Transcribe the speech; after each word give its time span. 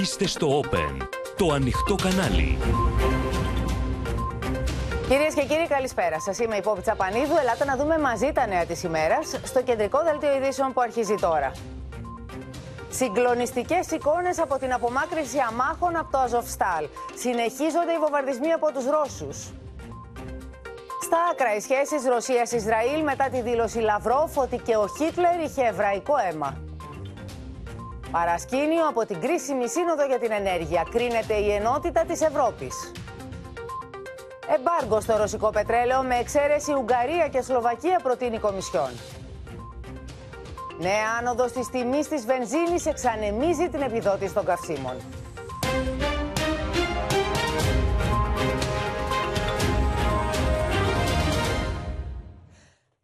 Είστε 0.00 0.26
στο 0.26 0.60
Open, 0.60 1.06
το 1.36 1.52
ανοιχτό 1.52 1.94
κανάλι. 1.94 2.58
Κυρίες 5.08 5.34
και 5.34 5.44
κύριοι, 5.44 5.66
καλησπέρα 5.68 6.20
σας. 6.20 6.38
Είμαι 6.38 6.56
η 6.56 6.60
Πόπη 6.60 6.80
Τσαπανίδου. 6.80 7.36
Ελάτε 7.40 7.64
να 7.64 7.76
δούμε 7.76 7.98
μαζί 7.98 8.32
τα 8.32 8.46
νέα 8.46 8.64
της 8.64 8.82
ημέρας 8.82 9.40
στο 9.42 9.62
κεντρικό 9.62 10.02
δελτίο 10.02 10.36
ειδήσεων 10.36 10.72
που 10.72 10.80
αρχίζει 10.80 11.14
τώρα. 11.14 11.52
Συγκλονιστικές 12.90 13.90
εικόνες 13.90 14.38
από 14.38 14.58
την 14.58 14.72
απομάκρυνση 14.72 15.38
αμάχων 15.48 15.96
από 15.96 16.10
το 16.12 16.18
Αζοφστάλ. 16.18 16.88
Συνεχίζονται 17.14 17.92
οι 17.96 18.00
βομβαρδισμοί 18.00 18.52
από 18.52 18.72
τους 18.72 18.84
Ρώσους. 18.84 19.36
Στα 21.02 21.18
άκρα 21.30 21.54
οι 21.56 21.60
σχέσεις 21.60 22.08
Ρωσία-Ισραήλ 22.08 23.02
μετά 23.02 23.28
τη 23.28 23.40
δήλωση 23.40 23.78
Λαυρόφ 23.78 24.36
ότι 24.36 24.56
και 24.56 24.76
ο 24.76 24.86
Χίτλερ 24.98 25.40
είχε 25.40 25.62
εβραϊκό 25.62 26.14
αίμα. 26.28 26.71
Παρασκήνιο 28.12 28.88
από 28.88 29.06
την 29.06 29.20
κρίσιμη 29.20 29.68
σύνοδο 29.68 30.04
για 30.06 30.18
την 30.18 30.32
ενέργεια. 30.32 30.86
Κρίνεται 30.90 31.34
η 31.34 31.50
ενότητα 31.52 32.04
της 32.04 32.20
Ευρώπης. 32.20 32.92
Εμπάργκο 34.54 35.00
στο 35.00 35.16
ρωσικό 35.16 35.50
πετρέλαιο 35.50 36.02
με 36.02 36.16
εξαίρεση 36.16 36.72
Ουγγαρία 36.72 37.28
και 37.28 37.40
Σλοβακία 37.40 38.00
προτείνει 38.02 38.34
η 38.34 38.38
Κομισιόν. 38.38 38.90
Νέα 40.78 41.06
άνοδος 41.20 41.52
της 41.52 41.68
τιμής 41.68 42.08
της 42.08 42.26
βενζίνης 42.26 42.86
εξανεμίζει 42.86 43.68
την 43.68 43.80
επιδότηση 43.80 44.34
των 44.34 44.44
καυσίμων. 44.44 44.96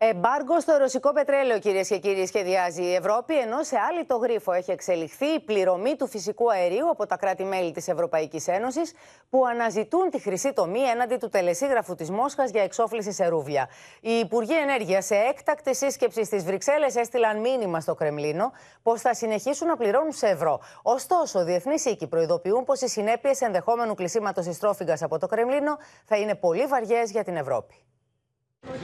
Εμπάργκο 0.01 0.61
στο 0.61 0.77
ρωσικό 0.77 1.13
πετρέλαιο, 1.13 1.59
κυρίες 1.59 1.89
και 1.89 1.99
κύριοι, 1.99 2.27
σχεδιάζει 2.27 2.83
η 2.83 2.95
Ευρώπη, 2.95 3.39
ενώ 3.39 3.63
σε 3.63 3.77
άλλη 3.91 4.05
το 4.05 4.17
γρίφο 4.17 4.53
έχει 4.53 4.71
εξελιχθεί 4.71 5.27
η 5.27 5.41
πληρωμή 5.41 5.97
του 5.97 6.07
φυσικού 6.07 6.51
αερίου 6.53 6.91
από 6.91 7.07
τα 7.07 7.17
κράτη-μέλη 7.17 7.73
της 7.73 7.89
Ευρωπαϊκής 7.89 8.49
Ένωσης, 8.49 8.93
που 9.31 9.47
αναζητούν 9.47 10.11
τη 10.11 10.21
χρυσή 10.21 10.53
τομή 10.53 10.81
έναντι 10.81 11.17
του 11.17 11.29
τελεσίγραφου 11.29 11.95
της 11.95 12.11
Μόσχας 12.11 12.51
για 12.51 12.63
εξόφληση 12.63 13.13
σε 13.13 13.27
ρούβλια. 13.27 13.69
Οι 14.01 14.13
Υπουργοί 14.13 14.57
Ενέργειας, 14.57 15.05
σε 15.05 15.15
έκτακτη 15.15 15.75
σύσκεψη 15.75 16.25
στις 16.25 16.45
Βρυξέλλες, 16.45 16.97
έστειλαν 16.97 17.41
μήνυμα 17.41 17.81
στο 17.81 17.95
Κρεμλίνο 17.95 18.53
πως 18.83 19.01
θα 19.01 19.15
συνεχίσουν 19.15 19.67
να 19.67 19.77
πληρώνουν 19.77 20.13
σε 20.13 20.27
ευρώ. 20.27 20.61
Ωστόσο, 20.83 21.45
διεθνείς 21.45 21.85
οίκοι 21.85 22.07
προειδοποιούν 22.07 22.65
πως 22.65 22.81
οι 22.81 22.89
συνέπειες 22.89 23.41
ενδεχόμενου 23.41 23.95
κλεισίματος 23.95 24.47
της 24.47 25.03
από 25.03 25.19
το 25.19 25.27
Κρεμλίνο 25.27 25.77
θα 26.05 26.17
είναι 26.17 26.35
πολύ 26.35 26.67
βαριές 26.67 27.11
για 27.11 27.25
την 27.25 27.37
Ευρώπη. 27.37 27.83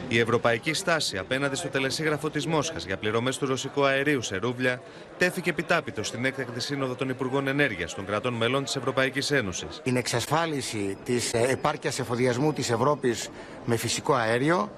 Η 0.09 0.19
ευρωπαϊκή 0.19 0.73
στάση 0.73 1.19
απέναντι 1.19 1.57
στο 1.57 1.69
τελεσίγραφο 1.69 2.31
της 2.31 2.47
Μόσχας 2.47 2.85
για 2.85 2.97
πληρωμές 2.97 3.39
του 3.39 3.47
ρωσικού 3.47 3.85
αερίου 3.85 4.23
σε 4.23 4.37
ρούβλια 4.37 4.81
τέθηκε 5.19 5.51
επιτάπητο 5.51 6.03
στην 6.03 6.25
έκτακτη 6.25 6.61
σύνοδο 6.61 6.95
των 6.95 7.09
Υπουργών 7.09 7.47
Ενέργειας 7.49 7.95
των 7.95 8.07
κρατών 8.07 8.35
μελών 8.35 8.65
της 8.65 8.77
Ευρωπαϊκής 8.77 9.31
Ένωσης. 9.31 9.81
Την 9.83 9.97
εξασφάλιση 9.97 10.97
της 11.05 11.33
επάρκειας 11.33 11.99
εφοδιασμού 11.99 12.53
της 12.53 12.71
Ευρώπης 12.71 13.29
με 13.65 13.77
φυσικό 13.77 14.15
αέριο, 14.15 14.71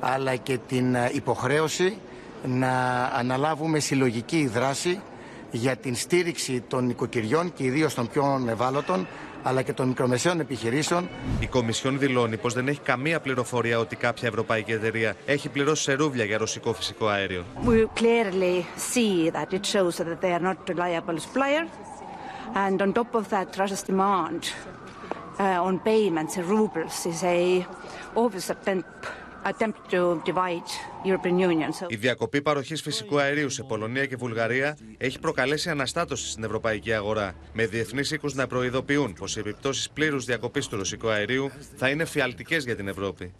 αλλά 0.00 0.36
και 0.36 0.58
την 0.68 0.96
υποχρέωση 1.12 1.96
να 2.46 3.04
αναλάβουμε 3.04 3.78
συλλογική 3.78 4.46
δράση 4.46 5.00
για 5.50 5.76
την 5.76 5.94
στήριξη 5.94 6.60
των 6.68 6.90
οικοκυριών 6.90 7.52
και 7.52 7.64
ιδίως 7.64 7.94
των 7.94 8.08
πιο 8.08 8.46
ευάλωτων 8.48 9.06
αλλά 9.42 9.62
και 9.62 9.72
των 9.72 9.88
μικρομεσαίων 9.88 10.40
επιχειρήσεων. 10.40 11.08
Η 11.40 11.46
Κομισιόν 11.46 11.98
δηλώνει 11.98 12.36
πως 12.36 12.54
δεν 12.54 12.68
έχει 12.68 12.80
καμία 12.80 13.20
πληροφορία 13.20 13.78
ότι 13.78 13.96
κάποια 13.96 14.28
ευρωπαϊκή 14.28 14.72
εταιρεία 14.72 15.16
έχει 15.26 15.48
πληρώσει 15.48 15.82
σε 15.82 15.92
ρούβλια 15.92 16.24
για 16.24 16.38
ρωσικό 16.38 16.72
φυσικό 16.72 17.06
αέριο. 17.06 17.44
We 17.66 18.00
clearly 18.00 18.64
see 18.94 19.30
that 19.30 19.52
it 19.52 19.66
shows 19.72 19.96
that 19.96 20.20
they 20.20 20.32
are 20.38 20.44
not 20.48 20.56
reliable 20.68 21.18
supplier. 21.18 21.64
And 22.54 22.82
on 22.82 22.92
top 22.92 23.14
of 23.14 23.24
that, 23.30 23.48
Russia's 23.60 23.84
demand 23.92 24.40
uh, 25.38 25.68
on 25.68 25.74
payments 25.92 26.36
in 26.36 26.44
rubles 26.56 26.96
is 27.12 27.20
a 27.24 27.66
obvious 28.14 28.50
attempt 28.50 28.90
η 31.86 31.96
διακοπή 31.96 32.42
παροχής 32.42 32.82
φυσικού 32.82 33.18
αερίου 33.18 33.50
σε 33.50 33.62
Πολωνία 33.62 34.06
και 34.06 34.16
Βουλγαρία 34.16 34.76
έχει 34.98 35.18
προκαλέσει 35.18 35.70
αναστάτωση 35.70 36.30
στην 36.30 36.44
ευρωπαϊκή 36.44 36.92
αγορά, 36.92 37.34
με 37.52 37.66
διεθνείς 37.66 38.10
οίκους 38.10 38.34
να 38.34 38.46
προειδοποιούν 38.46 39.12
πως 39.12 39.36
οι 39.36 39.38
επιπτώσεις 39.38 39.90
πλήρους 39.90 40.24
διακοπής 40.24 40.66
του 40.66 40.76
ρωσικού 40.76 41.08
αερίου 41.08 41.50
θα 41.76 41.88
είναι 41.88 42.04
φιαλτικές 42.04 42.64
για 42.64 42.76
την 42.76 42.88
Ευρώπη. 42.88 43.34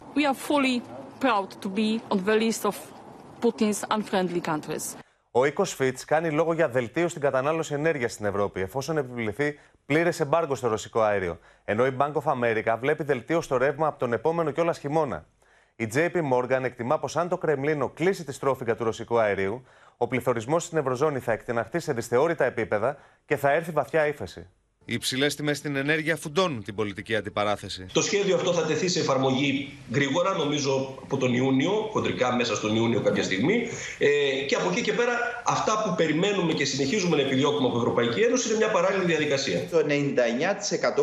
Ο 5.31 5.45
οίκος 5.45 5.73
Φιτ 5.73 5.99
κάνει 6.05 6.31
λόγο 6.31 6.53
για 6.53 6.69
δελτίο 6.69 7.07
στην 7.07 7.21
κατανάλωση 7.21 7.73
ενέργειας 7.73 8.11
στην 8.11 8.25
Ευρώπη, 8.25 8.61
εφόσον 8.61 8.97
επιβληθεί 8.97 9.59
πλήρες 9.85 10.19
εμπάργκο 10.19 10.55
στο 10.55 10.67
ρωσικό 10.67 11.01
αέριο. 11.01 11.39
Ενώ 11.65 11.85
η 11.85 11.95
Bank 11.99 12.11
of 12.11 12.23
America 12.23 12.77
βλέπει 12.79 13.03
δελτίο 13.03 13.41
στο 13.41 13.57
ρεύμα 13.57 13.87
από 13.87 13.99
τον 13.99 14.13
επόμενο 14.13 14.51
κιόλας 14.51 14.79
χειμώνα. 14.79 15.25
Η 15.75 15.89
JP 15.93 16.15
Morgan 16.33 16.63
εκτιμά 16.63 16.99
πως 16.99 17.17
αν 17.17 17.29
το 17.29 17.37
Κρεμλίνο 17.37 17.89
κλείσει 17.89 18.23
τη 18.23 18.31
στρόφιγγα 18.31 18.75
του 18.75 18.83
ρωσικού 18.83 19.19
αερίου, 19.19 19.63
ο 19.97 20.07
πληθωρισμός 20.07 20.63
στην 20.63 20.77
Ευρωζώνη 20.77 21.19
θα 21.19 21.31
εκτεναχθεί 21.31 21.79
σε 21.79 21.93
δυσθεώρητα 21.93 22.45
επίπεδα 22.45 22.97
και 23.25 23.37
θα 23.37 23.51
έρθει 23.51 23.71
βαθιά 23.71 24.07
ύφεση. 24.07 24.47
Οι 24.85 24.93
υψηλές 24.93 25.35
τιμές 25.35 25.57
στην 25.57 25.75
ενέργεια 25.75 26.15
φουντώνουν 26.15 26.63
την 26.63 26.75
πολιτική 26.75 27.15
αντιπαράθεση. 27.15 27.85
Το 27.93 28.01
σχέδιο 28.01 28.35
αυτό 28.35 28.53
θα 28.53 28.65
τεθεί 28.65 28.87
σε 28.87 28.99
εφαρμογή 28.99 29.73
γρήγορα, 29.93 30.33
νομίζω 30.37 30.97
από 31.03 31.17
τον 31.17 31.33
Ιούνιο, 31.33 31.89
χοντρικά 31.91 32.35
μέσα 32.35 32.55
στον 32.55 32.75
Ιούνιο 32.75 33.01
κάποια 33.01 33.23
στιγμή. 33.23 33.67
Ε, 33.97 34.07
και 34.47 34.55
από 34.55 34.69
εκεί 34.69 34.81
και 34.81 34.93
πέρα, 34.93 35.43
αυτά 35.45 35.83
που 35.83 35.95
περιμένουμε 35.95 36.53
και 36.53 36.65
συνεχίζουμε 36.65 37.15
να 37.15 37.21
επιδιώκουμε 37.21 37.67
από 37.67 37.71
την 37.71 37.77
Ευρωπαϊκή 37.77 38.21
Ένωση 38.21 38.47
είναι 38.47 38.57
μια 38.57 38.71
παράλληλη 38.71 39.05
διαδικασία. 39.05 39.67
Το 39.71 39.85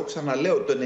99%, 0.00 0.04
ξαναλέω, 0.06 0.60
το 0.62 0.76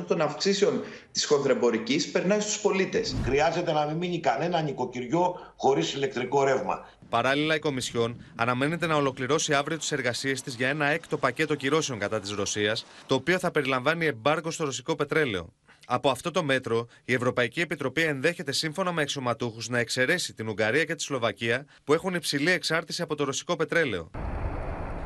99% 0.00 0.04
των 0.06 0.20
αυξήσεων 0.20 0.82
της 1.12 1.24
χονδρεμπορικής 1.24 2.10
περνάει 2.10 2.40
στους 2.40 2.58
πολίτες. 2.60 3.16
Χρειάζεται 3.24 3.72
να 3.72 3.86
μην 3.86 3.96
μείνει 3.96 4.20
κανένα 4.20 4.62
νοικοκυριό 4.62 5.34
χωρίς 5.56 5.92
ηλεκτρικό 5.92 6.44
ρεύμα. 6.44 6.88
Παράλληλα, 7.10 7.54
η 7.54 7.58
Κομισιόν 7.58 8.24
αναμένεται 8.36 8.86
να 8.86 8.94
ολοκληρώσει 8.94 9.54
αύριο 9.54 9.78
τις 9.78 9.92
εργασίες 9.92 10.42
της 10.42 10.54
για 10.54 10.68
ένα 10.68 10.86
έκτο 10.86 11.16
πακέτο 11.18 11.54
κυρώσεων 11.54 11.98
κατά 11.98 12.20
της 12.20 12.30
Ρωσίας, 12.30 12.86
το 13.06 13.14
οποίο 13.14 13.38
θα 13.38 13.50
περιλαμβάνει 13.50 14.06
εμπάργκο 14.06 14.50
στο 14.50 14.64
ρωσικό 14.64 14.96
πετρέλαιο. 14.96 15.52
Από 15.86 16.10
αυτό 16.10 16.30
το 16.30 16.42
μέτρο, 16.42 16.86
η 17.04 17.12
Ευρωπαϊκή 17.12 17.60
Επιτροπή 17.60 18.02
ενδέχεται 18.02 18.52
σύμφωνα 18.52 18.92
με 18.92 19.02
εξωματούχου 19.02 19.58
να 19.68 19.78
εξαιρέσει 19.78 20.34
την 20.34 20.48
Ουγγαρία 20.48 20.84
και 20.84 20.94
τη 20.94 21.02
Σλοβακία 21.02 21.66
που 21.84 21.92
έχουν 21.94 22.14
υψηλή 22.14 22.50
εξάρτηση 22.50 23.02
από 23.02 23.14
το 23.14 23.24
ρωσικό 23.24 23.56
πετρέλαιο. 23.56 24.10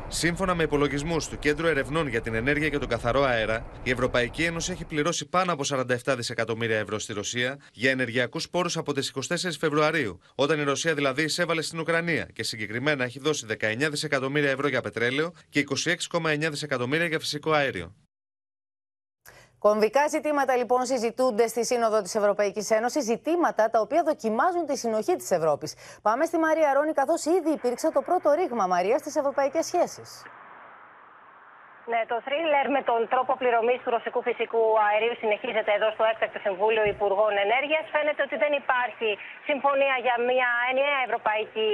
Σύμφωνα 0.07 0.55
με 0.55 0.63
υπολογισμούς 0.63 1.27
του 1.27 1.39
Κέντρου 1.39 1.67
Ερευνών 1.67 2.07
για 2.07 2.21
την 2.21 2.33
Ενέργεια 2.33 2.69
και 2.69 2.77
τον 2.77 2.87
Καθαρό 2.87 3.23
Αέρα, 3.23 3.65
η 3.83 3.91
Ευρωπαϊκή 3.91 4.43
Ένωση 4.43 4.71
έχει 4.71 4.85
πληρώσει 4.85 5.25
πάνω 5.25 5.53
από 5.53 5.63
47 5.67 6.13
δισεκατομμύρια 6.15 6.77
ευρώ 6.77 6.99
στη 6.99 7.13
Ρωσία 7.13 7.59
για 7.73 7.91
ενεργειακούς 7.91 8.49
πόρους 8.49 8.77
από 8.77 8.93
τις 8.93 9.13
24 9.29 9.35
Φεβρουαρίου, 9.59 10.19
όταν 10.35 10.59
η 10.59 10.63
Ρωσία 10.63 10.93
δηλαδή 10.93 11.23
εισέβαλε 11.23 11.61
στην 11.61 11.79
Ουκρανία 11.79 12.29
και 12.33 12.43
συγκεκριμένα 12.43 13.03
έχει 13.03 13.19
δώσει 13.19 13.45
19 13.49 13.87
δισεκατομμύρια 13.89 14.49
ευρώ 14.49 14.67
για 14.67 14.81
πετρέλαιο 14.81 15.31
και 15.49 15.63
26,9 16.09 16.47
δισεκατομμύρια 16.49 17.05
για 17.05 17.19
φυσικό 17.19 17.51
αέριο. 17.51 17.95
Κομβικά 19.59 20.07
ζητήματα 20.07 20.55
λοιπόν 20.55 20.85
συζητούνται 20.85 21.47
στη 21.47 21.65
Σύνοδο 21.65 22.01
της 22.01 22.15
Ευρωπαϊκής 22.15 22.71
Ένωσης, 22.71 23.03
ζητήματα 23.03 23.69
τα 23.69 23.79
οποία 23.79 24.03
δοκιμάζουν 24.03 24.65
τη 24.65 24.77
συνοχή 24.77 25.15
της 25.15 25.31
Ευρώπης. 25.31 25.99
Πάμε 26.01 26.25
στη 26.25 26.37
Μαρία 26.37 26.73
Ρόνη, 26.73 26.93
καθώς 26.93 27.25
ήδη 27.25 27.51
υπήρξε 27.51 27.91
το 27.91 28.01
πρώτο 28.01 28.31
ρήγμα 28.31 28.67
Μαρία 28.67 28.97
στις 28.97 29.15
ευρωπαϊκές 29.15 29.65
σχέσεις. 29.65 30.23
Ναι, 31.91 32.01
το 32.11 32.17
θρίλερ 32.27 32.65
με 32.75 32.81
τον 32.89 33.01
τρόπο 33.13 33.31
πληρωμής 33.41 33.79
του 33.83 33.89
ρωσικού 33.95 34.21
φυσικού 34.29 34.63
αερίου 34.87 35.15
συνεχίζεται 35.21 35.71
εδώ 35.77 35.89
στο 35.95 36.03
έκτακτο 36.11 36.39
Συμβούλιο 36.47 36.83
Υπουργών 36.95 37.33
Ενέργειας. 37.45 37.83
Φαίνεται 37.93 38.21
ότι 38.27 38.35
δεν 38.43 38.53
υπάρχει 38.61 39.09
συμφωνία 39.49 39.95
για 40.05 40.15
μια 40.29 40.49
ενιαία 40.71 40.99
ευρωπαϊκή 41.07 41.71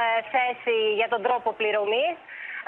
θέση 0.32 0.78
για 0.98 1.08
τον 1.12 1.20
τρόπο 1.26 1.48
πληρωμής. 1.58 2.16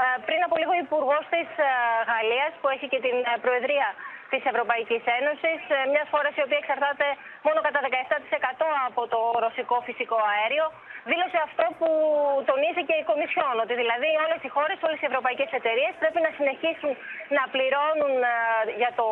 Ε, 0.03 0.05
πριν 0.27 0.41
από 0.47 0.55
λίγο, 0.61 0.73
ο 0.77 0.81
Υπουργός 0.87 1.25
της 1.35 1.49
ε, 1.69 1.71
Γαλλίας, 2.11 2.53
που 2.61 2.69
έχει 2.75 2.87
και 2.93 3.01
την 3.07 3.17
ε, 3.31 3.33
Προεδρία 3.45 3.89
της 4.33 4.43
Ευρωπαϊκής 4.53 5.03
Ένωσης, 5.19 5.61
μιας 5.93 6.09
χώρας 6.15 6.33
η 6.41 6.43
οποία 6.47 6.61
εξαρτάται 6.63 7.07
μόνο 7.47 7.59
κατά 7.67 7.81
17% 7.87 8.67
από 8.89 9.03
το 9.13 9.21
ρωσικό 9.45 9.77
φυσικό 9.89 10.19
αέριο, 10.33 10.67
δήλωσε 11.11 11.39
αυτό 11.49 11.65
που 11.79 11.89
τονίζει 12.51 12.83
και 12.89 12.97
η 13.03 13.05
Κομισιόν, 13.11 13.55
ότι 13.65 13.75
δηλαδή 13.83 14.11
όλες 14.25 14.41
οι 14.47 14.51
χώρες, 14.57 14.79
όλες 14.87 14.99
οι 15.03 15.09
ευρωπαϊκές 15.11 15.51
εταιρείες 15.59 15.93
πρέπει 16.03 16.21
να 16.27 16.31
συνεχίσουν 16.39 16.93
να 17.37 17.43
πληρώνουν 17.55 18.15
για 18.81 18.93
το 19.01 19.07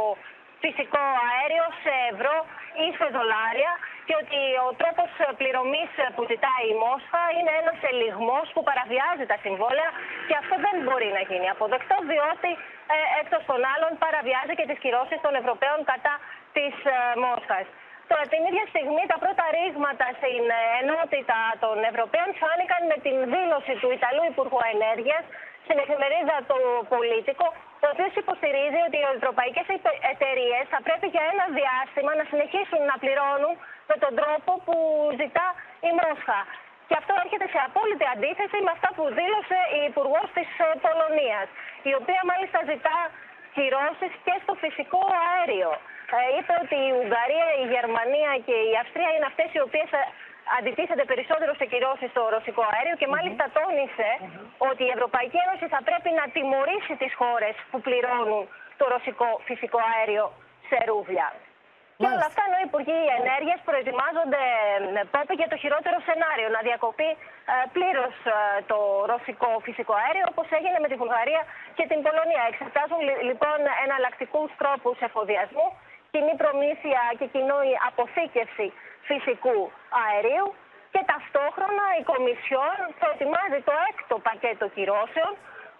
φυσικό 0.65 1.03
αέριο 1.27 1.67
σε 1.83 1.93
ευρώ 2.13 2.37
ή 2.85 2.87
σε 2.99 3.07
δολάρια 3.15 3.73
και 4.07 4.15
ότι 4.23 4.41
ο 4.67 4.69
τρόπος 4.81 5.11
πληρωμής 5.41 5.91
που 6.15 6.23
ζητάει 6.33 6.65
η 6.73 6.77
Μόσχα 6.85 7.23
είναι 7.37 7.53
ένας 7.61 7.79
ελιγμός 7.91 8.47
που 8.55 8.63
παραβιάζει 8.69 9.25
τα 9.33 9.37
συμβόλαια 9.45 9.91
και 10.29 10.37
αυτό 10.43 10.55
δεν 10.67 10.77
μπορεί 10.85 11.11
να 11.19 11.23
γίνει 11.29 11.49
αποδεκτό 11.55 11.97
διότι 12.13 12.51
ε, 12.95 12.97
εκτός 13.21 13.43
των 13.51 13.61
άλλων 13.73 13.93
παραβιάζει 14.05 14.55
και 14.59 14.67
τις 14.71 14.79
κυρώσεις 14.85 15.19
των 15.25 15.33
Ευρωπαίων 15.41 15.79
κατά 15.93 16.15
της 16.57 16.75
ε, 16.93 16.97
Μόσχας. 17.25 17.67
Τώρα 18.11 18.25
την 18.33 18.43
ίδια 18.49 18.65
στιγμή 18.73 19.05
τα 19.13 19.19
πρώτα 19.23 19.45
ρήγματα 19.59 20.07
στην 20.19 20.45
ενότητα 20.81 21.39
των 21.65 21.77
Ευρωπαίων 21.91 22.29
φάνηκαν 22.43 22.81
με 22.93 22.97
την 23.07 23.17
δήλωση 23.35 23.75
του 23.81 23.89
Ιταλού 23.99 24.23
Υπουργού 24.33 24.61
Ενέργειας 24.75 25.25
σε 25.67 25.73
στην 25.75 25.77
εφημερίδα 25.85 26.37
του 26.49 26.59
Πολίτικο, 26.93 27.47
ο 27.85 27.89
οποίο 27.95 28.09
υποστηρίζει 28.23 28.81
ότι 28.87 28.97
οι 29.03 29.07
ευρωπαϊκές 29.19 29.67
εταιρείες 30.13 30.65
θα 30.73 30.81
πρέπει 30.87 31.07
για 31.15 31.25
ένα 31.33 31.45
διάστημα 31.59 32.11
να 32.21 32.25
συνεχίσουν 32.31 32.81
να 32.91 32.97
πληρώνουν 33.03 33.55
με 33.91 33.97
τον 34.03 34.13
τρόπο 34.21 34.51
που 34.67 34.77
ζητά 35.21 35.47
η 35.89 35.91
Μόσχα. 35.99 36.41
Και 36.89 36.97
αυτό 37.01 37.13
έρχεται 37.25 37.47
σε 37.55 37.61
απόλυτη 37.69 38.07
αντίθεση 38.15 38.59
με 38.67 38.71
αυτά 38.77 38.89
που 38.97 39.05
δήλωσε 39.19 39.59
η 39.79 39.81
Υπουργός 39.91 40.29
της 40.37 40.49
ε, 40.65 40.67
Πολωνίας, 40.85 41.49
η 41.91 41.93
οποία 42.01 42.21
μάλιστα 42.31 42.59
ζητά 42.73 42.99
κυρώσεις 43.57 44.13
και 44.27 44.35
στο 44.43 44.53
φυσικό 44.63 45.03
αέριο. 45.23 45.71
Ε, 46.17 46.19
είπε 46.37 46.53
ότι 46.65 46.77
η 46.89 46.91
Ουγγαρία, 47.01 47.49
η 47.63 47.65
Γερμανία 47.75 48.33
και 48.47 48.57
η 48.71 48.73
Αυστρία 48.83 49.11
είναι 49.15 49.29
αυτές 49.33 49.49
οι 49.55 49.61
οποίες 49.67 49.89
αντιτίθεται 50.59 51.05
περισσότερο 51.11 51.53
σε 51.61 51.65
κυρώσεις 51.73 52.11
στο 52.15 52.23
ρωσικό 52.35 52.63
αέριο 52.73 52.95
και 53.01 53.09
μάλιστα 53.15 53.45
τόνισε 53.59 54.11
ότι 54.71 54.83
η 54.89 54.93
Ευρωπαϊκή 54.97 55.39
Ένωση 55.47 55.67
θα 55.75 55.81
πρέπει 55.89 56.11
να 56.21 56.25
τιμωρήσει 56.35 56.95
τις 57.03 57.13
χώρες 57.21 57.55
που 57.71 57.79
πληρώνουν 57.87 58.43
το 58.81 58.85
ρωσικό 58.95 59.29
φυσικό 59.49 59.81
αέριο 59.93 60.25
σε 60.69 60.77
ρούβλια. 60.89 61.29
Και 62.03 62.11
όλα 62.15 62.27
αυτά 62.31 62.43
ενώ 62.49 62.59
οι 62.61 62.67
Υπουργοί 62.71 62.99
Ενέργειας 63.21 63.61
προετοιμάζονται 63.69 64.43
πόπι 65.13 65.35
για 65.41 65.49
το 65.53 65.57
χειρότερο 65.63 65.97
σενάριο, 66.09 66.49
να 66.57 66.61
διακοπεί 66.69 67.11
ε, 67.53 67.55
πλήρως 67.75 68.15
ε, 68.31 68.37
το 68.71 68.79
ρωσικό 69.13 69.51
φυσικό 69.67 69.93
αέριο, 70.03 70.25
όπως 70.33 70.47
έγινε 70.59 70.79
με 70.85 70.89
τη 70.91 70.97
Βουλγαρία 71.03 71.43
και 71.77 71.85
την 71.91 71.99
Πολωνία. 72.07 72.43
Εξετάζουν 72.53 73.01
λοιπόν 73.29 73.59
εναλλακτικούς 73.85 74.51
τρόπους 74.61 74.97
εφοδιασμού, 75.07 75.67
κοινή 76.13 76.35
προμήθεια 76.43 77.01
και 77.19 77.27
κοινή 77.35 77.71
αποθήκευση 77.91 78.67
φυσικού 79.09 79.59
αερίου 80.05 80.49
και 80.93 81.03
ταυτόχρονα 81.13 81.85
η 82.01 82.03
Κομισιόν 82.11 82.77
προετοιμάζει 83.01 83.61
το 83.69 83.75
έκτο 83.91 84.17
πακέτο 84.29 84.67
κυρώσεων 84.77 85.33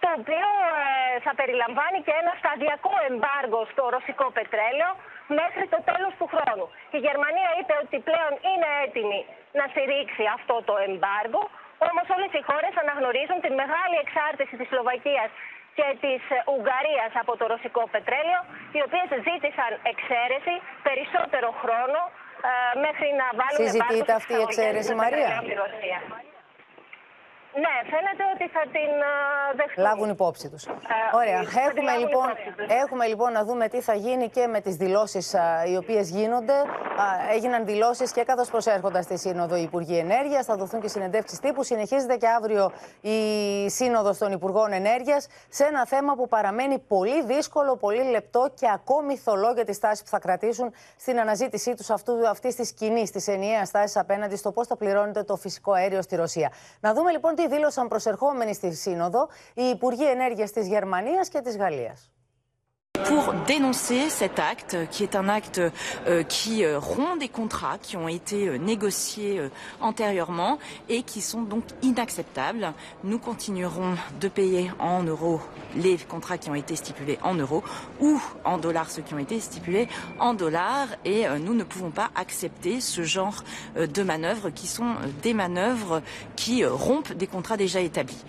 το 0.03 0.09
οποίο 0.19 0.49
ε, 0.81 1.19
θα 1.25 1.31
περιλαμβάνει 1.39 1.99
και 2.05 2.13
ένα 2.21 2.33
σταδιακό 2.41 2.93
εμπάργο 3.09 3.59
στο 3.71 3.83
ρωσικό 3.95 4.25
πετρέλαιο 4.37 4.91
μέχρι 5.39 5.65
το 5.73 5.79
τέλος 5.89 6.13
του 6.19 6.27
χρόνου. 6.33 6.65
Η 6.97 6.99
Γερμανία 7.07 7.51
είπε 7.59 7.73
ότι 7.83 7.97
πλέον 8.09 8.33
είναι 8.49 8.69
έτοιμη 8.85 9.21
να 9.59 9.63
στηρίξει 9.71 10.23
αυτό 10.37 10.55
το 10.69 10.75
εμπάργο, 10.87 11.41
όμως 11.89 12.05
όλες 12.15 12.31
οι 12.37 12.41
χώρες 12.49 12.73
αναγνωρίζουν 12.83 13.39
την 13.45 13.53
μεγάλη 13.61 13.95
εξάρτηση 14.03 14.53
της 14.59 14.67
Σλοβακίας 14.71 15.29
και 15.77 15.87
της 16.03 16.21
Ουγγαρίας 16.53 17.11
από 17.21 17.33
το 17.39 17.43
ρωσικό 17.53 17.83
πετρέλαιο, 17.93 18.41
οι 18.75 18.79
οποίες 18.87 19.07
ζήτησαν 19.27 19.71
εξαίρεση, 19.91 20.55
περισσότερο 20.87 21.49
χρόνο, 21.61 22.01
ε, 22.09 22.22
μέχρι 22.85 23.09
να 23.21 23.27
βάλουν 23.39 23.57
Συζητείται 23.61 24.13
αυτή 24.13 24.33
η 24.33 24.41
εξαίρεση, 24.47 24.93
Μαρία; 24.95 25.43
Ναι, 27.55 27.75
φαίνεται 27.91 28.23
ότι 28.33 28.47
θα 28.49 28.61
την 28.61 28.91
δεχτούν. 29.55 29.83
Λάβουν 29.83 30.09
υπόψη 30.09 30.49
τους. 30.49 30.65
Ε, 30.65 30.71
Ωραία. 31.15 31.39
Έχουμε 31.67 31.97
λοιπόν, 31.97 32.27
έχουμε 32.83 33.05
λοιπόν 33.05 33.31
να 33.31 33.43
δούμε 33.43 33.67
τι 33.67 33.81
θα 33.81 33.93
γίνει 33.93 34.29
και 34.29 34.47
με 34.47 34.59
τις 34.61 34.75
δηλώσεις 34.75 35.35
οι 35.71 35.75
οποίες 35.75 36.09
γίνονται. 36.09 36.53
έγιναν 37.33 37.65
δηλώσεις 37.65 38.11
και 38.11 38.23
καθώς 38.23 38.49
προσέρχονταν 38.49 39.03
στη 39.03 39.17
Σύνοδο 39.17 39.55
οι 39.55 39.61
Υπουργοί 39.61 39.97
Ενέργειας. 39.97 40.45
Θα 40.45 40.55
δοθούν 40.55 40.81
και 40.81 40.87
συνεντεύξεις 40.87 41.39
τύπου. 41.39 41.63
Συνεχίζεται 41.63 42.15
και 42.17 42.27
αύριο 42.27 42.71
η 43.01 43.17
Σύνοδος 43.69 44.17
των 44.17 44.31
Υπουργών 44.31 44.71
Ενέργειας 44.71 45.27
σε 45.49 45.63
ένα 45.63 45.85
θέμα 45.85 46.15
που 46.15 46.27
παραμένει 46.27 46.79
πολύ 46.79 47.23
δύσκολο, 47.23 47.75
πολύ 47.77 48.03
λεπτό 48.03 48.51
και 48.59 48.69
ακόμη 48.73 49.17
θολό 49.17 49.51
για 49.51 49.65
τη 49.65 49.73
στάση 49.73 50.03
που 50.03 50.09
θα 50.09 50.19
κρατήσουν 50.19 50.73
στην 50.97 51.19
αναζήτησή 51.19 51.73
τους 51.75 51.89
αυτής 52.29 52.55
της 52.55 52.71
κοινής, 52.73 53.11
της 53.11 53.27
ενιαίας 53.27 53.67
στάσης 53.67 53.97
απέναντι 53.97 54.35
στο 54.35 54.51
πώς 54.51 54.67
θα 54.67 54.75
πληρώνεται 54.77 55.23
το 55.23 55.35
φυσικό 55.35 55.71
αέριο 55.71 56.01
στη 56.01 56.15
Ρωσία. 56.15 56.51
Να 56.79 56.93
δούμε 56.93 57.11
λοιπόν 57.11 57.35
τι 57.35 57.42
δήλωσαν 57.47 57.87
προσερχόμενοι 57.87 58.53
στη 58.53 58.73
Σύνοδο 58.73 59.29
οι 59.53 59.63
Υπουργοί 59.63 60.09
Ενέργειας 60.09 60.51
της 60.51 60.67
Γερμανίας 60.67 61.29
και 61.29 61.41
της 61.41 61.57
Γαλλίας. 61.57 62.11
Pour 63.05 63.33
dénoncer 63.47 64.09
cet 64.09 64.39
acte 64.39 64.77
qui 64.91 65.03
est 65.03 65.15
un 65.15 65.27
acte 65.27 65.61
euh, 66.07 66.23
qui 66.23 66.63
euh, 66.63 66.79
rompt 66.79 67.19
des 67.19 67.27
contrats 67.27 67.77
qui 67.81 67.97
ont 67.97 68.07
été 68.07 68.47
euh, 68.47 68.57
négociés 68.57 69.41
antérieurement 69.81 70.59
et 70.89 71.03
qui 71.03 71.21
sont 71.21 71.41
donc 71.41 71.63
inacceptables. 71.81 72.73
Nous 73.03 73.19
continuerons 73.19 73.95
de 74.19 74.27
payer 74.27 74.71
en 74.79 75.03
euros 75.03 75.41
les 75.75 75.97
contrats 75.97 76.37
qui 76.37 76.49
ont 76.49 76.55
été 76.55 76.75
stipulés 76.75 77.17
en 77.23 77.33
euros 77.33 77.63
ou 77.99 78.21
en 78.45 78.57
dollars 78.57 78.89
ceux 78.89 79.01
qui 79.01 79.13
ont 79.13 79.19
été 79.19 79.39
stipulés 79.39 79.87
en 80.19 80.33
dollars 80.33 80.87
et 81.03 81.25
nous 81.39 81.55
ne 81.55 81.63
pouvons 81.63 81.89
pas 81.89 82.11
accepter 82.15 82.79
ce 82.79 83.03
genre 83.03 83.43
de 83.75 84.03
manœuvres 84.03 84.49
qui 84.49 84.67
sont 84.67 84.93
des 85.23 85.33
manœuvres 85.33 86.01
qui 86.35 86.63
rompent 86.63 87.13
des 87.13 87.27
contrats 87.27 87.57
déjà 87.57 87.79
établis. 87.79 88.23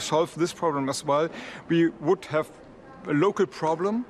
Solve 0.00 0.34
this 0.34 0.52
problem 0.52 0.88
as 0.88 1.04
well, 1.04 1.28
we 1.68 1.88
would 2.00 2.24
have 2.26 2.50
a 3.06 3.12
local 3.12 3.46
problem. 3.46 4.04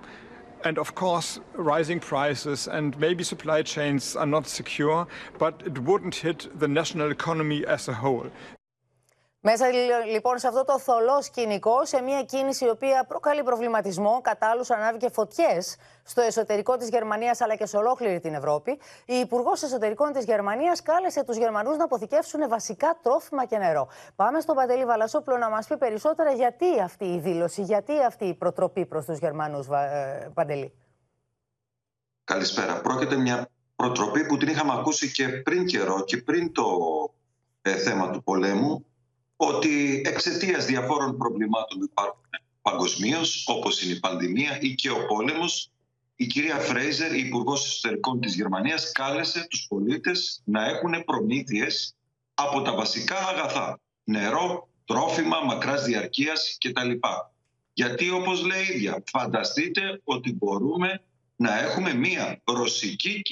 And 0.64 0.78
of 0.78 0.94
course, 0.94 1.40
rising 1.52 2.00
prices 2.00 2.68
and 2.68 2.98
maybe 2.98 3.22
supply 3.22 3.62
chains 3.62 4.16
are 4.16 4.26
not 4.26 4.46
secure, 4.46 5.06
but 5.38 5.62
it 5.66 5.78
wouldn't 5.78 6.14
hit 6.14 6.48
the 6.58 6.68
national 6.68 7.10
economy 7.10 7.66
as 7.66 7.88
a 7.88 7.92
whole. 7.92 8.30
Μέσα 9.46 9.66
λοιπόν 10.12 10.38
σε 10.38 10.46
αυτό 10.46 10.64
το 10.64 10.78
θολό 10.78 11.22
σκηνικό, 11.22 11.84
σε 11.84 12.02
μια 12.02 12.22
κίνηση 12.22 12.64
η 12.64 12.68
οποία 12.68 13.04
προκαλεί 13.08 13.42
προβληματισμό, 13.42 14.20
κατάλληλου 14.22 14.64
ανάβει 14.68 14.98
και 14.98 15.10
φωτιές 15.10 15.76
στο 16.02 16.20
εσωτερικό 16.20 16.76
της 16.76 16.88
Γερμανίας 16.88 17.40
αλλά 17.40 17.56
και 17.56 17.66
σε 17.66 17.76
ολόκληρη 17.76 18.20
την 18.20 18.34
Ευρώπη, 18.34 18.70
η 19.04 19.14
Υπουργός 19.14 19.62
Εσωτερικών 19.62 20.12
της 20.12 20.24
Γερμανίας 20.24 20.82
κάλεσε 20.82 21.24
τους 21.24 21.36
Γερμανούς 21.36 21.76
να 21.76 21.84
αποθηκεύσουν 21.84 22.48
βασικά 22.48 22.98
τρόφιμα 23.02 23.44
και 23.44 23.58
νερό. 23.58 23.88
Πάμε 24.16 24.40
στον 24.40 24.56
Παντελή 24.56 24.84
Βαλασόπουλο 24.84 25.36
να 25.36 25.50
μας 25.50 25.66
πει 25.66 25.76
περισσότερα 25.76 26.30
γιατί 26.30 26.80
αυτή 26.80 27.04
η 27.04 27.18
δήλωση, 27.18 27.62
γιατί 27.62 27.92
αυτή 28.02 28.24
η 28.24 28.34
προτροπή 28.34 28.86
προς 28.86 29.04
τους 29.04 29.18
Γερμανούς, 29.18 29.66
ε, 29.68 30.30
Παντελή. 30.34 30.72
Καλησπέρα. 32.24 32.80
Πρόκειται 32.80 33.16
μια 33.16 33.48
προτροπή 33.76 34.26
που 34.26 34.36
την 34.36 34.48
είχαμε 34.48 34.72
ακούσει 34.72 35.12
και 35.12 35.28
πριν 35.28 35.66
καιρό 35.66 36.04
και 36.04 36.16
πριν 36.16 36.52
το 36.52 36.64
ε, 37.62 37.76
θέμα 37.76 38.10
του 38.10 38.22
πολέμου 38.22 38.84
ότι 39.36 40.02
εξαιτίας 40.04 40.66
διαφόρων 40.66 41.16
προβλημάτων 41.16 41.78
που 41.78 41.84
υπάρχουν 41.84 42.20
παγκοσμίως, 42.62 43.44
όπως 43.46 43.82
είναι 43.82 43.92
η 43.92 43.98
πανδημία 44.00 44.58
ή 44.60 44.74
και 44.74 44.90
ο 44.90 45.06
πόλεμος, 45.06 45.70
η 46.16 46.26
κυρία 46.26 46.58
Φρέιζερ, 46.58 47.14
η 47.14 47.20
Υπουργός 47.26 47.66
Εσωτερικών 47.66 48.20
της 48.20 48.34
Γερμανίας, 48.34 48.92
κάλεσε 48.92 49.46
τους 49.50 49.66
πολίτες 49.68 50.42
να 50.44 50.64
έχουν 50.64 51.04
προμήθειες 51.04 51.94
από 52.34 52.62
τα 52.62 52.74
βασικά 52.74 53.16
αγαθά. 53.16 53.80
Νερό, 54.04 54.68
τρόφιμα, 54.84 55.40
μακράς 55.40 55.84
διαρκείας 55.84 56.56
κτλ. 56.60 56.90
Γιατί 57.72 58.10
όπως 58.10 58.44
λέει 58.44 58.62
η 58.62 58.74
ίδια, 58.74 59.02
φανταστείτε 59.10 60.00
ότι 60.04 60.32
μπορούμε 60.32 61.02
να 61.36 61.60
έχουμε 61.60 61.94
μία 61.94 62.40
ρωσική 62.44 63.22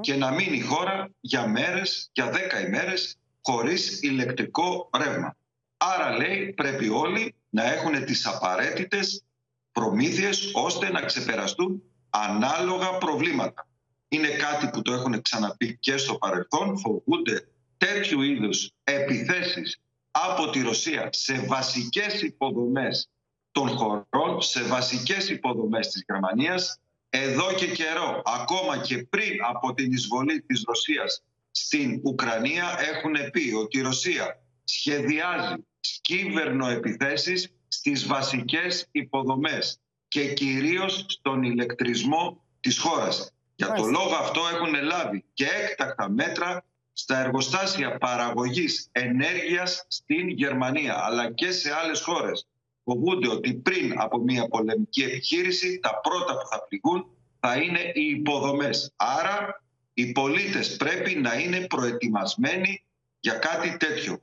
και 0.00 0.14
να 0.14 0.30
μείνει 0.30 0.56
η 0.56 0.60
χώρα 0.60 1.10
για 1.20 1.48
μέρες, 1.48 2.10
για 2.12 2.30
δέκα 2.30 2.66
ημέρες 2.66 3.18
χωρίς 3.44 4.02
ηλεκτρικό 4.02 4.90
ρεύμα. 4.96 5.36
Άρα 5.76 6.16
λέει 6.16 6.52
πρέπει 6.52 6.88
όλοι 6.88 7.34
να 7.50 7.72
έχουν 7.72 8.04
τις 8.04 8.26
απαραίτητες 8.26 9.24
προμήθειες 9.72 10.50
ώστε 10.52 10.90
να 10.90 11.00
ξεπεραστούν 11.00 11.82
ανάλογα 12.10 12.98
προβλήματα. 12.98 13.66
Είναι 14.08 14.28
κάτι 14.28 14.68
που 14.68 14.82
το 14.82 14.92
έχουν 14.92 15.22
ξαναπεί 15.22 15.78
και 15.78 15.96
στο 15.96 16.14
παρελθόν, 16.14 16.78
φοβούνται 16.78 17.48
τέτοιου 17.76 18.22
είδους 18.22 18.70
επιθέσεις 18.84 19.80
από 20.10 20.50
τη 20.50 20.62
Ρωσία 20.62 21.08
σε 21.12 21.44
βασικές 21.46 22.22
υποδομές 22.22 23.08
των 23.52 23.68
χωρών, 23.68 24.42
σε 24.42 24.62
βασικές 24.62 25.28
υποδομές 25.28 25.88
της 25.88 26.04
Γερμανίας, 26.06 26.80
εδώ 27.10 27.52
και 27.52 27.66
καιρό, 27.66 28.22
ακόμα 28.24 28.78
και 28.78 29.06
πριν 29.10 29.36
από 29.48 29.74
την 29.74 29.92
εισβολή 29.92 30.42
της 30.42 30.62
Ρωσίας 30.66 31.22
στην 31.56 32.00
Ουκρανία 32.04 32.76
έχουν 32.94 33.30
πει 33.30 33.52
ότι 33.52 33.78
η 33.78 33.80
Ρωσία 33.80 34.42
σχεδιάζει 34.64 35.54
κυβερνοεπιθέσεις 36.00 37.52
στις 37.68 38.06
βασικές 38.06 38.88
υποδομές 38.90 39.80
και 40.08 40.32
κυρίως 40.32 41.04
στον 41.08 41.42
ηλεκτρισμό 41.42 42.44
της 42.60 42.78
χώρας. 42.78 43.32
Για 43.56 43.72
το 43.72 43.84
λόγο 43.84 44.14
αυτό 44.14 44.40
έχουν 44.52 44.74
λάβει 44.82 45.24
και 45.34 45.46
έκτακτα 45.46 46.10
μέτρα 46.10 46.64
στα 46.92 47.18
εργοστάσια 47.18 47.98
παραγωγής 47.98 48.88
ενέργειας 48.92 49.86
στην 49.88 50.28
Γερμανία 50.28 50.94
αλλά 51.04 51.32
και 51.32 51.50
σε 51.50 51.74
άλλες 51.74 52.00
χώρες. 52.00 52.46
Φοβούνται 52.84 53.28
ότι 53.28 53.54
πριν 53.54 53.94
από 53.96 54.18
μια 54.18 54.48
πολεμική 54.48 55.02
επιχείρηση 55.02 55.78
τα 55.82 56.00
πρώτα 56.00 56.32
που 56.32 56.46
θα 56.50 56.66
πληγούν 56.68 57.06
θα 57.40 57.56
είναι 57.56 57.80
οι 57.94 58.04
υποδομές. 58.04 58.92
Άρα 58.96 59.62
οι 59.94 60.12
πολίτες 60.12 60.76
πρέπει 60.76 61.14
να 61.14 61.34
είναι 61.34 61.66
προετοιμασμένοι 61.66 62.84
για 63.20 63.34
κάτι 63.34 63.76
τέτοιο. 63.76 64.20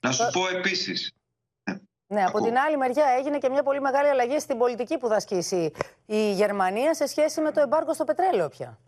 Να 0.00 0.12
σου 0.12 0.28
πω 0.32 0.48
επίσης... 0.48 1.12
Ναι, 2.06 2.24
από 2.24 2.40
την 2.42 2.56
άλλη 2.56 2.76
μεριά 2.76 3.04
έγινε 3.18 3.38
και 3.38 3.48
μια 3.48 3.62
πολύ 3.62 3.80
μεγάλη 3.80 4.08
αλλαγή 4.08 4.38
στην 4.38 4.58
πολιτική 4.58 4.98
που 4.98 5.08
θα 5.08 5.14
ασκήσει 5.14 5.72
η 6.06 6.32
Γερμανία 6.32 6.94
σε 6.94 7.06
σχέση 7.06 7.40
με 7.40 7.52
το 7.52 7.60
εμπάργκο 7.60 7.94
στο 7.94 8.04
πετρέλαιο 8.04 8.48
πια. 8.48 8.78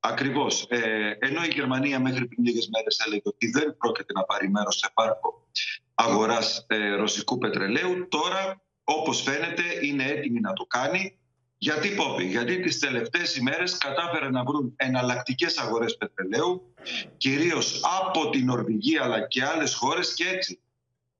Ακριβώς. 0.00 0.66
Ε, 0.68 1.16
ενώ 1.18 1.44
η 1.44 1.48
Γερμανία 1.48 2.00
μέχρι 2.00 2.26
πριν 2.26 2.44
λίγες 2.44 2.68
μέρες 2.68 2.98
έλεγε 3.06 3.22
ότι 3.24 3.50
δεν 3.50 3.76
πρόκειται 3.76 4.12
να 4.12 4.24
πάρει 4.24 4.48
μέρος 4.48 4.76
σε 4.78 4.90
πάρκο 4.94 5.48
αγοράς 5.94 6.64
ε, 6.68 6.94
ρωσικού 6.94 7.38
πετρελαίου, 7.38 8.08
τώρα 8.08 8.62
όπως 8.84 9.22
φαίνεται 9.22 9.62
είναι 9.82 10.04
έτοιμη 10.04 10.40
να 10.40 10.52
το 10.52 10.64
κάνει. 10.64 11.18
Γιατί, 11.64 11.88
Πόπη, 11.88 12.24
γιατί 12.24 12.60
τις 12.60 12.78
τελευταίες 12.78 13.36
ημέρες 13.36 13.78
κατάφερε 13.78 14.30
να 14.30 14.44
βρουν 14.44 14.72
εναλλακτικές 14.76 15.58
αγορές 15.58 15.96
πετρελαίου, 15.96 16.74
κυρίως 17.16 17.80
από 17.98 18.30
την 18.30 18.44
Νορβηγία 18.44 19.02
αλλά 19.02 19.26
και 19.26 19.44
άλλες 19.44 19.74
χώρες 19.74 20.14
και 20.14 20.24
έτσι. 20.28 20.60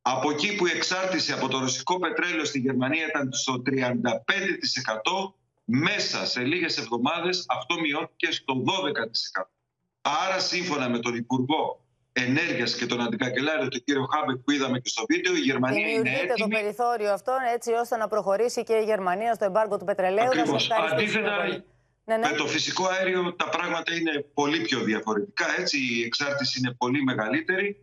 Από 0.03 0.31
εκεί 0.31 0.55
που 0.55 0.67
η 0.67 0.71
εξάρτηση 0.71 1.33
από 1.33 1.49
το 1.49 1.59
ρωσικό 1.59 1.99
πετρέλαιο 1.99 2.45
στη 2.45 2.59
Γερμανία 2.59 3.07
ήταν 3.07 3.33
στο 3.33 3.63
35%, 3.67 5.35
μέσα 5.65 6.27
σε 6.27 6.41
λίγες 6.43 6.79
εβδομάδες 6.79 7.45
αυτό 7.49 7.81
μειώθηκε 7.81 8.33
στο 8.33 8.65
12%. 8.65 9.49
Άρα 10.01 10.39
σύμφωνα 10.39 10.89
με 10.89 10.99
τον 10.99 11.15
Υπουργό 11.15 11.84
Ενέργειας 12.17 12.75
και 12.75 12.87
τον 12.87 13.01
αντικαγκελάριο, 13.01 13.69
τον 13.69 13.85
κύριο 13.85 14.07
Χάμπεκ 14.13 14.37
που 14.37 14.51
είδαμε 14.51 14.79
και 14.79 14.89
στο 14.89 15.05
βίντεο, 15.09 15.35
η 15.35 15.39
Γερμανία 15.39 15.89
είναι 15.89 16.11
έτοιμη. 16.11 16.35
το 16.39 16.49
περιθώριο 16.49 17.13
αυτό 17.13 17.33
έτσι 17.55 17.73
ώστε 17.73 17.97
να 17.97 18.09
προχωρήσει 18.09 18.63
και 18.63 18.75
η 18.75 18.85
Γερμανία 18.85 19.35
στο 19.35 19.45
εμπάργκο 19.45 19.79
του 19.79 19.85
πετρελαίου. 19.85 20.27
Ακριβώς. 20.27 20.71
Αντίθετα, 20.71 21.47
ναι, 22.05 22.17
ναι. 22.17 22.29
με 22.31 22.37
το 22.37 22.47
φυσικό 22.47 22.87
αέριο 22.87 23.35
τα 23.35 23.49
πράγματα 23.49 23.95
είναι 23.95 24.27
πολύ 24.35 24.61
πιο 24.61 24.81
διαφορετικά. 24.81 25.47
Έτσι, 25.59 25.79
η 25.79 26.03
εξάρτηση 26.05 26.59
είναι 26.59 26.75
πολύ 26.79 27.03
μεγαλύτερη. 27.03 27.79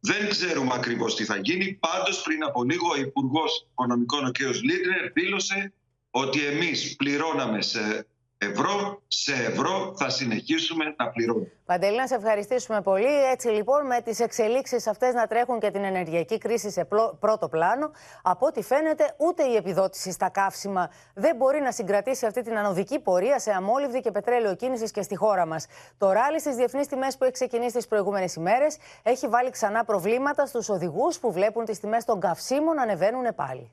Δεν 0.00 0.28
ξέρουμε 0.28 0.70
ακριβώς 0.74 1.16
τι 1.16 1.24
θα 1.24 1.36
γίνει. 1.36 1.72
Πάντως, 1.72 2.22
πριν 2.22 2.44
από 2.44 2.64
λίγο, 2.64 2.90
ο 2.90 2.96
Υπουργός 2.96 3.66
Οικονομικών, 3.70 4.26
ο 4.26 4.30
κ. 4.30 4.38
Λίτνερ, 4.38 5.12
δήλωσε 5.12 5.72
ότι 6.10 6.44
εμείς 6.44 6.96
πληρώναμε 6.96 7.62
σε 7.62 8.06
ευρώ, 8.38 9.02
σε 9.06 9.32
ευρώ 9.32 9.94
θα 9.96 10.08
συνεχίσουμε 10.08 10.94
να 10.98 11.10
πληρώνουμε. 11.10 11.50
Παντελή, 11.66 11.96
να 11.96 12.06
σε 12.06 12.14
ευχαριστήσουμε 12.14 12.80
πολύ. 12.82 13.30
Έτσι 13.32 13.48
λοιπόν 13.48 13.86
με 13.86 14.00
τις 14.00 14.20
εξελίξεις 14.20 14.86
αυτές 14.86 15.14
να 15.14 15.26
τρέχουν 15.26 15.60
και 15.60 15.70
την 15.70 15.84
ενεργειακή 15.84 16.38
κρίση 16.38 16.70
σε 16.70 16.88
πρώτο 17.20 17.48
πλάνο, 17.48 17.90
από 18.22 18.46
ό,τι 18.46 18.62
φαίνεται 18.62 19.14
ούτε 19.16 19.42
η 19.42 19.56
επιδότηση 19.56 20.10
στα 20.12 20.28
καύσιμα 20.28 20.90
δεν 21.14 21.36
μπορεί 21.36 21.60
να 21.60 21.72
συγκρατήσει 21.72 22.26
αυτή 22.26 22.42
την 22.42 22.58
ανωδική 22.58 22.98
πορεία 22.98 23.38
σε 23.38 23.50
αμόλυβδη 23.50 24.00
και 24.00 24.10
πετρέλαιο 24.10 24.56
κίνησης 24.56 24.90
και 24.90 25.02
στη 25.02 25.16
χώρα 25.16 25.46
μας. 25.46 25.66
Το 25.98 26.12
ράλι 26.12 26.40
στις 26.40 26.54
διεθνείς 26.56 26.86
τιμές 26.86 27.16
που 27.16 27.24
έχει 27.24 27.32
ξεκινήσει 27.32 27.76
τις 27.76 27.86
προηγούμενες 27.86 28.34
ημέρες 28.34 28.76
έχει 29.02 29.28
βάλει 29.28 29.50
ξανά 29.50 29.84
προβλήματα 29.84 30.46
στους 30.46 30.68
οδηγούς 30.68 31.18
που 31.18 31.32
βλέπουν 31.32 31.64
τις 31.64 31.80
τιμές 31.80 32.04
των 32.04 32.20
καυσίμων 32.20 32.74
να 32.74 32.82
ανεβαίνουν 32.82 33.34
πάλι. 33.34 33.70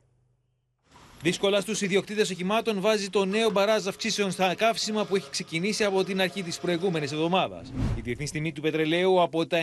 Δύσκολα 1.23 1.61
στους 1.61 1.81
ιδιοκτήτες 1.81 2.29
οχημάτων 2.29 2.81
βάζει 2.81 3.09
το 3.09 3.25
νέο 3.25 3.49
μπαράζ 3.49 3.87
αυξήσεων 3.87 4.31
στα 4.31 4.55
καύσιμα 4.55 5.05
που 5.05 5.15
έχει 5.15 5.29
ξεκινήσει 5.29 5.83
από 5.83 6.03
την 6.03 6.21
αρχή 6.21 6.43
της 6.43 6.59
προηγούμενης 6.59 7.11
εβδομάδας. 7.11 7.73
Η 7.95 8.01
διεθνής 8.01 8.31
τιμή 8.31 8.51
του 8.51 8.61
πετρελαίου 8.61 9.21
από 9.21 9.47
τα 9.47 9.57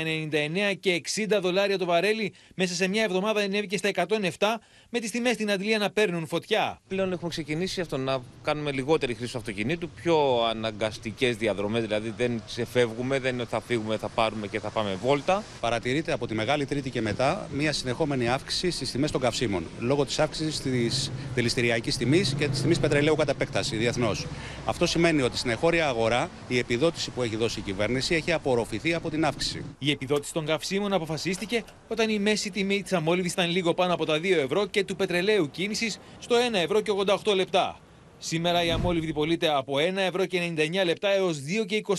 99 0.72 0.74
και 0.80 1.00
60 1.28 1.38
δολάρια 1.40 1.78
το 1.78 1.84
βαρέλι 1.84 2.34
μέσα 2.54 2.74
σε 2.74 2.88
μια 2.88 3.02
εβδομάδα 3.02 3.40
ανέβηκε 3.40 3.76
στα 3.76 3.90
107 4.38 4.60
με 4.92 5.00
τις 5.00 5.10
τιμές 5.10 5.34
στην 5.34 5.50
Αντλία 5.50 5.78
να 5.78 5.90
παίρνουν 5.90 6.26
φωτιά. 6.26 6.80
Πλέον 6.88 7.12
έχουμε 7.12 7.30
ξεκινήσει 7.30 7.80
αυτό 7.80 7.96
να 7.96 8.22
κάνουμε 8.42 8.72
λιγότερη 8.72 9.14
χρήση 9.14 9.32
του 9.32 9.38
αυτοκινήτου, 9.38 9.90
πιο 9.90 10.44
αναγκαστικές 10.50 11.36
διαδρομές, 11.36 11.82
δηλαδή 11.82 12.14
δεν 12.16 12.42
ξεφεύγουμε, 12.46 13.18
δεν 13.18 13.32
είναι 13.32 13.42
ότι 13.42 13.50
θα 13.50 13.60
φύγουμε, 13.60 13.96
θα 13.96 14.08
πάρουμε 14.08 14.46
και 14.46 14.60
θα 14.60 14.68
πάμε 14.68 14.98
βόλτα. 15.02 15.42
Παρατηρείται 15.60 16.12
από 16.12 16.26
τη 16.26 16.34
Μεγάλη 16.34 16.64
Τρίτη 16.64 16.90
και 16.90 17.00
μετά 17.00 17.48
μια 17.52 17.72
συνεχόμενη 17.72 18.28
αύξηση 18.28 18.70
στις 18.70 18.90
τιμές 18.90 19.10
των 19.10 19.20
καυσίμων 19.20 19.66
λόγω 19.78 20.04
της 20.04 20.18
αύξησης 20.18 20.60
της 20.60 21.10
δηληστηριακής 21.34 21.96
τιμής 21.96 22.34
και 22.38 22.48
της 22.48 22.60
τιμής 22.60 22.78
πετρελαίου 22.78 23.14
κατά 23.16 23.30
επέκταση 23.30 23.76
διεθνώς. 23.76 24.26
Αυτό 24.66 24.86
σημαίνει 24.86 25.22
ότι 25.22 25.36
στην 25.36 25.50
εγχώρια 25.50 25.88
αγορά 25.88 26.30
η 26.48 26.58
επιδότηση 26.58 27.10
που 27.10 27.22
έχει 27.22 27.36
δώσει 27.36 27.58
η 27.58 27.62
κυβέρνηση 27.62 28.14
έχει 28.14 28.32
απορροφηθεί 28.32 28.94
από 28.94 29.10
την 29.10 29.24
αύξηση. 29.24 29.64
Η 29.78 29.90
επιδότηση 29.90 30.32
των 30.32 30.46
καυσίμων 30.46 30.92
αποφασίστηκε 30.92 31.64
όταν 31.88 32.10
η 32.10 32.18
μέση 32.18 32.50
τιμή 32.50 32.82
της 32.82 32.92
αμόλυβη 32.92 33.28
ήταν 33.28 33.50
λίγο 33.50 33.74
πάνω 33.74 33.94
από 33.94 34.04
τα 34.04 34.18
2 34.18 34.24
ευρώ 34.24 34.66
και 34.66 34.79
του 34.84 34.96
πετρελαίου 34.96 35.50
κίνησης 35.50 35.98
στο 36.18 36.36
1 36.50 36.54
ευρώ 36.54 36.80
και 36.80 36.92
88 37.24 37.34
λεπτά. 37.34 37.78
Σήμερα 38.18 38.64
η 38.64 38.70
αμόλυβη 38.70 39.12
πωλείται 39.12 39.48
από 39.48 39.74
1 39.76 39.96
ευρώ 39.96 40.26
και 40.26 40.54
99 40.56 40.84
λεπτά 40.84 41.08
έως 41.08 41.38
2 41.62 41.66
και 41.66 41.82
23 41.86 41.94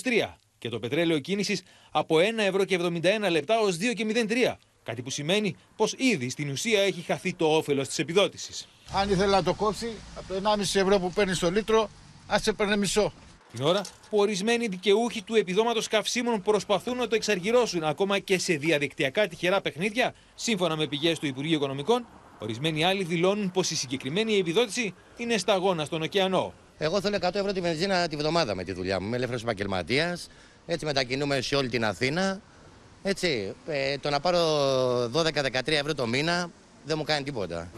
και 0.57 0.69
το 0.69 0.79
πετρέλαιο 0.79 1.19
κίνησης 1.19 1.63
από 1.91 2.15
1 2.17 2.19
ευρώ 2.37 2.65
και 2.65 2.79
71 2.81 3.29
λεπτά 3.29 3.53
έως 3.53 3.77
2 3.77 3.93
και 3.95 4.05
03. 4.49 4.55
Κάτι 4.83 5.01
που 5.01 5.09
σημαίνει 5.09 5.55
πως 5.75 5.93
ήδη 5.97 6.29
στην 6.29 6.49
ουσία 6.49 6.81
έχει 6.81 7.01
χαθεί 7.01 7.33
το 7.33 7.45
όφελος 7.55 7.87
της 7.87 7.99
επιδότησης. 7.99 8.67
Αν 8.93 9.09
ήθελα 9.09 9.35
να 9.35 9.43
το 9.43 9.53
κόψει, 9.53 9.91
από 10.17 10.27
το 10.27 10.33
1,5 10.33 10.79
ευρώ 10.79 10.99
που 10.99 11.11
παίρνει 11.11 11.33
στο 11.33 11.51
λίτρο, 11.51 11.89
ας 12.27 12.47
έπαιρνε 12.47 12.77
μισό. 12.77 13.13
Την 13.53 13.63
ώρα 13.63 13.81
που 14.09 14.17
ορισμένοι 14.17 14.67
δικαιούχοι 14.67 15.21
του 15.21 15.35
επιδόματος 15.35 15.87
καυσίμων 15.87 16.41
προσπαθούν 16.41 16.97
να 16.97 17.07
το 17.07 17.15
εξαργυρώσουν 17.15 17.83
ακόμα 17.83 18.19
και 18.19 18.39
σε 18.39 18.53
διαδικτυακά 18.53 19.27
τυχερά 19.27 19.61
παιχνίδια, 19.61 20.13
σύμφωνα 20.35 20.75
με 20.75 20.87
πηγές 20.87 21.19
του 21.19 21.25
Υπουργείου 21.25 21.55
Οικονομικών, 21.55 22.07
ορισμένοι 22.41 22.83
άλλοι 22.83 23.03
δηλώνουν 23.03 23.51
πως 23.51 23.71
η 23.71 23.75
συγκεκριμένη 23.75 24.37
επιδότηση 24.37 24.93
είναι 25.17 25.37
σταγόνα 25.37 25.85
στον 25.85 26.01
ωκεανό. 26.01 26.53
Εγώ 26.77 27.01
θέλω 27.01 27.17
100 27.21 27.35
ευρώ 27.35 27.51
τη 27.51 27.61
βενζίνα 27.61 28.07
τη 28.07 28.15
βδομάδα 28.15 28.55
με 28.55 28.63
τη 28.63 28.73
δουλειά 28.73 28.99
μου. 28.99 29.07
Είμαι 29.07 29.15
ελεύθερος 29.15 29.43
επαγγελματίας. 29.43 30.27
Έτσι 30.65 30.85
μετακινούμε 30.85 31.41
σε 31.41 31.55
όλη 31.55 31.69
την 31.69 31.85
Αθήνα. 31.85 32.41
Έτσι, 33.03 33.53
ε, 33.67 33.97
το 33.97 34.09
να 34.09 34.19
πάρω 34.19 34.39
12-13 35.07 35.77
ευρώ 35.77 35.93
το 35.93 36.07
μήνα 36.07 36.49
δεν 36.85 36.97
μου 36.97 37.03
κάνει 37.03 37.23
τίποτα. 37.23 37.71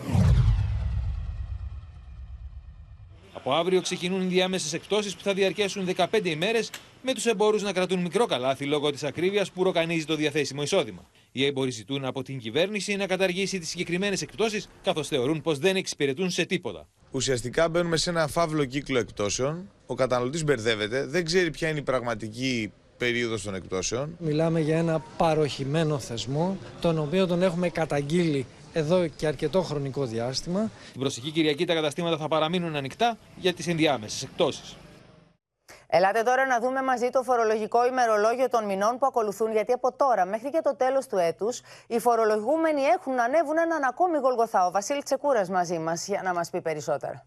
Από 3.33 3.53
αύριο 3.53 3.81
ξεκινούν 3.81 4.21
οι 4.21 4.25
διάμεσες 4.25 4.73
εκπτώσεις 4.73 5.15
που 5.15 5.23
θα 5.23 5.33
διαρκέσουν 5.33 5.85
15 5.85 6.29
ημέρες, 6.29 6.69
με 7.01 7.13
τους 7.13 7.25
εμπόρους 7.25 7.61
να 7.61 7.73
κρατούν 7.73 7.99
μικρό 7.99 8.25
καλάθι 8.25 8.65
λόγω 8.65 8.91
της 8.91 9.03
ακρίβειας 9.03 9.51
που 9.51 9.63
ροκανίζει 9.63 10.05
το 10.05 10.15
διαθέσιμο 10.15 10.61
εισόδημα. 10.61 11.05
Οι 11.35 11.45
έμποροι 11.45 11.71
ζητούν 11.71 12.05
από 12.05 12.23
την 12.23 12.39
κυβέρνηση 12.39 12.95
να 12.95 13.07
καταργήσει 13.07 13.59
τις 13.59 13.69
συγκεκριμένες 13.69 14.21
εκπτώσεις, 14.21 14.69
καθώς 14.83 15.07
θεωρούν 15.07 15.41
πως 15.41 15.57
δεν 15.57 15.75
εξυπηρετούν 15.75 16.29
σε 16.29 16.45
τίποτα. 16.45 16.87
Ουσιαστικά 17.11 17.69
μπαίνουμε 17.69 17.97
σε 17.97 18.09
ένα 18.09 18.27
φαύλο 18.27 18.65
κύκλο 18.65 18.99
εκπτώσεων. 18.99 19.69
Ο 19.85 19.95
καταναλωτής 19.95 20.43
μπερδεύεται, 20.43 21.05
δεν 21.05 21.25
ξέρει 21.25 21.51
ποια 21.51 21.69
είναι 21.69 21.79
η 21.79 21.83
πραγματική 21.83 22.71
περίοδος 22.97 23.43
των 23.43 23.55
εκπτώσεων. 23.55 24.15
Μιλάμε 24.19 24.59
για 24.59 24.77
ένα 24.77 25.03
παροχημένο 25.17 25.99
θεσμό, 25.99 26.57
τον 26.81 26.99
οποίο 26.99 27.27
τον 27.27 27.41
έχουμε 27.41 27.69
καταγγείλει 27.69 28.45
εδώ 28.73 29.07
και 29.07 29.27
αρκετό 29.27 29.61
χρονικό 29.61 30.05
διάστημα. 30.05 30.71
Την 30.91 31.01
προσεχή 31.01 31.31
Κυριακή 31.31 31.65
τα 31.65 31.73
καταστήματα 31.73 32.17
θα 32.17 32.27
παραμείνουν 32.27 32.75
ανοιχτά 32.75 33.17
για 33.39 33.53
τις 33.53 33.67
ενδιάμεσες 33.67 34.23
εκτόσεις. 34.23 34.75
Ελάτε 35.87 36.23
τώρα 36.23 36.45
να 36.45 36.59
δούμε 36.59 36.81
μαζί 36.81 37.09
το 37.09 37.23
φορολογικό 37.23 37.85
ημερολόγιο 37.85 38.49
των 38.49 38.65
μηνών 38.65 38.97
που 38.97 39.05
ακολουθούν, 39.05 39.51
γιατί 39.51 39.71
από 39.71 39.93
τώρα 39.93 40.25
μέχρι 40.25 40.49
και 40.49 40.61
το 40.63 40.75
τέλος 40.75 41.07
του 41.07 41.17
έτους 41.17 41.61
οι 41.87 41.99
φορολογούμενοι 41.99 42.81
έχουν 42.81 43.13
να 43.13 43.23
ανέβουν 43.23 43.57
έναν 43.57 43.83
ακόμη 43.83 44.17
γολγοθά. 44.17 44.65
Ο 44.65 44.71
Βασίλη 44.71 45.03
Τσεκούρας 45.03 45.49
μαζί 45.49 45.79
μας 45.79 46.07
για 46.07 46.21
να 46.23 46.33
μας 46.33 46.49
πει 46.49 46.61
περισσότερα. 46.61 47.25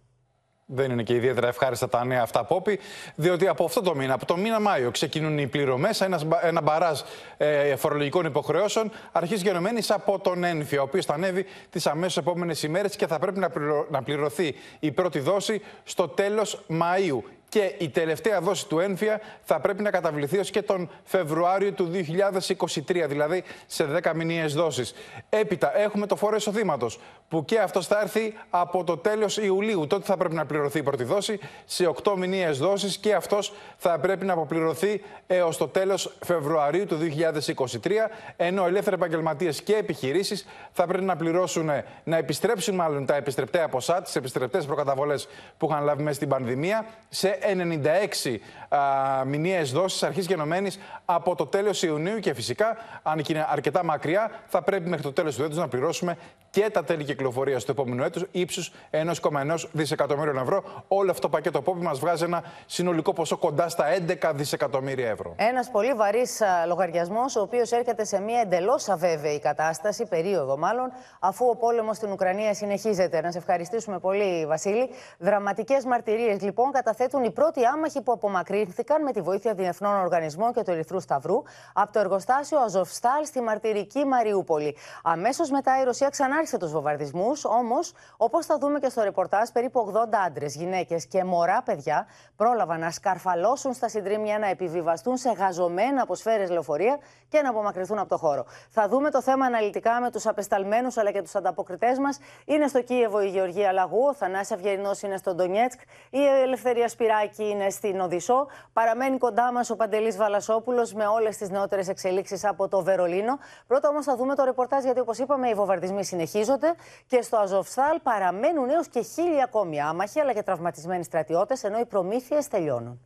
Δεν 0.69 0.91
είναι 0.91 1.03
και 1.03 1.15
ιδιαίτερα 1.15 1.49
ευχάριστα 1.49 1.89
τα 1.89 2.05
νέα 2.05 2.23
αυτά, 2.23 2.45
Πόπη, 2.45 2.79
διότι 3.15 3.49
από 3.49 3.65
αυτό 3.65 3.81
το 3.81 3.95
μήνα, 3.95 4.15
από 4.15 4.27
το 4.27 4.37
μήνα 4.37 4.61
Μάιο, 4.61 4.91
ξεκινούν 4.91 5.39
οι 5.39 5.47
πληρωμές, 5.47 6.01
ένας, 6.01 6.27
ένα 6.43 6.61
μπαράζ 6.61 7.01
ε, 7.37 7.77
φορολογικών 7.77 8.25
υποχρεώσεων, 8.25 8.91
αρχής 9.13 9.43
γενομένης 9.43 9.91
από 9.91 10.19
τον 10.19 10.45
ένφια, 10.45 10.81
ο 10.81 10.83
οποίος 10.83 11.05
θα 11.05 11.15
ανέβει 11.15 11.47
τις 11.71 11.87
αμέσως 11.87 12.17
επόμενες 12.17 12.63
ημέρες 12.63 12.97
και 12.97 13.07
θα 13.07 13.19
πρέπει 13.19 13.39
να, 13.39 13.51
να 13.91 14.03
πληρωθεί 14.03 14.55
η 14.79 14.93
πρώτη 14.93 15.19
δόση 15.19 15.63
στο 15.85 16.09
τέλος 16.09 16.65
Μαΐου 16.69 17.19
και 17.57 17.75
η 17.79 17.89
τελευταία 17.89 18.41
δόση 18.41 18.67
του 18.67 18.79
ένφια 18.79 19.21
θα 19.43 19.61
πρέπει 19.61 19.83
να 19.83 19.91
καταβληθεί 19.91 20.39
ως 20.39 20.51
και 20.51 20.63
τον 20.63 20.91
Φεβρουάριο 21.05 21.73
του 21.73 21.91
2023, 21.93 23.05
δηλαδή 23.09 23.45
σε 23.67 23.85
10 24.03 24.13
μηνιαίες 24.15 24.55
δόσεις. 24.55 24.95
Έπειτα 25.29 25.79
έχουμε 25.79 26.07
το 26.07 26.17
φόρο 26.17 26.37
εισοδήματος, 26.37 26.99
που 27.29 27.45
και 27.45 27.59
αυτό 27.59 27.83
θα 27.83 28.01
έρθει 28.01 28.35
από 28.51 28.85
το 28.85 28.97
τέλος 28.97 29.37
Ιουλίου. 29.37 29.87
Τότε 29.87 30.05
θα 30.05 30.17
πρέπει 30.17 30.35
να 30.35 30.47
πληρωθεί 30.47 30.79
η 30.79 30.83
πρώτη 30.83 31.05
δόση 31.05 31.39
σε 31.65 31.87
8 32.05 32.15
μηνιαίες 32.17 32.59
δόσεις 32.59 32.97
και 32.97 33.15
αυτός 33.15 33.53
θα 33.77 33.99
πρέπει 33.99 34.25
να 34.25 34.33
αποπληρωθεί 34.33 35.03
έως 35.27 35.57
το 35.57 35.69
τέλος 35.69 36.13
Φεβρουαρίου 36.25 36.87
του 36.87 36.99
2023, 36.99 37.91
ενώ 38.37 38.67
ελεύθεροι 38.67 38.97
επαγγελματίες 38.97 39.63
και 39.63 39.77
επιχειρήσεις 39.77 40.47
θα 40.73 40.87
πρέπει 40.87 41.05
να 41.05 41.17
πληρώσουν, 41.17 41.71
να 42.05 42.17
επιστρέψουν 42.17 42.75
μάλλον 42.75 43.07
τα 43.07 43.17
επιστρεπτέα 43.17 43.69
ποσά, 43.69 44.03
τις 44.03 44.17
επιστρεπτές 44.17 44.67
προκαταβολές 44.67 45.29
που 45.59 45.69
είχαν 45.71 45.85
λάβει 45.85 46.03
μέσα 46.03 46.17
στην 46.17 46.29
πανδημία, 46.29 46.87
σε 47.09 47.39
96 47.47 48.39
α, 48.69 49.25
μηνιαίες 49.25 49.73
δόσεις 49.73 50.03
αρχής 50.03 50.27
γενομένης 50.27 50.79
από 51.05 51.35
το 51.35 51.47
τέλος 51.47 51.83
Ιουνίου 51.83 52.19
και 52.19 52.35
φυσικά, 52.35 52.77
αν 53.03 53.23
και 53.23 53.33
είναι 53.33 53.47
αρκετά 53.51 53.85
μακριά, 53.85 54.31
θα 54.47 54.63
πρέπει 54.63 54.89
μέχρι 54.89 55.03
το 55.03 55.13
τέλος 55.13 55.37
του 55.37 55.43
έτους 55.43 55.57
να 55.57 55.69
πληρώσουμε 55.69 56.17
και 56.51 56.71
τα 56.71 56.85
τέλη 56.85 57.05
κυκλοφορίας 57.05 57.65
του 57.65 57.71
επόμενου 57.71 58.03
έτους 58.03 58.25
ύψους 58.31 58.73
1,1 58.91 59.69
δισεκατομμύριων 59.73 60.39
ευρώ. 60.39 60.85
Όλο 60.89 61.11
αυτό 61.11 61.23
το 61.23 61.29
πακέτο 61.29 61.63
που 61.63 61.75
μας 61.75 61.99
βγάζει 61.99 62.25
ένα 62.25 62.43
συνολικό 62.67 63.13
ποσό 63.13 63.37
κοντά 63.37 63.69
στα 63.69 63.85
11 64.23 64.33
δισεκατομμύρια 64.35 65.09
ευρώ. 65.09 65.35
Ένας 65.37 65.71
πολύ 65.71 65.93
βαρύς 65.93 66.41
λογαριασμός, 66.67 67.37
ο 67.37 67.41
οποίος 67.41 67.73
έρχεται 67.73 68.05
σε 68.05 68.21
μια 68.21 68.41
εντελώς 68.41 68.89
αβέβαιη 68.89 69.41
κατάσταση, 69.41 70.07
περίοδο 70.07 70.57
μάλλον, 70.59 70.93
αφού 71.21 71.47
ο 71.47 71.57
πόλεμος 71.57 71.97
στην 71.97 72.11
Ουκρανία 72.13 72.55
συνεχίζεται. 72.55 73.21
Να 73.21 73.31
σε 73.31 73.39
ευχαριστήσουμε 73.39 73.99
πολύ, 73.99 74.47
Βασίλη. 74.47 74.89
Δραματικές 75.19 75.85
μαρτυρίες 75.85 76.41
λοιπόν 76.43 76.71
καταθέτουν 76.73 77.25
οι 77.27 77.31
πρώτοι 77.31 77.65
άμαχοι 77.65 78.03
που 78.03 78.13
απομακρύνθηκαν 78.13 79.03
με 79.03 79.13
τη 79.13 79.21
βοήθεια 79.21 79.55
διεθνών 79.55 80.01
οργανισμών 80.01 80.53
και 80.53 80.63
του 80.63 80.71
Ερυθρού 80.71 81.01
Σταυρού 81.01 81.43
από 81.73 81.93
το 81.93 81.99
εργοστάσιο 81.99 82.59
Αζοφστάλ 82.59 83.25
στη 83.25 83.41
μαρτυρική 83.41 84.05
Μαριούπολη. 84.05 84.77
Αμέσως 85.03 85.51
μετά 85.51 85.81
η 85.81 85.85
Ρωσία 85.85 86.09
ξανάρχισε 86.09 86.59
τους 86.59 86.73
βομβαρδισμούς, 86.73 87.45
όμως, 87.45 87.93
όπως 88.17 88.47
θα 88.47 88.59
δούμε 88.59 88.79
και 88.79 88.89
στο 88.89 89.03
ρεπορτάζ, 89.03 89.49
περίπου 89.49 89.93
80 89.95 90.19
άντρες, 90.27 90.55
γυναίκες 90.55 91.07
και 91.07 91.25
μωρά 91.25 91.63
παιδιά 91.63 92.07
πρόλαβαν 92.37 92.81
να 92.81 92.91
σκαρφαλώσουν 92.91 93.73
στα 93.73 93.89
συντρίμια, 93.89 94.39
να 94.39 94.49
επιβιβαστούν 94.49 95.17
σε 95.17 95.31
γαζωμένα 95.31 96.03
από 96.03 96.15
σφαίρες 96.15 96.51
λεωφορεία 96.51 96.99
και 97.29 97.41
να 97.43 97.51
απομακρυνθούν 97.51 97.99
από 97.99 98.09
το 98.09 98.17
χώρο. 98.17 98.45
Θα 98.71 98.89
δούμε 98.89 99.11
το 99.11 99.23
θέμα 99.23 99.47
αναλυτικά 99.47 100.01
με 100.01 100.11
τους 100.11 100.27
απεσταλμένους 100.27 100.97
αλλά 100.97 101.11
και 101.11 101.23
τους 101.23 101.35
ανταποκριτές 101.35 101.99
μας. 101.99 102.19
Είναι 102.45 102.67
στο 102.67 102.83
Κίεβο 102.83 103.23
η 103.23 103.29
Γεωργία 103.29 103.73
Λαγού, 103.73 104.07
ο 104.07 104.15
Θανάσης 104.15 104.53
Αυγερινός 104.53 105.03
είναι 105.03 105.17
στο 105.17 105.35
Ντονιέτσκ, 105.35 105.81
η 106.11 106.27
Ελευθερία 106.43 106.89
Σπυράκη 107.17 107.51
είναι 107.51 107.71
στην 107.71 108.01
Οδυσσό. 108.01 108.47
Παραμένει 108.73 109.19
κοντά 109.19 109.53
μας 109.53 109.71
ο 109.71 109.77
Παντελής 109.77 110.17
Βαλασόπουλος 110.17 110.93
με 110.93 111.07
όλες 111.07 111.37
τις 111.37 111.51
νεότερες 111.51 111.89
εξελίξεις 111.89 112.45
από 112.45 112.69
το 112.69 112.83
Βερολίνο. 112.83 113.39
Πρώτα 113.67 113.89
όμως 113.89 114.05
θα 114.05 114.17
δούμε 114.17 114.35
το 114.35 114.45
ρεπορτάζ, 114.45 114.85
γιατί 114.85 115.01
όπως 115.01 115.19
είπαμε, 115.19 115.49
οι 115.49 115.55
βομβαρδισμοί 115.55 116.05
συνεχίζονται 116.05 116.75
και 117.07 117.23
στο 117.23 117.37
Αζοφστάλ 117.37 118.01
παραμένουν 118.03 118.71
έως 118.71 118.89
και 118.89 119.01
χίλια 119.01 119.45
ακόμη 119.45 119.81
άμαχοι 119.81 120.21
αλλά 120.21 120.33
και 120.33 120.43
τραυματισμένοι 120.43 121.05
στρατιώτες, 121.05 121.65
ενώ 121.65 121.79
οι 121.79 121.85
προμήθειες 121.85 122.49
τελειώνουν. 122.49 123.01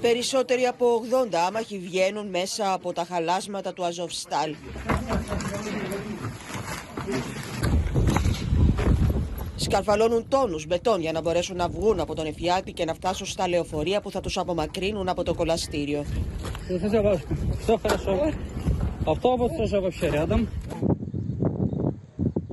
Περισσότεροι 0.00 0.66
από 0.66 1.02
80 1.30 1.34
άμαχοι 1.46 1.78
βγαίνουν 1.78 2.28
μέσα 2.28 2.72
από 2.72 2.92
τα 2.92 3.04
χαλάσματα 3.04 3.72
του 3.72 3.84
Αζοφστάλ. 3.84 4.54
Σκαρφαλώνουν 9.61 10.27
τόνους 10.27 10.65
μπετόν 10.65 11.01
για 11.01 11.11
να 11.11 11.21
μπορέσουν 11.21 11.55
να 11.55 11.67
βγουν 11.67 11.99
από 11.99 12.15
τον 12.15 12.25
Εφιάλτη 12.25 12.71
και 12.71 12.85
να 12.85 12.93
φτάσουν 12.93 13.25
στα 13.25 13.47
λεωφορεία 13.47 14.01
που 14.01 14.11
θα 14.11 14.19
τους 14.19 14.37
απομακρύνουν 14.37 15.09
από 15.09 15.23
το 15.23 15.33
κολαστήριο. 15.33 16.05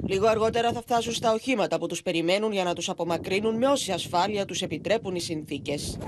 Λίγο 0.06 0.26
αργότερα 0.26 0.72
θα 0.72 0.80
φτάσουν 0.80 1.12
στα 1.12 1.32
οχήματα 1.32 1.78
που 1.78 1.86
τους 1.86 2.02
περιμένουν 2.02 2.52
για 2.52 2.64
να 2.64 2.74
τους 2.74 2.88
απομακρύνουν 2.88 3.56
με 3.56 3.66
όση 3.66 3.92
ασφάλεια 3.92 4.44
τους 4.44 4.62
επιτρέπουν 4.62 5.14
οι 5.14 5.20
συνθήκες. 5.20 5.98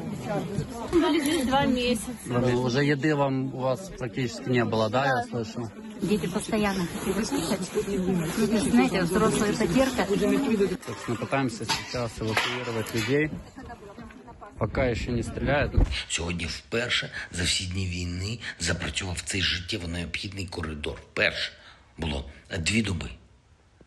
Уже 2.65 2.85
еды 2.85 3.15
вам 3.15 3.35
у 3.55 3.61
вас 3.67 3.81
практически 3.99 4.49
не 4.57 4.65
было, 4.65 4.87
да, 4.91 5.03
я 5.07 5.19
слышу? 5.31 5.61
Дети 6.03 6.27
постоянно 6.27 6.87
хотели 6.87 7.25
слышать. 7.25 8.71
Знаете, 8.71 9.03
взрослая 9.03 9.53
потерка. 9.53 10.07
Собственно, 10.07 11.17
пытаемся 11.17 11.65
сейчас 11.65 12.13
эвакуировать 12.19 12.95
людей. 12.95 13.31
Пока 14.59 14.95
ще 14.95 15.11
не 15.11 15.23
стріляють. 15.23 15.73
Сьогодні 16.09 16.47
вперше 16.47 17.11
за 17.33 17.45
всі 17.45 17.67
дні 17.67 17.87
війни 17.87 18.39
запрацював 18.61 19.21
цей 19.21 19.43
життєво 19.43 19.89
необхідний 19.89 20.47
коридор. 20.47 21.03
Вперше 21.13 21.53
було 21.99 22.31
дві 22.59 22.83
доби. 22.83 23.11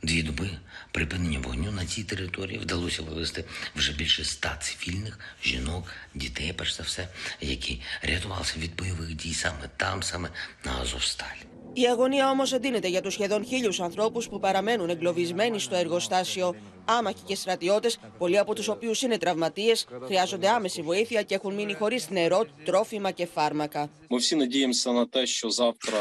Дві 0.03 0.23
доби 0.23 0.49
припинення 0.91 1.39
вогню 1.39 1.71
на 1.71 1.85
цій 1.85 2.03
території 2.03 2.59
вдалося 2.59 3.01
вивезти 3.01 3.45
вже 3.75 3.93
більше 3.93 4.21
ста 4.21 4.57
цивільних 4.61 5.19
жінок, 5.43 5.87
дітей, 6.15 6.53
перш 6.53 6.75
за 6.75 6.83
все, 6.83 7.07
які 7.41 7.81
рятувалися 8.01 8.59
від 8.59 8.75
бойових 8.75 9.13
дій 9.13 9.33
саме 9.33 9.69
там, 9.77 10.03
саме 10.03 10.29
на 10.65 10.71
Азовсталі. 10.71 11.39
Η 11.73 11.85
αγωνία 11.85 12.29
όμως 12.29 12.53
εντείνεται 12.53 12.87
για 12.87 13.01
τους 13.01 13.13
σχεδόν 13.13 13.45
χίλιους 13.45 13.79
ανθρώπους 13.79 14.29
που 14.29 14.39
παραμένουν 14.39 14.89
εγκλωβισμένοι 14.89 15.59
στο 15.59 15.75
εργοστάσιο. 15.75 16.55
Άμαχοι 16.85 17.23
και 17.25 17.35
στρατιώτες, 17.35 17.99
πολλοί 18.17 18.37
από 18.37 18.55
τους 18.55 18.67
οποίους 18.67 19.01
είναι 19.01 19.17
τραυματίες, 19.17 19.87
χρειάζονται 20.03 20.49
άμεση 20.49 20.81
βοήθεια 20.81 21.23
και 21.23 21.35
έχουν 21.35 21.53
μείνει 21.53 21.73
χωρίς 21.73 22.09
νερό, 22.09 22.45
τρόφιμα 22.65 23.11
και 23.11 23.25
φάρμακα. 23.25 23.89
Ми 24.09 24.17
всі 24.17 24.35
надіємося 24.35 24.91
на 24.91 25.05
те, 25.05 25.25
що 25.25 25.49
завтра 25.49 25.99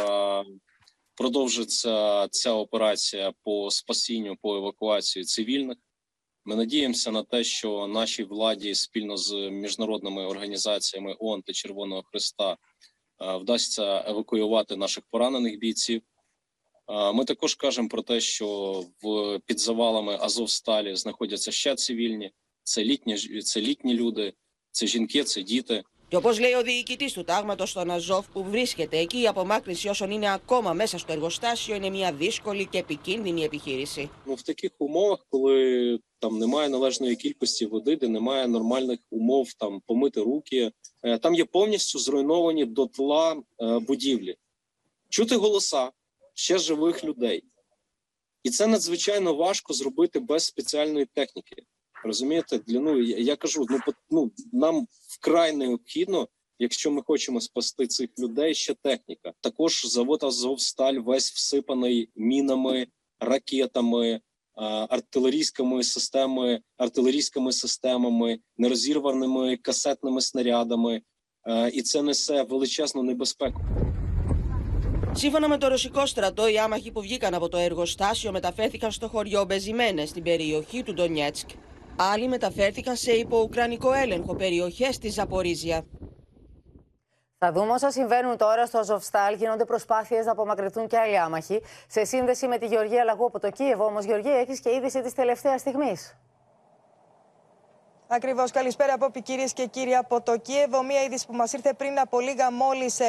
продовжиться 1.15 2.27
ця 2.31 2.53
операція 2.53 3.33
по 3.43 3.71
спасінню, 3.71 4.37
по 4.41 4.57
евакуації 4.57 5.25
цивільних. 5.25 5.77
Ми 6.45 6.57
надіємося 6.57 7.11
на 7.11 7.23
те, 7.23 7.45
що 7.45 7.87
нашій 7.87 8.25
владі 8.25 8.75
спільно 8.75 9.17
з 9.17 9.33
міжнародними 9.51 10.27
організаціями 10.27 11.17
ООН 11.19 11.43
та 11.43 11.53
Червоного 11.53 12.03
Христа 12.03 12.53
е, 12.53 12.57
вдасться 13.38 14.04
евакуювати 14.08 14.76
наших 14.76 15.04
поранених 15.10 15.60
бійців. 15.60 16.02
Е, 16.90 17.14
Ми 17.14 17.26
також 17.26 17.56
кажемо 17.56 17.90
про 17.90 18.02
те, 18.02 18.20
що 18.20 18.84
в 19.02 19.40
під 19.46 19.60
завалами 19.60 20.18
Азовсталі 20.22 20.96
знаходяться 20.96 21.52
ще 21.52 21.76
цивільні. 21.76 22.32
Це 22.64 22.84
літні 22.84 23.18
це 23.42 23.62
літні 23.62 23.94
люди, 23.94 24.34
це 24.72 24.88
жінки, 24.88 25.24
це 25.24 25.42
діти. 25.42 25.84
Και 26.13 26.17
όπω 26.17 26.31
λέει 26.31 26.53
ο 26.53 26.63
διοικητή 26.63 27.13
του 27.13 27.25
τάγματο 27.25 27.67
στον 27.67 27.91
Αζόφ 27.91 28.27
που 28.29 28.45
βρίσκεται 28.45 28.99
εκεί, 28.99 29.21
η 29.21 29.27
απομάκρυνση 29.27 29.89
όσων 29.89 30.11
είναι 30.11 30.33
ακόμα 30.33 30.73
μέσα 30.73 30.99
στο 30.99 31.13
εργοστάσιο 31.13 31.75
είναι 31.75 31.91
μια 31.91 32.13
δύσκολη 32.13 32.67
και 32.67 32.79
επικίνδυνη 32.79 33.43
επιχείρηση. 33.43 34.11
Ну, 34.27 34.37
в 34.37 34.43
таких 34.43 34.71
умовах, 34.79 35.27
коли 35.29 35.99
там 36.19 36.39
немає 36.39 36.69
належної 36.69 37.17
кількості 37.17 37.67
води, 37.67 37.97
де 37.97 38.09
немає 38.09 38.47
нормальних 38.47 38.99
умов 39.11 39.53
там 39.53 39.81
помити 39.87 40.21
руки, 40.21 40.73
е, 41.03 41.19
там 41.19 41.35
є 41.35 41.45
повністю 41.45 41.99
зруйновані 41.99 42.65
дотла 42.65 43.33
е, 43.33 43.79
будівлі. 43.79 44.37
Чути 45.09 45.37
голоса 45.37 45.91
ще 46.35 46.59
живих 46.59 47.05
людей. 47.05 47.45
І 48.43 48.51
це 48.51 48.67
надзвичайно 48.67 49.35
важко 49.35 49.73
зробити 49.73 50.21
без 50.21 50.45
спеціальної 50.45 51.05
техніки. 51.05 51.57
Розумієте, 52.05 52.59
для 52.59 52.81
ну 52.81 53.03
я, 53.03 53.19
я 53.19 53.37
кажу, 53.37 53.67
ну 53.71 53.77
пот- 53.77 53.95
ну 54.11 54.31
нам 54.53 54.87
вкрай 55.09 55.57
необхідно, 55.57 56.29
якщо 56.59 56.91
ми 56.91 57.03
хочемо 57.03 57.41
спасти 57.41 57.87
цих 57.87 58.09
людей, 58.19 58.55
ще 58.55 58.75
техніка. 58.75 59.33
Також 59.41 59.87
завод 59.87 60.25
Азовсталь 60.25 60.95
весь 60.95 61.31
всипаний 61.31 62.11
мінами, 62.17 62.87
ракетами, 63.21 64.11
е, 64.11 64.21
артилерійськими 64.89 65.85
системами, 65.85 66.61
артилерійськими 66.77 67.53
системами, 67.53 68.39
нерозірваними 68.57 69.57
касетними 69.57 70.21
снарядами, 70.21 71.03
е, 71.49 71.69
і 71.69 71.83
це 71.83 72.03
несе 72.03 72.43
величезну 72.43 73.03
небезпеку. 73.03 73.61
Σύμφωνα 75.13 75.49
με 75.49 75.59
το 75.59 75.69
ρωσικό 75.69 76.07
στρατό, 76.07 76.49
οι 76.49 76.59
άμαχοι 76.59 76.91
που 76.91 77.01
βγήκαν 77.01 77.35
από 77.35 77.49
το 77.49 77.57
εργοστάσιο 77.57 78.33
μεταφέρθηκαν 78.33 78.93
στο 78.93 79.09
χωριό 79.09 79.45
Μπεζιμένε 79.45 80.07
στην 80.07 80.23
περιοχή 80.23 80.83
του 80.83 80.95
Ντονιέτσκ. 80.95 81.49
Άλλοι 81.98 82.28
μεταφέρθηκαν 82.28 82.96
σε 82.96 83.12
υποουκρανικό 83.12 83.94
έλεγχο 83.94 84.36
περιοχές 84.36 84.96
στη 84.96 85.10
Ζαπορίζια. 85.10 85.86
Θα 87.38 87.52
δούμε 87.52 87.72
όσα 87.72 87.92
συμβαίνουν 87.92 88.38
τώρα 88.38 88.66
στο 88.66 88.78
Αζοφστάλ. 88.78 89.36
Γίνονται 89.36 89.66
προσπάθειες 89.66 90.26
να 90.26 90.32
απομακρυνθούν 90.32 90.88
και 90.88 90.98
άλλοι 90.98 91.20
άμαχοι. 91.20 91.62
Σε 91.88 92.04
σύνδεση 92.04 92.48
με 92.48 92.58
τη 92.58 92.66
Γεωργία 92.66 93.04
Λαγού 93.04 93.26
από 93.26 93.40
το 93.40 93.50
Κίεβο, 93.50 93.86
όμως, 93.86 94.06
Γεωργία, 94.06 94.34
έχεις 94.34 94.60
και 94.60 94.70
είδηση 94.70 95.02
της 95.02 95.14
τελευταίας 95.14 95.62
στιγμής. 95.62 96.18
Ακριβώς. 98.08 98.52
Καλησπέρα 98.52 98.94
από 98.94 99.20
κυρίες 99.20 99.54
και 99.54 99.66
κύριοι 99.66 99.96
από 99.96 100.22
το 100.22 100.38
Κίεβο. 100.38 100.84
Μία 100.84 101.04
είδηση 101.04 101.26
που 101.26 101.34
μας 101.34 101.54
ήρθε 101.54 101.74
πριν 101.74 102.00
από 102.00 102.20
λίγα 102.20 102.52
μόλις 102.52 103.00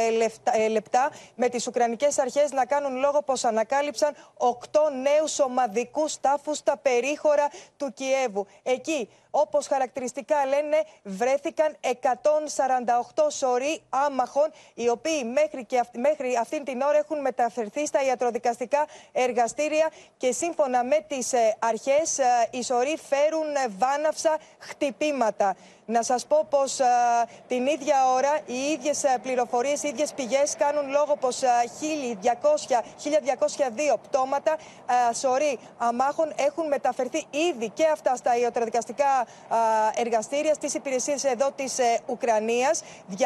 λεπτά 0.70 1.11
με 1.35 1.48
τις 1.48 1.66
Ουκρανικές 1.66 2.18
αρχές 2.18 2.52
να 2.52 2.64
κάνουν 2.64 2.96
λόγο 2.96 3.22
πως 3.22 3.44
ανακάλυψαν 3.44 4.14
οκτώ 4.37 4.90
νέους 5.02 5.38
ομαδικούς 5.38 6.20
τάφους 6.20 6.57
στα 6.57 6.76
περίχωρα 6.76 7.48
του 7.76 7.92
Κιέβου. 7.94 8.46
Εκεί, 8.62 9.09
όπως 9.37 9.66
χαρακτηριστικά 9.66 10.47
λένε, 10.47 10.83
βρέθηκαν 11.03 11.77
148 13.14 13.27
σωροί 13.31 13.83
άμαχων, 13.88 14.51
οι 14.75 14.88
οποίοι 14.88 15.31
μέχρι, 15.33 15.64
και 15.64 15.79
αυ- 15.79 15.97
μέχρι 15.97 16.37
αυτήν 16.40 16.64
την 16.64 16.81
ώρα 16.81 16.99
έχουν 16.99 17.20
μεταφερθεί 17.20 17.87
στα 17.87 18.03
ιατροδικαστικά 18.05 18.87
εργαστήρια 19.12 19.90
και 20.16 20.33
σύμφωνα 20.33 20.85
με 20.85 21.05
τις 21.09 21.33
ε, 21.33 21.57
αρχές 21.59 22.18
ε, 22.18 22.25
οι 22.51 22.62
σωροί 22.62 22.97
φέρουν 23.09 23.55
ε, 23.55 23.66
βάναυσα 23.79 24.37
χτυπήματα. 24.59 25.57
Να 25.87 26.03
σας 26.03 26.27
πω 26.27 26.47
πως 26.51 26.81
ε, 26.81 26.85
την 27.49 27.66
ίδια 27.66 27.97
ώρα 28.14 28.38
οι 28.47 28.73
ίδιες 28.73 29.05
ε, 29.05 29.18
πληροφορίες, 29.23 29.83
οι 29.83 29.88
ίδιες 29.88 30.12
πηγές 30.12 30.55
κάνουν 30.59 30.90
λόγο 30.90 31.16
πως 31.20 31.42
ε, 31.42 31.49
1200, 32.23 32.27
1202 33.92 33.97
πτώματα 34.03 34.57
ε, 35.11 35.14
σωροί 35.14 35.59
αμάχων 35.79 36.33
έχουν 36.37 36.66
μεταφερθεί 36.66 37.25
ήδη 37.31 37.68
και 37.68 37.87
αυτά 37.92 38.16
στα 38.16 38.37
ιατροδικαστικά 38.38 39.27
ε, 39.97 40.01
εργαστήρια 40.01 40.55
στις 40.55 40.75
υπηρεσίες 40.75 41.25
εδώ 41.25 41.51
της 41.57 41.79
ε, 41.79 41.99
Ουκρανίας. 42.07 42.83
280 43.18 43.25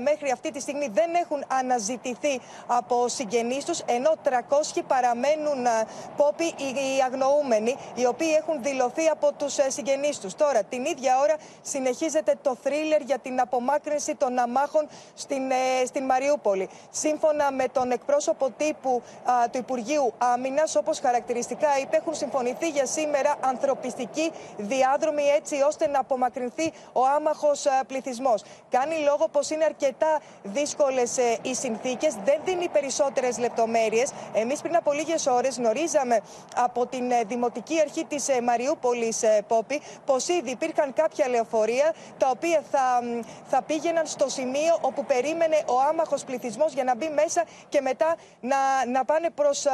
μέχρι 0.00 0.30
αυτή 0.30 0.50
τη 0.50 0.60
στιγμή 0.60 0.88
δεν 0.92 1.14
έχουν 1.14 1.44
αναζητηθεί 1.46 2.40
από 2.66 3.08
συγγενείς 3.08 3.64
τους, 3.64 3.80
ενώ 3.86 4.12
300 4.24 4.82
παραμένουν 4.86 5.66
ε, 5.66 5.70
πόποι 6.16 6.44
οι, 6.44 6.68
οι 6.96 7.02
αγνοούμενοι, 7.04 7.76
οι 7.94 8.06
οποίοι 8.06 8.34
έχουν 8.38 8.62
δηλωθεί 8.62 9.06
από 9.08 9.32
τους 9.32 9.58
ε, 9.58 9.70
συγγενείς 9.70 10.18
τους. 10.18 10.34
Τώρα, 10.34 10.62
την 10.62 10.84
ίδια 10.84 11.18
ώρα 11.20 11.32
σήμερα 11.32 11.33
συνεχίζεται 11.62 12.38
το 12.42 12.56
θρίλερ 12.62 13.00
για 13.00 13.18
την 13.18 13.40
απομάκρυνση 13.40 14.14
των 14.14 14.38
αμάχων 14.38 14.88
στην, 15.14 15.50
ε, 15.50 15.84
στην 15.86 16.04
Μαριούπολη. 16.04 16.68
Σύμφωνα 16.90 17.52
με 17.52 17.64
τον 17.72 17.90
εκπρόσωπο 17.90 18.50
τύπου 18.56 19.02
του 19.50 19.58
Υπουργείου 19.58 20.12
Άμυνας, 20.18 20.76
όπως 20.76 21.00
χαρακτηριστικά 21.00 21.78
είπε, 21.80 21.96
έχουν 21.96 22.14
συμφωνηθεί 22.14 22.68
για 22.68 22.86
σήμερα 22.86 23.34
ανθρωπιστικοί 23.40 24.30
διάδρομοι 24.56 25.22
έτσι 25.22 25.62
ώστε 25.62 25.86
να 25.86 25.98
απομακρυνθεί 25.98 26.72
ο 26.92 27.06
άμαχος 27.16 27.64
πληθυσμός. 27.86 28.42
Κάνει 28.70 28.96
λόγο 28.96 29.28
πως 29.28 29.50
είναι 29.50 29.64
αρκετά 29.64 30.20
δύσκολες 30.42 31.16
οι 31.42 31.54
συνθήκες, 31.54 32.14
δεν 32.24 32.40
δίνει 32.44 32.68
περισσότερες 32.68 33.38
λεπτομέρειες. 33.38 34.12
Εμείς 34.34 34.60
πριν 34.60 34.76
από 34.76 34.92
λίγες 34.92 35.26
ώρες 35.26 35.56
γνωρίζαμε 35.56 36.20
από 36.56 36.86
την 36.86 37.10
ε, 37.10 37.22
Δημοτική 37.26 37.80
Αρχή 37.80 38.04
της 38.04 38.28
ε, 38.28 38.40
Μαριούπολης, 38.42 39.22
ε, 39.22 39.44
Πόπη, 39.48 39.80
πως 40.06 40.28
ήδη 40.28 40.50
υπήρχαν 40.50 40.92
κάποια 40.92 41.23
λεωφορεία 41.28 41.94
τα 42.18 42.30
οποία 42.30 42.62
θα, 42.70 43.00
θα 43.46 43.62
πήγαιναν 43.62 44.06
στο 44.06 44.28
σημείο 44.28 44.78
όπου 44.80 45.04
περίμενε 45.04 45.56
ο 45.66 45.80
άμαχος 45.88 46.24
πληθυσμός 46.24 46.72
για 46.72 46.84
να 46.84 46.94
μπει 46.96 47.08
μέσα 47.08 47.44
και 47.68 47.80
μετά 47.80 48.16
να, 48.40 48.86
να 48.86 49.04
πάνε 49.04 49.30
προς 49.30 49.66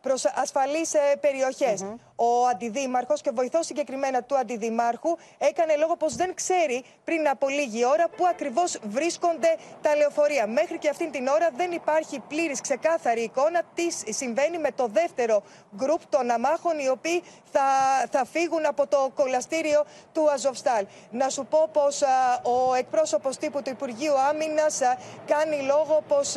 προς 0.00 0.24
ασφαλείς 0.24 0.92
περιοχές. 1.20 1.84
Ο 2.16 2.46
αντιδήμαρχος 2.46 3.20
και 3.20 3.30
βοηθός 3.34 3.66
συγκεκριμένα 3.66 4.22
του 4.22 4.36
αντιδημάρχου 4.36 5.16
έκανε 5.38 5.76
λόγο 5.76 5.96
πως 5.96 6.16
δεν 6.16 6.34
ξέρει 6.34 6.84
πριν 7.04 7.28
από 7.28 7.48
λίγη 7.48 7.84
ώρα 7.84 8.08
πού 8.08 8.26
ακριβώς 8.26 8.78
βρίσκονται 8.82 9.56
τα 9.82 9.96
λεωφορεία. 9.96 10.46
Μέχρι 10.46 10.78
και 10.78 10.88
αυτή 10.88 11.10
την 11.10 11.26
ώρα 11.26 11.48
δεν 11.56 11.72
υπάρχει 11.72 12.22
πλήρης 12.28 12.60
ξεκάθαρη 12.60 13.20
εικόνα 13.20 13.62
τι 13.74 14.12
συμβαίνει 14.12 14.58
με 14.58 14.70
το 14.72 14.86
δεύτερο 14.86 15.42
γκρουπ 15.76 16.00
των 16.08 16.30
αμάχων 16.30 16.78
οι 16.78 16.88
οποίοι 16.88 17.22
θα, 17.52 17.62
θα 18.10 18.24
φύγουν 18.24 18.66
από 18.66 18.86
το 18.86 19.10
κολαστήριο 19.14 19.84
του 20.12 20.30
Αζοβστάλ. 20.30 20.81
Να 21.10 21.28
σου 21.28 21.46
πω 21.46 21.68
πως 21.72 22.02
ο 22.42 22.74
εκπρόσωπος 22.74 23.36
τύπου 23.36 23.62
του 23.62 23.70
Υπουργείου 23.70 24.18
Άμυνας 24.30 24.80
κάνει 25.26 25.56
λόγο 25.62 26.02
πως 26.08 26.32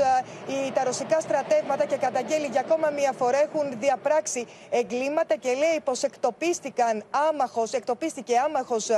τα 0.74 0.84
ρωσικά 0.84 1.20
στρατεύματα 1.20 1.86
και 1.86 1.98
καταγγέλει 1.98 2.46
για 2.46 2.60
ακόμα 2.60 2.90
μία 2.90 3.12
φορά 3.12 3.38
έχουν 3.42 3.80
διαπράξει 3.80 4.48
εγκλήματα 4.70 5.36
και 5.36 5.54
λέει 5.54 5.80
πως 5.84 6.04
εκτοπίστηκαν 6.04 7.04
άμαχος, 7.30 7.74
εκτοπίστηκε 7.74 8.38
άμαχος 8.38 8.90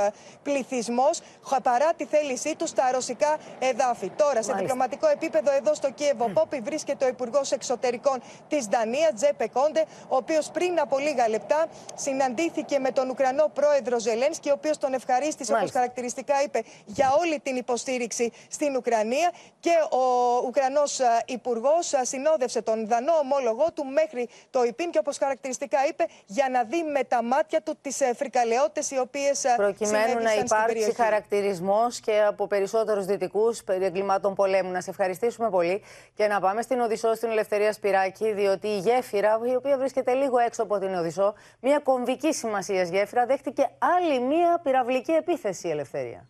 πληθυσμός 0.42 1.20
παρά 1.62 1.92
τη 1.96 2.04
θέλησή 2.04 2.56
τους 2.56 2.68
στα 2.68 2.90
ρωσικά 2.92 3.36
εδάφη. 3.58 4.10
Τώρα, 4.10 4.42
σε 4.42 4.52
διπλωματικό 4.52 5.08
επίπεδο 5.08 5.52
εδώ 5.52 5.74
στο 5.74 5.90
Κίεβο, 5.90 6.28
Πόπι 6.28 6.60
βρίσκεται 6.60 7.04
ο 7.04 7.08
Υπουργός 7.08 7.52
Εξωτερικών 7.52 8.22
της 8.48 8.66
Δανίας, 8.66 9.10
Τζέπε 9.14 9.48
Κόντε, 9.48 9.84
ο 10.08 10.16
οποίος 10.16 10.50
πριν 10.50 10.80
από 10.80 10.98
λίγα 10.98 11.28
λεπτά 11.28 11.66
συναντήθηκε 11.94 12.78
με 12.78 12.90
τον 12.90 13.10
Ουκρανό 13.10 13.50
πρόεδρο 13.54 13.98
Ζελένσκι, 13.98 14.48
ο 14.50 14.52
οποίος 14.56 14.78
τον 14.78 14.92
ευχαρίστησε, 14.92 15.37
όπω 15.50 15.66
χαρακτηριστικά 15.72 16.42
είπε, 16.42 16.62
για 16.86 17.08
όλη 17.18 17.40
την 17.40 17.56
υποστήριξη 17.56 18.32
στην 18.48 18.76
Ουκρανία. 18.76 19.32
Και 19.60 19.72
ο 19.90 20.36
Ουκρανός 20.46 21.00
Υπουργός 21.26 21.92
συνόδευσε 22.02 22.62
τον 22.62 22.86
Δανό 22.86 23.12
ομόλογό 23.22 23.72
του 23.74 23.84
μέχρι 23.84 24.28
το 24.50 24.62
ΙΠΗΝ 24.62 24.90
και 24.90 24.98
όπως 24.98 25.18
χαρακτηριστικά 25.18 25.78
είπε, 25.88 26.06
για 26.26 26.48
να 26.48 26.62
δει 26.64 26.82
με 26.82 27.04
τα 27.04 27.22
μάτια 27.22 27.62
του 27.62 27.78
τις 27.80 27.98
φρικαλαιότητες 28.16 28.90
οι 28.90 28.98
οποίες 28.98 29.44
Προκειμένου 29.56 30.22
να 30.22 30.34
υπάρξει 30.34 30.94
χαρακτηρισμός 30.94 32.00
και 32.00 32.22
από 32.22 32.46
περισσότερους 32.46 33.04
δυτικούς 33.04 33.64
περί 33.64 33.84
εγκλημάτων 33.84 34.34
πολέμου. 34.34 34.70
Να 34.70 34.80
σε 34.80 34.90
ευχαριστήσουμε 34.90 35.50
πολύ 35.50 35.82
και 36.14 36.26
να 36.26 36.40
πάμε 36.40 36.62
στην 36.62 36.80
Οδυσσό 36.80 37.14
στην 37.14 37.30
Ελευθερία 37.30 37.72
Σπυράκη, 37.72 38.32
διότι 38.32 38.68
η 38.68 38.78
γέφυρα, 38.78 39.40
η 39.44 39.54
οποία 39.54 39.78
βρίσκεται 39.78 40.12
λίγο 40.12 40.38
έξω 40.38 40.62
από 40.62 40.78
την 40.78 40.94
Οδυσσό, 40.94 41.34
μια 41.60 41.78
κομβική 41.78 42.32
σημασίας 42.32 42.88
γέφυρα, 42.88 43.26
δέχτηκε 43.26 43.68
άλλη 43.96 44.20
μια 44.20 44.60
πυραυλική 44.62 45.12
επίθεση 45.12 45.27
η 45.62 45.70
Ελευθερία. 45.70 46.28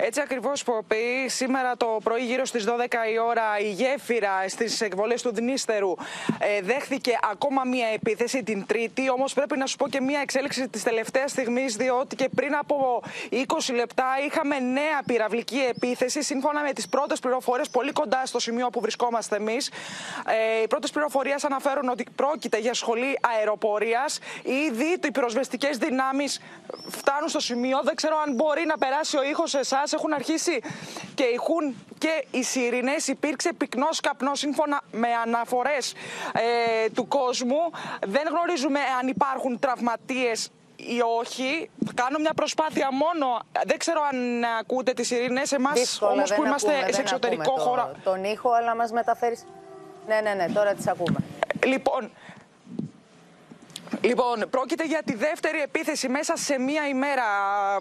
Έτσι 0.00 0.20
ακριβώς, 0.20 0.62
Ποπή. 0.62 1.28
Σήμερα 1.28 1.76
το 1.76 1.98
πρωί, 2.02 2.24
γύρω 2.24 2.44
στις 2.44 2.64
12 2.64 2.70
η 3.12 3.18
ώρα, 3.18 3.58
η 3.58 3.70
γέφυρα 3.70 4.48
στις 4.48 4.80
εκβολές 4.80 5.22
του 5.22 5.34
Δνίστερου 5.34 5.94
ε, 6.38 6.60
δέχθηκε 6.62 7.18
ακόμα 7.30 7.64
μία 7.64 7.86
επίθεση 7.86 8.42
την 8.42 8.66
Τρίτη. 8.66 9.10
Όμως 9.10 9.34
πρέπει 9.34 9.58
να 9.58 9.66
σου 9.66 9.76
πω 9.76 9.88
και 9.88 10.00
μία 10.00 10.20
εξέλιξη 10.20 10.68
της 10.68 10.82
τελευταίας 10.82 11.30
στιγμής, 11.30 11.76
διότι 11.76 12.16
και 12.16 12.28
πριν 12.34 12.56
από 12.56 13.02
20 13.30 13.74
λεπτά 13.74 14.06
είχαμε 14.26 14.58
νέα 14.58 15.02
πυραυλική 15.06 15.58
επίθεση. 15.58 16.22
Σύμφωνα 16.22 16.62
με 16.62 16.72
τις 16.72 16.88
πρώτες 16.88 17.18
πληροφορίες, 17.18 17.68
πολύ 17.68 17.92
κοντά 17.92 18.22
στο 18.26 18.38
σημείο 18.38 18.68
που 18.70 18.80
βρισκόμαστε 18.80 19.36
εμείς. 19.36 19.70
Ε, 20.58 20.62
οι 20.62 20.66
πρώτες 20.66 20.90
πληροφορίες 20.90 21.44
αναφέρουν 21.44 21.88
ότι 21.88 22.06
πρόκειται 22.16 22.58
για 22.58 22.74
σχολή 22.74 23.18
αεροπορίας. 23.36 24.18
Ήδη 24.42 24.98
οι 25.04 25.10
πυροσβεστικές 25.10 25.76
δυνάμεις 25.76 26.40
φτάνουν 26.88 27.28
στο 27.28 27.40
σημείο. 27.40 27.80
Δεν 27.84 27.94
ξέρω 27.94 28.16
αν 28.26 28.34
μπορεί 28.34 28.64
να 28.66 28.78
περάσει 28.78 29.16
ο 29.16 29.22
ήχος 29.22 29.50
σε 29.50 29.58
εσάς 29.58 29.87
έχουν 29.92 30.12
αρχίσει 30.12 30.60
και 31.14 31.24
ηχούν 31.24 31.76
και 31.98 32.24
οι 32.30 32.42
σιρήνες. 32.42 33.06
Υπήρξε 33.08 33.52
πυκνός 33.52 34.00
καπνός 34.00 34.38
σύμφωνα 34.38 34.80
με 34.90 35.08
αναφορές 35.24 35.92
ε, 36.32 36.90
του 36.90 37.08
κόσμου. 37.08 37.60
Δεν 38.06 38.22
γνωρίζουμε 38.28 38.80
αν 39.00 39.08
υπάρχουν 39.08 39.58
τραυματίες 39.58 40.50
ή 40.76 41.00
όχι. 41.20 41.70
Κάνω 41.94 42.18
μια 42.18 42.34
προσπάθεια 42.34 42.88
μόνο. 42.92 43.38
Δεν 43.66 43.78
ξέρω 43.78 44.00
αν 44.12 44.44
ακούτε 44.60 44.92
τις 44.92 45.06
σιρήνες. 45.06 45.52
Εμάς 45.52 46.02
όμως 46.02 46.34
που 46.34 46.44
είμαστε 46.44 46.92
σε 46.92 47.00
εξωτερικό 47.00 47.52
χώρο. 47.52 47.90
τον 48.04 48.24
ήχο, 48.24 48.50
αλλά 48.50 48.76
μας 48.76 48.92
μεταφέρεις... 48.92 49.44
Ναι, 50.06 50.20
ναι, 50.20 50.34
ναι, 50.34 50.52
τώρα 50.52 50.74
τις 50.74 50.86
ακούμε. 50.86 51.18
Λοιπόν, 51.64 52.10
Λοιπόν, 54.00 54.44
πρόκειται 54.50 54.84
για 54.84 55.02
τη 55.04 55.14
δεύτερη 55.14 55.60
επίθεση 55.60 56.08
μέσα 56.08 56.36
σε 56.36 56.58
μία 56.58 56.88
ημέρα, 56.88 57.24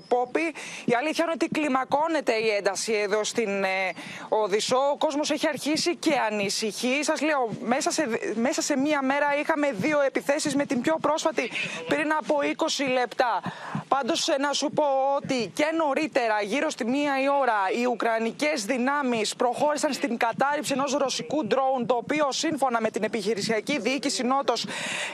Πόπη. 0.08 0.54
Η 0.86 0.94
αλήθεια 1.00 1.24
είναι 1.24 1.34
ότι 1.34 1.48
κλιμακώνεται 1.48 2.34
η 2.34 2.50
ένταση 2.50 2.94
εδώ 2.94 3.24
στην 3.24 3.64
ε, 3.64 3.94
Οδυσσό. 4.30 4.78
Ο 4.94 4.98
κόσμος 4.98 5.32
έχει 5.32 5.48
αρχίσει 5.48 5.96
και 5.96 6.12
ανησυχεί. 6.32 7.04
Σας 7.04 7.22
λέω, 7.22 7.50
μέσα 7.62 7.92
σε, 7.92 8.08
μέσα 8.36 8.62
σε 8.62 8.78
μία 8.78 9.02
μέρα 9.02 9.26
είχαμε 9.40 9.72
δύο 9.72 10.02
επιθέσεις 10.02 10.56
με 10.56 10.66
την 10.66 10.82
πιο 10.82 10.98
πρόσφατη 11.02 11.52
πριν 11.88 12.12
από 12.20 12.36
20 12.42 12.92
λεπτά. 12.94 13.42
Πάντως, 13.88 14.30
να 14.40 14.54
σου 14.54 14.70
πω 14.70 14.84
ότι 15.16 15.52
και 15.54 15.66
νωρίτερα, 15.78 16.42
γύρω 16.42 16.70
στη 16.70 16.86
μία 16.86 17.22
η 17.22 17.30
ώρα, 17.40 17.54
οι 17.82 17.86
Ουκρανικές 17.86 18.66
δυνάμεις 18.66 19.36
προχώρησαν 19.36 19.94
στην 19.94 20.18
κατάρριψη 20.18 20.74
ενός 20.74 20.94
ρωσικού 20.94 21.46
ντρόουν, 21.46 21.86
το 21.86 21.96
οποίο 21.96 22.32
σύμφωνα 22.32 22.82
με 22.82 22.90
την 22.90 23.04
επιχειρησιακή 23.04 23.80
διοίκηση 23.80 24.24
Νότος 24.24 24.66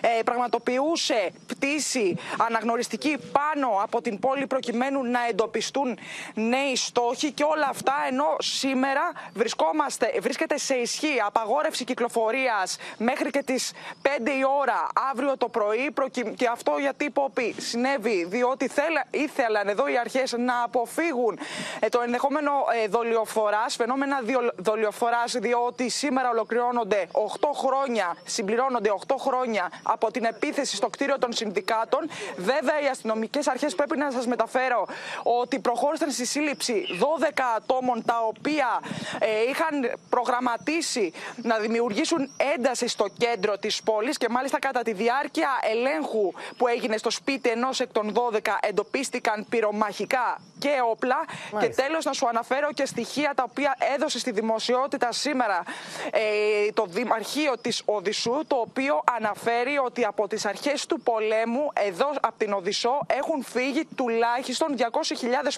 ε, 0.01 0.23
πραγματοποιούν 0.23 0.92
σε 0.95 1.31
πτήση 1.47 2.17
αναγνωριστική 2.37 3.17
πάνω 3.31 3.67
από 3.83 4.01
την 4.01 4.19
πόλη 4.19 4.47
προκειμένου 4.47 5.03
να 5.03 5.19
εντοπιστούν 5.29 5.97
νέοι 6.33 6.75
στόχοι 6.75 7.31
και 7.31 7.43
όλα 7.43 7.67
αυτά 7.69 7.93
ενώ 8.07 8.35
σήμερα 8.39 9.11
βρισκόμαστε, 9.33 10.13
βρίσκεται 10.21 10.57
σε 10.57 10.75
ισχύ 10.75 11.21
απαγόρευση 11.25 11.83
κυκλοφορίας 11.83 12.77
μέχρι 12.97 13.29
και 13.29 13.43
τις 13.43 13.71
5 14.01 14.07
η 14.39 14.43
ώρα 14.59 14.87
αύριο 15.11 15.37
το 15.37 15.49
πρωί 15.49 15.93
και 16.35 16.47
αυτό 16.51 16.77
γιατί 16.79 17.09
Πόπη 17.09 17.55
συνέβη 17.57 18.25
διότι 18.29 18.71
ήθελαν 19.11 19.67
εδώ 19.67 19.87
οι 19.87 19.97
αρχές 19.97 20.31
να 20.37 20.63
αποφύγουν 20.63 21.39
ε, 21.79 21.89
το 21.89 22.01
ενδεχόμενο 22.01 22.51
ε, 22.83 22.87
δολιοφθοράς, 22.87 23.75
φαινόμενα 23.75 24.19
δολιοφθοράς 24.55 25.31
διότι 25.31 25.89
σήμερα 25.89 26.29
ολοκληρώνονται 26.29 27.07
8 27.11 27.47
χρόνια, 27.55 28.17
συμπληρώνονται 28.23 28.89
8 29.07 29.15
χρόνια 29.19 29.71
από 29.83 30.11
την 30.11 30.23
επίθεση 30.23 30.75
στο 30.83 30.91
κτίριο 30.91 31.17
των 31.19 31.33
συνδικάτων. 31.33 32.09
Βέβαια, 32.37 32.81
οι 32.83 32.87
αστυνομικές 32.87 33.47
αρχές 33.47 33.75
πρέπει 33.75 33.97
να 33.97 34.11
σας 34.11 34.27
μεταφέρω 34.27 34.87
ότι 35.23 35.59
προχώρησαν 35.59 36.11
στη 36.11 36.25
σύλληψη 36.25 36.85
12 36.99 37.41
ατόμων 37.55 38.03
τα 38.05 38.19
οποία 38.25 38.81
ε, 39.19 39.27
είχαν 39.49 39.99
προγραμματίσει 40.09 41.13
να 41.35 41.57
δημιουργήσουν 41.57 42.31
ένταση 42.55 42.87
στο 42.87 43.05
κέντρο 43.17 43.57
της 43.57 43.83
πόλης 43.83 44.17
και 44.17 44.29
μάλιστα 44.29 44.59
κατά 44.59 44.81
τη 44.81 44.93
διάρκεια 44.93 45.49
ελέγχου 45.71 46.31
που 46.57 46.67
έγινε 46.67 46.97
στο 46.97 47.09
σπίτι 47.09 47.49
ενός 47.49 47.79
εκ 47.79 47.91
των 47.91 48.13
12 48.31 48.39
εντοπίστηκαν 48.61 49.45
πυρομαχικά 49.49 50.39
και 50.59 50.69
όπλα. 50.91 51.25
Και 51.59 51.69
τέλος, 51.69 52.05
να 52.05 52.13
σου 52.13 52.27
αναφέρω 52.27 52.71
και 52.73 52.85
στοιχεία 52.85 53.31
τα 53.35 53.43
οποία 53.49 53.75
έδωσε 53.95 54.19
στη 54.19 54.31
δημοσιότητα 54.31 55.11
σήμερα 55.11 55.63
ε, 56.11 56.71
το 56.73 56.85
Δημαρχείο 56.85 57.57
της 57.61 57.81
Οδυσσού, 57.85 58.39
το 58.47 58.55
οποίο 58.55 59.03
αναφέρει 59.17 59.77
ότι 59.77 60.05
από 60.05 60.27
τις 60.27 60.45
αρχές 60.45 60.72
του 60.87 60.99
πολέμου 61.01 61.69
εδώ 61.73 62.09
από 62.21 62.37
την 62.37 62.53
Οδυσσό 62.53 62.99
έχουν 63.07 63.43
φύγει 63.43 63.87
τουλάχιστον 63.95 64.75
200.000 64.77 64.83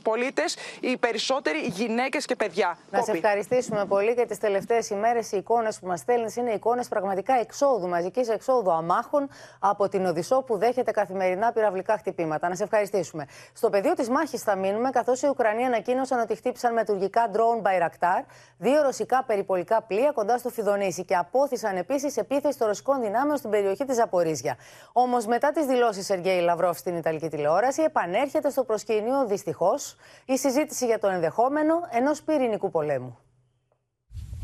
πολίτες, 0.03 0.55
οι 0.79 0.97
περισσότεροι 0.97 1.59
γυναίκες 1.59 2.25
και 2.25 2.35
παιδιά. 2.35 2.77
Να 2.91 3.01
σε 3.01 3.11
ευχαριστήσουμε 3.11 3.85
πολύ 3.85 4.15
και 4.15 4.25
τις 4.25 4.37
τελευταίες 4.37 4.89
ημέρες 4.89 5.31
οι 5.31 5.37
εικόνες 5.37 5.79
που 5.79 5.87
μας 5.87 5.99
στέλνεις 5.99 6.35
είναι 6.35 6.51
εικόνες 6.51 6.87
πραγματικά 6.87 7.33
εξόδου, 7.39 7.87
μαζικής 7.87 8.29
εξόδου 8.29 8.71
αμάχων 8.71 9.29
από 9.59 9.89
την 9.89 10.05
Οδυσσό 10.05 10.41
που 10.41 10.57
δέχεται 10.57 10.91
καθημερινά 10.91 11.51
πυραυλικά 11.51 11.97
χτυπήματα. 11.97 12.49
Να 12.49 12.55
σε 12.55 12.63
ευχαριστήσουμε. 12.63 12.83
ευχαριστήσουμε. 12.85 13.25
Στο 13.53 13.69
πεδίο 13.69 13.93
της 13.93 14.09
μάχης 14.09 14.41
θα 14.41 14.55
μείνουμε, 14.55 14.89
καθώς 14.89 15.21
οι 15.21 15.27
Ουκρανοί 15.27 15.65
ανακοίνωσαν 15.65 16.19
ότι 16.19 16.35
χτύπησαν 16.35 16.73
με 16.73 16.85
τουρκικά 16.85 17.31
drone 17.33 17.61
Bayraktar 17.61 18.23
δύο 18.57 18.81
ρωσικά 18.81 19.23
περιπολικά 19.23 19.81
πλοία 19.81 20.11
κοντά 20.11 20.37
στο 20.37 20.49
Φιδονήσι 20.49 21.05
και 21.05 21.15
απόθυσαν 21.15 21.77
επίσης 21.77 22.17
επίθεση 22.17 22.57
των 22.57 22.67
ρωσικών 22.67 23.01
δυνάμεων 23.01 23.37
στην 23.37 23.49
περιοχή 23.49 23.85
της 23.85 23.95
Ζαπορίζια. 23.95 24.57
Όμως, 25.05 25.25
μετά 25.25 25.51
τις 25.51 25.65
δηλώσεις 25.65 26.05
Σεργέη 26.05 26.39
Λαυρόφ 26.39 26.77
στην 26.77 26.95
Ιταλική 26.97 27.27
τηλεόραση, 27.27 27.81
επανέρχεται 27.81 28.49
στο 28.49 28.63
προσκήνιο 28.63 29.25
δυστυχώς 29.27 29.95
η 30.25 30.37
συζήτηση 30.37 30.85
για 30.85 30.99
το 30.99 31.07
ενδεχόμενο 31.07 31.73
ενός 31.91 32.21
πυρηνικού 32.21 32.71
πολέμου. 32.71 33.17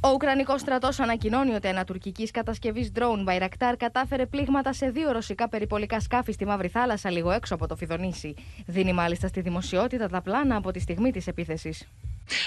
Ο 0.04 0.10
Ουκρανικός 0.14 0.62
στρατός 0.62 1.00
ανακοινώνει 1.00 1.54
ότι 1.54 1.68
ένα 1.68 1.84
τουρκικής 1.84 2.32
κατασκευής 2.32 2.92
drone 2.96 3.28
Bayraktar 3.28 3.74
κατάφερε 3.78 4.26
πλήγματα 4.26 4.74
σε 4.74 4.90
δύο 4.90 5.12
ρωσικά 5.12 5.50
περιπολικά 5.50 6.00
σκάφη 6.00 6.32
στη 6.32 6.46
Μαύρη 6.46 6.68
Θάλασσα, 6.68 7.10
λίγο 7.10 7.32
έξω 7.32 7.56
από 7.56 7.68
το 7.68 7.76
Φιδονήσι. 7.76 8.36
Δίνει 8.66 8.94
μάλιστα 8.94 9.28
στη 9.28 9.42
δημοσιότητα 9.42 10.08
τα 10.10 10.22
πλάνα 10.22 10.56
από 10.56 10.72
τη 10.72 10.80
στιγμή 10.80 11.12
της 11.12 11.28
επίθεσης. 11.28 11.88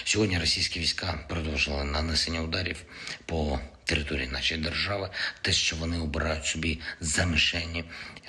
Сьогодні 0.03 0.39
російські 0.39 0.79
війська 0.79 1.19
продовжили 1.27 1.83
нанесення 1.83 2.41
ударів 2.41 2.83
по 3.25 3.59
території 3.83 4.27
нашої 4.27 4.61
держави. 4.61 5.09
Те, 5.41 5.51
що 5.51 5.75
вони 5.75 5.99
обирають 5.99 6.45
собі 6.45 6.79
за 6.99 7.25
мішені, 7.25 7.83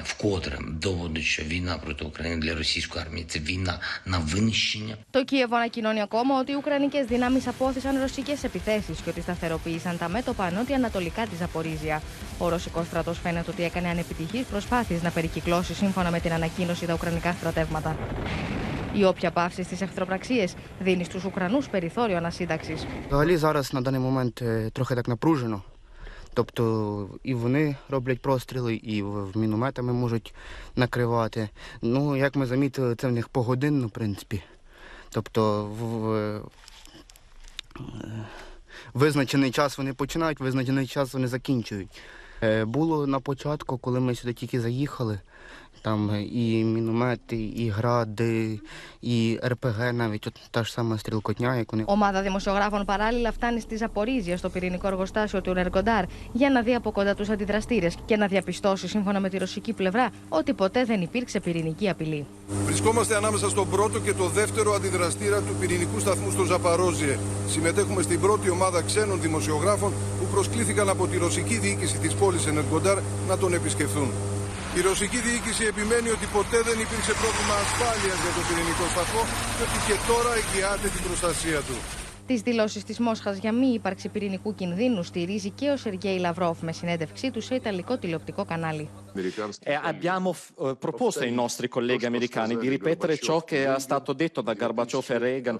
вкотре 0.04 0.58
доводить, 0.68 1.24
що 1.24 1.42
війна 1.42 1.78
проти 1.78 2.04
України 2.04 2.36
для 2.36 2.54
російської 2.54 3.04
армії 3.04 3.26
це 3.28 3.38
війна 3.38 3.80
на 4.04 4.18
винищення. 4.18 4.96
Το 5.10 5.24
Κίεβο 5.24 5.56
ανακοινώνει 5.56 6.00
ακόμα 6.00 6.40
ότι 6.40 6.52
οι 6.52 6.54
Ουκρανικέ 6.54 7.02
δυνάμει 7.02 7.40
απόθυσαν 7.46 8.00
ρωσικέ 8.00 8.36
επιθέσει 8.42 8.92
και 9.04 9.10
ότι 9.10 9.20
σταθεροποίησαν 9.20 9.98
τα 9.98 10.08
μέτωπα 10.08 10.50
νότια-ανατολικά 10.50 11.26
τη 11.26 11.36
Ζαπορίζια. 11.36 12.02
Ο 12.38 12.48
ρωσικό 12.48 12.84
στρατό 12.84 13.12
φαίνεται 13.12 13.50
ότι 13.50 13.64
έκανε 13.64 13.88
ανεπιτυχεί 13.88 14.46
προσπάθειε 14.50 14.98
να 15.02 15.10
περικυκλώσει 15.10 15.74
σύμφωνα 15.74 16.10
με 16.10 16.20
την 16.20 16.32
ανακοίνωση 16.32 16.86
τα 16.86 16.94
ουκρανικά 16.94 17.32
στρατεύματα. 17.32 17.96
Η 18.94 19.04
όποια 19.04 19.30
πάυση 19.30 19.62
στι 19.62 19.76
εχθροπραξίε 19.80 20.46
δίνει 20.80 21.04
στου 21.04 21.20
Ουκρανού 21.26 21.58
περιθώριο 21.70 22.16
ανασύνταξη. 22.16 22.76
Взагалі 23.08 23.36
зараз 23.36 23.72
на 23.72 23.80
даний 23.80 24.00
момент 24.00 24.42
е, 24.42 24.70
трохи 24.72 24.94
так 24.94 25.08
напружено. 25.08 25.62
Тобто 26.34 27.08
і 27.22 27.34
вони 27.34 27.76
роблять 27.88 28.20
простріли, 28.20 28.74
і 28.74 29.02
в 29.02 29.30
в 29.32 29.36
мінометами 29.36 29.92
можуть 29.92 30.34
накривати. 30.76 31.48
Ну, 31.82 32.16
як 32.16 32.36
ми 32.36 32.46
замітили, 32.46 32.94
це 32.94 33.08
в 33.08 33.12
них 33.12 33.28
погодинно, 33.28 33.86
в 33.86 33.90
принципі. 33.90 34.42
Тобто 35.10 35.64
в, 35.64 35.82
в 35.82 36.14
е, 36.14 36.40
визначений 38.94 39.50
час 39.50 39.78
вони 39.78 39.92
починають, 39.92 40.40
визначений 40.40 40.86
час 40.86 41.12
вони 41.12 41.26
закінчують. 41.26 41.88
Е, 42.42 42.64
Було 42.64 43.06
на 43.06 43.20
початку, 43.20 43.78
коли 43.78 44.00
ми 44.00 44.14
сюди 44.14 44.32
тільки 44.32 44.60
заїхали, 44.60 45.20
там 45.84 46.10
е, 46.10 46.22
і 46.22 46.64
міномети, 46.64 47.36
і 47.36 47.68
гради, 47.68 48.60
і 49.00 49.38
РПГ 49.46 49.92
навіть, 49.92 50.26
от 50.26 50.40
та 50.50 50.64
ж 50.64 50.72
сама 50.72 50.98
стрілкотня, 50.98 51.56
як 51.56 51.72
вони 51.72 51.84
Ομάδα 51.86 52.22
δημοσιογράφων 52.22 52.84
παράλληλα 52.84 53.32
φτάνει 53.32 53.60
στη 53.60 53.76
Ζαπορίζια, 53.76 54.36
στο 54.36 54.48
πυρηνικό 54.50 54.86
εργοστάσιο 54.86 55.40
του 55.40 55.52
Νερκοντάρ, 55.52 56.04
για 56.32 56.50
να 56.50 56.62
δει 56.62 56.74
από 56.74 56.92
κοντά 56.92 57.14
του 57.14 57.32
αντιδραστήρε 57.32 57.88
και 58.04 58.16
να 58.16 58.26
διαπιστώσει, 58.26 58.88
σύμφωνα 58.88 59.20
με 59.20 59.28
τη 59.28 59.38
ρωσική 59.38 59.72
πλευρά, 59.72 60.10
ότι 60.28 60.52
ποτέ 60.52 60.84
δεν 60.84 61.00
υπήρξε 61.00 61.40
πυρηνική 61.40 61.88
απειλή. 61.88 62.26
Βρισκόμαστε 62.64 63.16
ανάμεσα 63.16 63.48
στον 63.48 63.70
πρώτο 63.70 64.00
και 64.00 64.12
το 64.12 64.28
δεύτερο 64.28 64.72
αντιδραστήρα 64.72 65.40
του 65.40 65.54
πυρηνικού 65.60 65.98
σταθμού 65.98 66.30
στο 66.30 66.44
Ζαπαρόζιε. 66.44 67.18
Συμμετέχουμε 67.48 68.02
στην 68.02 68.20
πρώτη 68.20 68.50
ομάδα 68.50 68.82
ξένων 68.82 69.20
δημοσιογράφων 69.20 69.92
που 70.20 70.26
προσκλήθηκαν 70.32 70.88
από 70.88 71.06
τη 71.06 71.16
ρωσική 71.18 71.58
διοίκηση 71.58 71.98
τη 71.98 72.14
πόλη 72.14 72.38
Ενεργοντάρ 72.48 72.98
να 73.28 73.38
τον 73.38 73.52
επισκεφθούν. 73.52 74.10
Η 74.77 74.81
ρωσική 74.81 75.19
διοίκηση 75.27 75.63
επιμένει 75.73 76.09
ότι 76.09 76.25
ποτέ 76.37 76.59
δεν 76.67 76.77
υπήρξε 76.85 77.13
πρόβλημα 77.21 77.55
ασφάλειας 77.65 78.17
για 78.23 78.33
το 78.37 78.41
πυρηνικό 78.47 78.85
σταθμό 78.93 79.23
και 79.55 79.63
ότι 79.67 79.79
και 79.87 79.95
τώρα 80.11 80.31
εγγυάται 80.41 80.87
την 80.95 81.01
προστασία 81.07 81.59
του. 81.67 81.75
Τις 82.25 82.41
δηλώσεις 82.41 82.83
της 82.83 82.99
Μόσχας 82.99 83.37
για 83.37 83.51
μη 83.51 83.67
ύπαρξη 83.67 84.09
πυρηνικού 84.09 84.55
κινδύνου 84.55 85.03
στηρίζει 85.03 85.49
και 85.49 85.69
ο 85.69 85.77
Σεργέη 85.77 86.17
Λαυρόφ 86.17 86.61
με 86.61 86.71
συνέντευξή 86.71 87.31
του 87.31 87.41
σε 87.41 87.55
ιταλικό 87.55 87.97
τηλεοπτικό 87.97 88.45
κανάλι. 88.45 88.89
E 89.63 89.73
abbiamo 89.91 90.29
eh, 90.35 90.75
proposto 90.85 91.21
ai 91.27 91.31
nostri 91.31 91.67
colleghi 91.75 92.05
americani 92.05 92.53
di 92.57 92.67
ripetere 92.69 93.17
ciò 93.17 93.37
che 93.49 93.57
è 93.75 93.79
stato 93.79 94.11
detto 94.13 94.41
da 94.41 94.53
Gorbaciov 94.53 95.05
e 95.09 95.17
Reagan 95.17 95.57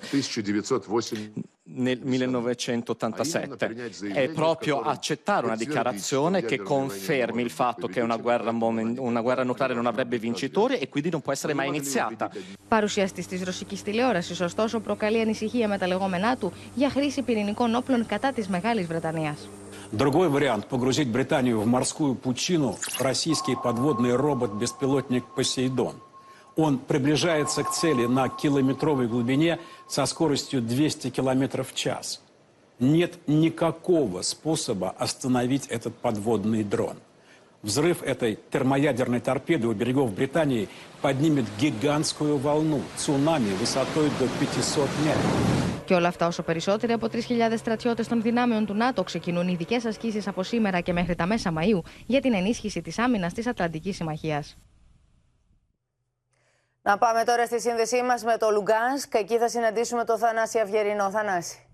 nel 1.72 2.00
1987 2.02 3.90
è 4.12 4.28
proprio 4.30 4.80
accettare 4.80 5.46
una 5.46 5.56
dichiarazione 5.56 6.42
che 6.42 6.58
confermi 6.58 7.42
il 7.42 7.50
fatto 7.50 7.86
che 7.86 8.00
una 8.00 8.16
guerra, 8.16 8.50
momen- 8.50 8.96
una 8.98 9.20
guerra 9.20 9.44
nucleare 9.44 9.74
non 9.74 9.86
avrebbe 9.86 10.18
vincitori 10.18 10.78
e 10.78 10.88
quindi 10.88 11.10
non 11.10 11.20
può 11.20 11.32
essere 11.32 11.54
mai 11.54 11.68
iniziata. 11.68 12.30
Παρουσιαστή 12.68 13.26
τη 13.26 13.44
ρωσική 13.44 13.76
τηλεόραση, 13.76 14.42
ωστόσο, 14.42 14.80
προκαλεί 14.80 15.20
ανησυχία 15.20 15.68
με 15.68 15.78
τα 15.78 15.86
λεγόμενά 15.86 16.36
του 16.36 16.52
για 16.74 16.90
χρήση 16.90 17.22
πυρηνικών 17.22 17.74
όπλων 17.74 18.06
κατά 18.06 18.32
τη 18.32 18.50
Μεγάλη 18.50 18.82
Βρετανία. 18.82 19.36
Другой 19.92 20.28
вариант – 20.28 20.68
погрузить 20.68 21.08
Британию 21.08 21.60
в 21.60 21.66
морскую 21.66 22.14
пучину 22.14 22.78
российский 23.00 23.56
подводный 23.56 24.14
робот-беспилотник 24.14 25.24
«Посейдон». 25.34 25.96
Он 26.56 26.78
приближается 26.78 27.62
к 27.62 27.70
цели 27.70 28.06
на 28.06 28.28
километровой 28.28 29.06
глубине 29.06 29.58
со 29.88 30.04
скоростью 30.06 30.60
200 30.60 31.10
км 31.10 31.62
в 31.62 31.74
час. 31.74 32.22
Нет 32.78 33.18
никакого 33.26 34.22
способа 34.22 34.94
остановить 34.98 35.66
этот 35.66 35.94
подводный 35.96 36.64
дрон. 36.64 36.96
Взрыв 37.62 38.02
этой 38.02 38.38
термоядерной 38.50 39.20
торпеды 39.20 39.66
у 39.68 39.74
берегов 39.74 40.14
Британии 40.14 40.68
поднимет 41.02 41.44
гигантскую 41.58 42.38
волну, 42.38 42.80
цунами 42.96 43.52
высотой 43.60 44.08
до 44.18 44.26
500 44.40 44.88
метров. 45.04 45.60
Και 45.86 45.96
όλα 45.96 46.08
αυτά 46.08 46.26
όσο 46.26 46.42
περισσότεροι 46.42 46.92
από 46.92 47.06
3.000 47.12 47.18
στρατιώτε 47.56 48.04
των 48.04 48.22
δυνάμεων 48.22 48.66
του 48.66 48.74
ΝΑΤΟ 48.74 49.02
ξεκινούν 49.02 49.48
ειδικέ 49.48 49.80
ασκήσει 49.86 50.22
από 50.26 50.42
σήμερα 50.42 50.80
και 50.80 50.92
μέχρι 50.92 51.14
τα 51.14 51.26
μέσα 51.26 51.52
Μαΐου 51.56 51.80
για 52.06 52.20
την 52.20 52.34
ενίσχυση 52.34 52.82
τη 52.82 52.92
άμυνα 52.96 53.30
τη 53.30 53.42
Ατλαντική 53.48 53.92
Συμμαχία. 53.92 54.44
Να 56.87 56.97
πάμε 56.97 57.23
τώρα 57.23 57.45
στη 57.45 57.61
σύνδεσή 57.61 58.03
μας 58.03 58.23
με 58.23 58.37
το 58.37 58.49
Λουγκάνσκ. 58.49 59.13
Εκεί 59.13 59.37
θα 59.37 59.47
συναντήσουμε 59.49 60.03
τον 60.03 60.17
Θανάση 60.17 60.59
Αυγερινό. 60.59 61.09
Θανάση. 61.09 61.67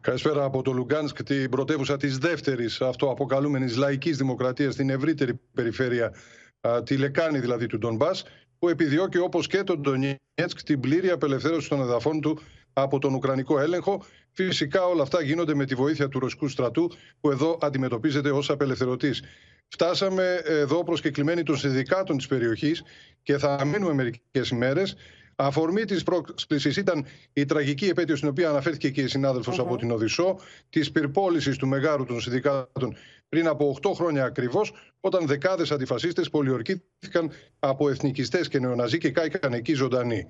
Καλησπέρα 0.00 0.44
από 0.44 0.62
το 0.62 0.72
Λουγκάνσκ, 0.72 1.22
την 1.22 1.50
πρωτεύουσα 1.50 1.96
της 1.96 2.18
δεύτερης 2.18 2.80
αυτοαποκαλούμενης 2.80 3.76
λαϊκής 3.76 4.16
δημοκρατίας 4.16 4.72
στην 4.72 4.90
ευρύτερη 4.90 5.40
περιφέρεια, 5.54 6.14
α, 6.60 6.82
τη 6.82 6.96
λεκάνη 6.96 7.38
δηλαδή 7.38 7.66
του 7.66 7.78
Ντονμπάς, 7.78 8.24
που 8.58 8.68
επιδιώκει 8.68 9.18
όπως 9.18 9.46
και 9.46 9.62
τον 9.62 9.80
Ντονιέτσκ 9.80 10.62
την 10.64 10.80
πλήρη 10.80 11.10
απελευθέρωση 11.10 11.68
των 11.68 11.80
εδαφών 11.80 12.20
του 12.20 12.40
από 12.72 12.98
τον 12.98 13.14
Ουκρανικό 13.14 13.58
έλεγχο. 13.58 14.04
Φυσικά 14.30 14.84
όλα 14.84 15.02
αυτά 15.02 15.22
γίνονται 15.22 15.54
με 15.54 15.64
τη 15.64 15.74
βοήθεια 15.74 16.08
του 16.08 16.18
ρωσικού 16.18 16.48
στρατού 16.48 16.90
που 17.20 17.30
εδώ 17.30 17.58
αντιμετωπίζεται 17.60 18.30
ως 18.30 18.50
απελευθερωτής. 18.50 19.22
Φτάσαμε 19.68 20.40
εδώ 20.44 20.84
προσκεκλημένοι 20.84 21.42
των 21.42 21.56
συνδικάτων 21.56 22.16
της 22.16 22.26
περιοχής 22.26 22.82
και 23.22 23.38
θα 23.38 23.64
μείνουμε 23.64 23.92
μερικές 23.92 24.48
ημέρες. 24.48 24.96
Αφορμή 25.36 25.84
της 25.84 26.02
πρόσκλησης 26.02 26.76
ήταν 26.76 27.06
η 27.32 27.44
τραγική 27.44 27.86
επέτειος 27.86 28.18
στην 28.18 28.30
οποία 28.30 28.48
αναφέρθηκε 28.48 28.90
και 28.90 29.00
η 29.00 29.06
συνάδελφος 29.06 29.58
από 29.58 29.76
την 29.76 29.90
Οδυσσό, 29.90 30.38
της 30.70 30.92
πυρπόλησης 30.92 31.56
του 31.56 31.66
μεγάρου 31.66 32.04
των 32.04 32.20
συνδικάτων 32.20 32.96
πριν 33.28 33.46
από 33.46 33.76
8 33.82 33.92
χρόνια 33.94 34.24
ακριβώς, 34.24 34.72
όταν 35.00 35.26
δεκάδες 35.26 35.70
αντιφασίστες 35.70 36.30
πολιορκήθηκαν 36.30 37.30
από 37.58 37.88
εθνικιστές 37.88 38.48
και 38.48 38.58
νεοναζί 38.58 38.98
και 38.98 39.10
κάηκαν 39.10 39.52
εκεί 39.52 39.74
ζωντανοί. 39.74 40.26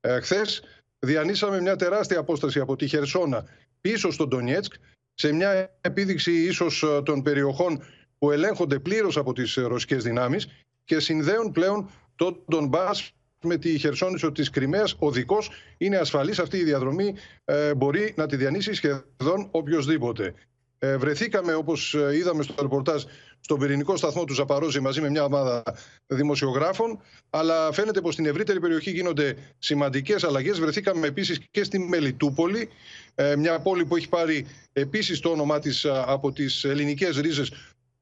Ε, 0.00 0.20
Χθες 0.20 0.62
διανύσαμε 0.98 1.60
μια 1.60 1.76
τεράστια 1.76 2.18
απόσταση 2.18 2.60
από 2.60 2.76
τη 2.76 2.88
Χερσόνα 2.88 3.44
πίσω 3.80 4.10
στον 4.10 4.28
Ντονιέτσκ, 4.28 4.74
σε 5.14 5.32
μια 5.32 5.78
επίδειξη 5.80 6.32
ίσως 6.32 6.84
των 7.04 7.22
περιοχών 7.22 7.82
που 8.22 8.30
ελέγχονται 8.30 8.78
πλήρως 8.78 9.16
από 9.16 9.32
τις 9.32 9.54
ρωσικές 9.54 10.02
δυνάμεις 10.02 10.48
και 10.84 11.00
συνδέουν 11.00 11.52
πλέον 11.52 11.90
τον 12.16 12.42
Ντονμπάς 12.50 13.12
με 13.42 13.56
τη 13.56 13.78
Χερσόνησο 13.78 14.32
της 14.32 14.50
Κρυμαίας 14.50 14.96
οδικός 14.98 15.50
είναι 15.78 15.96
ασφαλής 15.96 16.38
αυτή 16.38 16.56
η 16.56 16.64
διαδρομή 16.64 17.14
ε, 17.44 17.74
μπορεί 17.74 18.14
να 18.16 18.26
τη 18.26 18.36
διανύσει 18.36 18.74
σχεδόν 18.74 19.48
οποιοδήποτε. 19.50 20.34
Ε, 20.78 20.96
βρεθήκαμε 20.96 21.54
όπως 21.54 21.96
είδαμε 22.14 22.42
στο 22.42 22.54
ρεπορτάζ 22.60 23.02
στον 23.40 23.58
πυρηνικό 23.58 23.96
σταθμό 23.96 24.24
του 24.24 24.34
Ζαπαρόζη 24.34 24.80
μαζί 24.80 25.00
με 25.00 25.10
μια 25.10 25.24
ομάδα 25.24 25.62
δημοσιογράφων 26.06 27.00
αλλά 27.30 27.72
φαίνεται 27.72 28.00
πως 28.00 28.12
στην 28.12 28.26
ευρύτερη 28.26 28.60
περιοχή 28.60 28.90
γίνονται 28.90 29.36
σημαντικές 29.58 30.24
αλλαγές. 30.24 30.60
Βρεθήκαμε 30.60 31.06
επίσης 31.06 31.40
και 31.50 31.64
στη 31.64 31.78
Μελιτούπολη 31.78 32.68
ε, 33.14 33.36
μια 33.36 33.60
πόλη 33.60 33.84
που 33.84 33.96
έχει 33.96 34.08
πάρει 34.08 34.46
επίσης 34.72 35.20
το 35.20 35.28
όνομά 35.28 35.58
της 35.58 35.84
από 35.84 36.32
τις 36.32 36.64
ελληνικές 36.64 37.16
ρίζες 37.16 37.52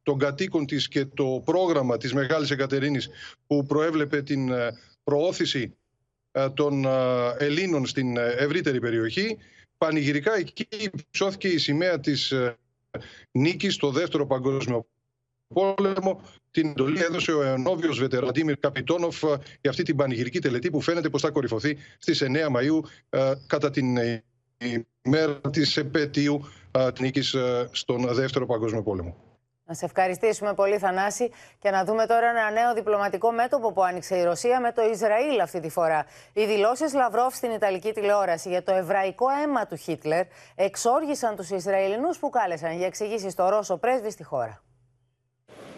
των 0.03 0.19
κατοίκων 0.19 0.67
της 0.67 0.89
και 0.89 1.05
το 1.05 1.43
πρόγραμμα 1.45 1.97
της 1.97 2.13
Μεγάλης 2.13 2.51
Εκατερίνης 2.51 3.09
που 3.47 3.67
προέβλεπε 3.67 4.23
την 4.23 4.51
προώθηση 5.05 5.75
των 6.55 6.87
Ελλήνων 7.39 7.87
στην 7.87 8.17
ευρύτερη 8.17 8.79
περιοχή. 8.79 9.39
Πανηγυρικά 9.79 10.37
εκεί 10.37 10.67
ψώθηκε 11.11 11.49
η 11.49 11.59
σημαία 11.59 12.01
της 12.01 12.35
νίκης 13.31 13.75
στο 13.75 13.91
δεύτερο 13.91 14.27
παγκόσμιο 14.27 14.87
πόλεμο. 15.55 16.23
Την 16.51 16.69
εντολή 16.69 17.03
έδωσε 17.03 17.33
ο 17.33 17.43
ενόβιος 17.43 17.99
βετεραντήμιρ 17.99 18.59
Καπιτόνοφ 18.59 19.19
για 19.61 19.71
αυτή 19.71 19.83
την 19.83 19.97
πανηγυρική 19.97 20.39
τελετή 20.39 20.71
που 20.71 20.81
φαίνεται 20.81 21.09
πως 21.09 21.21
θα 21.21 21.31
κορυφωθεί 21.31 21.77
στις 21.99 22.23
9 22.23 22.27
Μαΐου 22.27 22.81
κατά 23.47 23.71
την 23.71 23.99
ημέρα 25.03 25.41
της 25.51 25.77
επαιτίου 25.77 26.45
νίκης 27.01 27.35
στον 27.71 28.15
Δεύτερο 28.15 28.47
Παγκόσμιο 28.47 28.83
Πόλεμο. 28.83 29.30
Να 29.71 29.77
σε 29.77 29.85
ευχαριστήσουμε 29.85 30.55
πολύ, 30.55 30.79
Θανάση, 30.79 31.31
και 31.59 31.71
να 31.71 31.85
δούμε 31.85 32.07
τώρα 32.07 32.29
ένα 32.29 32.51
νέο 32.51 32.75
διπλωματικό 32.75 33.31
μέτωπο 33.33 33.73
που 33.73 33.83
άνοιξε 33.83 34.17
η 34.17 34.23
Ρωσία 34.23 34.61
με 34.61 34.73
το 34.73 34.83
Ισραήλ 34.83 35.41
αυτή 35.41 35.61
τη 35.61 35.69
φορά. 35.69 36.07
Οι 36.33 36.45
δηλώσεις 36.45 36.95
Λαυρόφ 36.95 37.35
στην 37.35 37.51
Ιταλική 37.51 37.93
τηλεόραση 37.93 38.49
για 38.49 38.63
το 38.63 38.75
εβραϊκό 38.75 39.27
αίμα 39.43 39.67
του 39.67 39.77
Χίτλερ 39.77 40.27
εξόργησαν 40.55 41.37
τους 41.37 41.51
Ισραηλινούς 41.51 42.19
που 42.19 42.31
κάλεσαν 42.31 42.77
για 42.77 42.87
εξηγήσεις 42.87 43.33
στο 43.33 43.49
Ρώσο 43.49 43.77
πρέσβη 43.77 44.11
στη 44.11 44.23
χώρα. 44.23 44.63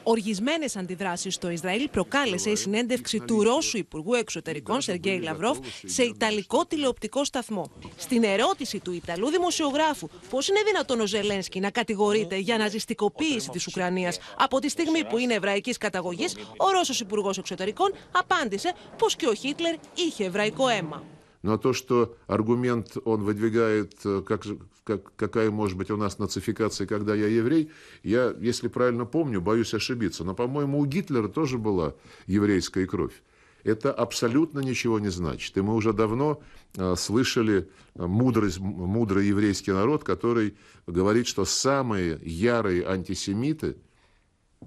Οργισμένε 0.09 0.65
αντιδράσει 0.75 1.29
στο 1.29 1.49
Ισραήλ 1.49 1.89
προκάλεσε 1.89 2.49
η 2.49 2.55
συνέντευξη 2.55 3.19
του 3.19 3.43
Ρώσου 3.43 3.77
Υπουργού 3.77 4.13
Εξωτερικών 4.13 4.81
Σεργέη 4.81 5.19
Λαυρόφ 5.19 5.57
σε 5.85 6.03
Ιταλικό 6.03 6.65
τηλεοπτικό 6.65 7.23
σταθμό. 7.25 7.71
Στην 7.95 8.23
ερώτηση 8.23 8.79
του 8.79 8.91
Ιταλού 8.91 9.29
δημοσιογράφου 9.29 10.07
πώ 10.07 10.37
είναι 10.49 10.59
δυνατόν 10.65 10.99
ο 10.99 11.05
Ζελένσκι 11.05 11.59
να 11.59 11.69
κατηγορείται 11.69 12.37
για 12.37 12.57
ναζιστικοποίηση 12.57 13.49
τη 13.49 13.63
Ουκρανία 13.67 14.13
από 14.37 14.59
τη 14.59 14.69
στιγμή 14.69 15.05
που 15.05 15.17
είναι 15.17 15.33
εβραϊκή 15.33 15.71
καταγωγή, 15.71 16.25
ο 16.57 16.69
Ρώσο 16.71 16.93
Υπουργό 16.99 17.33
Εξωτερικών 17.37 17.93
απάντησε 18.11 18.73
πω 18.97 19.07
και 19.17 19.27
ο 19.27 19.33
Χίτλερ 19.33 19.75
είχε 19.95 20.25
εβραϊκό 20.25 20.67
αίμα. 20.67 21.03
Но 21.47 21.57
то, 21.57 21.71
что 21.71 22.15
аргумент 22.27 22.97
он 23.05 23.23
выдвигает, 23.23 23.93
э, 24.03 24.21
как, 24.25 24.41
как, 24.83 25.15
какая 25.15 25.51
может 25.51 25.77
быть 25.77 25.91
у 25.91 25.97
нас 25.97 26.19
нацификация, 26.19 26.87
когда 26.87 27.15
я 27.15 27.27
еврей, 27.27 27.69
я, 28.03 28.33
если 28.39 28.67
правильно 28.67 29.05
помню, 29.05 29.41
боюсь 29.41 29.73
ошибиться. 29.73 30.23
Но, 30.23 30.33
по-моему, 30.33 30.79
у 30.79 30.85
Гитлера 30.85 31.27
тоже 31.27 31.57
была 31.57 31.93
еврейская 32.25 32.85
кровь. 32.85 33.21
Это 33.63 33.91
абсолютно 33.91 34.59
ничего 34.59 34.99
не 34.99 35.09
значит. 35.09 35.57
И 35.57 35.61
мы 35.61 35.75
уже 35.75 35.91
давно 35.91 36.41
э, 36.75 36.95
слышали 36.95 37.67
мудрость, 37.95 38.59
мудрый 38.59 39.27
еврейский 39.27 39.71
народ, 39.71 40.03
который 40.03 40.55
говорит, 40.85 41.27
что 41.27 41.43
самые 41.43 42.19
ярые 42.23 42.87
антисемиты, 42.87 43.75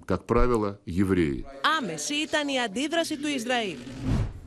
как 0.05 0.25
правило, 0.25 0.79
евреи. 0.85 1.45
Άμεση 1.63 2.13
ήταν 2.13 2.47
η 2.47 2.59
αντίδραση 2.59 3.17
του 3.17 3.27
Ισραήλ. 3.27 3.79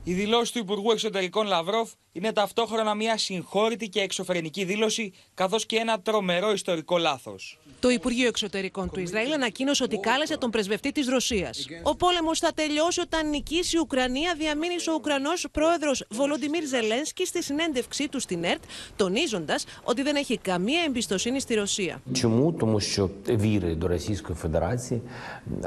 Η 0.07 0.13
δηλώση 0.13 0.53
του 0.53 0.59
Υπουργού 0.59 0.91
Εξωτερικών 0.91 1.47
Λαυρόφ 1.47 1.91
είναι 2.13 2.33
ταυτόχρονα 2.33 2.95
μια 2.95 3.19
συγχώρητη 3.19 3.89
και 3.89 4.01
εξωφρενική 4.01 4.65
δήλωση, 4.65 5.13
καθώ 5.35 5.57
και 5.67 5.77
ένα 5.77 6.01
τρομερό 6.01 6.53
ιστορικό 6.53 6.99
λάθο. 6.99 7.35
Το 7.81 7.91
Υπουργείο 7.91 8.29
Εξωτερικών 8.29 8.91
του 8.91 9.01
Ισραήλ 9.01 9.33
ανακοίνωσε 9.33 9.83
ότι 9.83 9.99
κάλεσε 9.99 10.39
τον 10.39 10.51
πρεσβευτή 10.51 10.93
τη 10.93 11.03
Ρωσία. 11.03 11.51
Ο 11.83 11.97
πόλεμο 11.97 12.35
θα 12.35 12.53
τελειώσει 12.55 13.01
όταν 13.01 13.29
νικήσει 13.29 13.77
η 13.77 13.79
Ουκρανία, 13.79 14.35
διαμήνυσε 14.39 14.91
ο 14.91 14.95
Ουκρανό 14.95 15.31
πρόεδρο 15.53 15.91
Βολοντιμίρ 16.11 16.67
Ζελένσκι 16.67 17.27
στη 17.27 17.43
συνέντευξή 17.43 18.09
του 18.09 18.21
στην 18.21 18.45
ΕΡΤ, 18.45 18.63
τονίζοντα 18.97 19.59
ότι 19.83 20.03
δεν 20.03 20.17
έχει 20.17 20.39
καμία 20.39 20.83
εμπιστοσύνη 20.87 21.41
στη 21.41 21.55
Ρωσία. 21.55 22.03
Чому? 22.13 22.53
Тому 22.53 22.81
що 22.81 23.11
віри 23.29 23.75
до 23.75 23.89
Російської 23.89 24.39
Федерації 24.39 25.03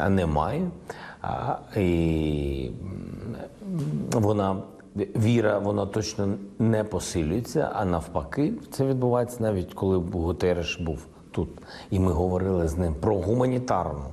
немає. 0.10 0.72
І 1.77 2.71
вона 4.13 4.57
віра, 4.97 5.59
вона 5.59 5.87
точно 5.87 6.29
не 6.59 6.85
посилюється, 6.85 7.71
а 7.75 7.85
навпаки, 7.85 8.53
це 8.71 8.87
відбувається 8.87 9.37
навіть 9.41 9.75
коли 9.75 9.97
Гутереш 9.97 10.81
був 10.81 11.07
тут. 11.31 11.49
І 11.91 11.99
ми 11.99 12.13
говорили 12.13 12.69
з 12.69 12.77
ним 12.77 12.95
про 12.95 13.17
гуманітарну 13.17 14.05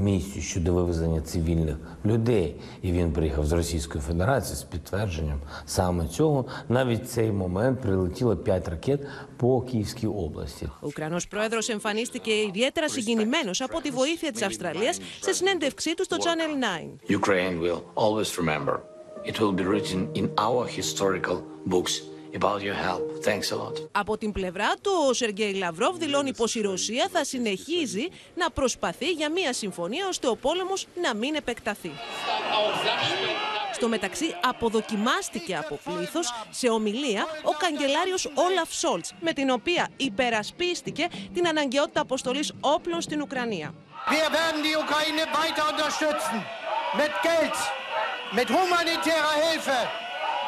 місію 0.00 0.42
щодо 0.42 0.74
вивезення 0.74 1.20
цивільних 1.20 1.76
людей. 2.04 2.56
І 2.82 2.92
він 2.92 3.12
приїхав 3.12 3.46
з 3.46 3.52
Російської 3.52 4.04
Федерації 4.04 4.56
з 4.56 4.62
підтвердженням 4.62 5.40
саме 5.66 6.06
цього. 6.06 6.44
Навіть 6.68 7.02
в 7.02 7.06
цей 7.06 7.32
момент 7.32 7.80
прилетіло 7.80 8.36
5 8.36 8.68
ракет 8.68 9.00
по 9.36 9.60
Київській 9.60 10.06
області. 10.06 10.68
Ο 10.82 10.86
Ουκρανός 10.86 11.26
πρόεδρος 11.26 11.68
εμφανίστηκε 11.68 12.42
ιδιαίτερα 12.42 12.88
συγκινημένος 12.88 13.60
από 13.60 13.80
τη 13.80 13.90
βοήθεια 13.90 14.32
της 14.32 14.42
Αυστραλίας 14.42 15.00
σε 15.20 15.32
συνέντευξή 15.32 15.94
του 15.94 16.04
στο 16.04 16.16
Channel 16.16 16.58
9. 17.10 17.18
Ukraine 17.18 17.60
will 17.60 17.80
always 17.94 18.38
remember. 18.38 18.78
It 19.24 19.40
will 19.40 19.52
be 19.52 19.64
written 19.64 20.08
in 20.14 20.28
our 20.38 20.66
historical 20.78 21.36
books 21.66 22.09
about 22.35 22.61
your 22.61 22.75
help. 22.75 23.01
Thanks 23.25 23.51
a 23.51 23.55
lot. 23.55 23.89
Από 23.91 24.17
την 24.17 24.31
πλευρά 24.31 24.73
του, 24.81 24.91
ο 25.09 25.13
Σεργέη 25.13 25.53
Λαυρόβ 25.53 25.97
δηλώνει 25.97 26.33
πως 26.33 26.55
η 26.55 26.61
Ρωσία 26.61 27.09
θα 27.11 27.23
συνεχίζει 27.23 28.07
να 28.35 28.51
προσπαθεί 28.51 29.09
για 29.11 29.31
μια 29.31 29.53
συμφωνία 29.53 30.07
ώστε 30.07 30.27
ο 30.27 30.35
πόλεμος 30.35 30.87
να 31.01 31.15
μην 31.15 31.35
επεκταθεί. 31.35 31.91
Στο 33.73 33.87
μεταξύ, 33.87 34.35
αποδοκιμάστηκε 34.41 35.55
από 35.55 35.79
πλήθος 35.83 36.33
σε 36.49 36.67
ομιλία 36.69 37.25
ο 37.43 37.51
καγκελάριος 37.51 38.31
Όλαφ 38.33 38.73
Σόλτς, 38.73 39.13
με 39.19 39.33
την 39.33 39.49
οποία 39.49 39.87
υπερασπίστηκε 39.97 41.07
την 41.33 41.47
αναγκαιότητα 41.47 42.01
αποστολής 42.01 42.53
όπλων 42.59 43.01
στην 43.01 43.21
Ουκρανία. 43.21 43.73
Wir 44.09 44.27
werden 44.39 44.59
die 44.67 44.75
Ukraine 44.85 45.23
weiter 45.39 45.63
unterstützen. 45.73 46.37
Mit 47.01 47.13
Geld, 47.27 47.57
mit 48.37 48.47
humanitärer 48.57 49.35
Hilfe. 49.43 49.79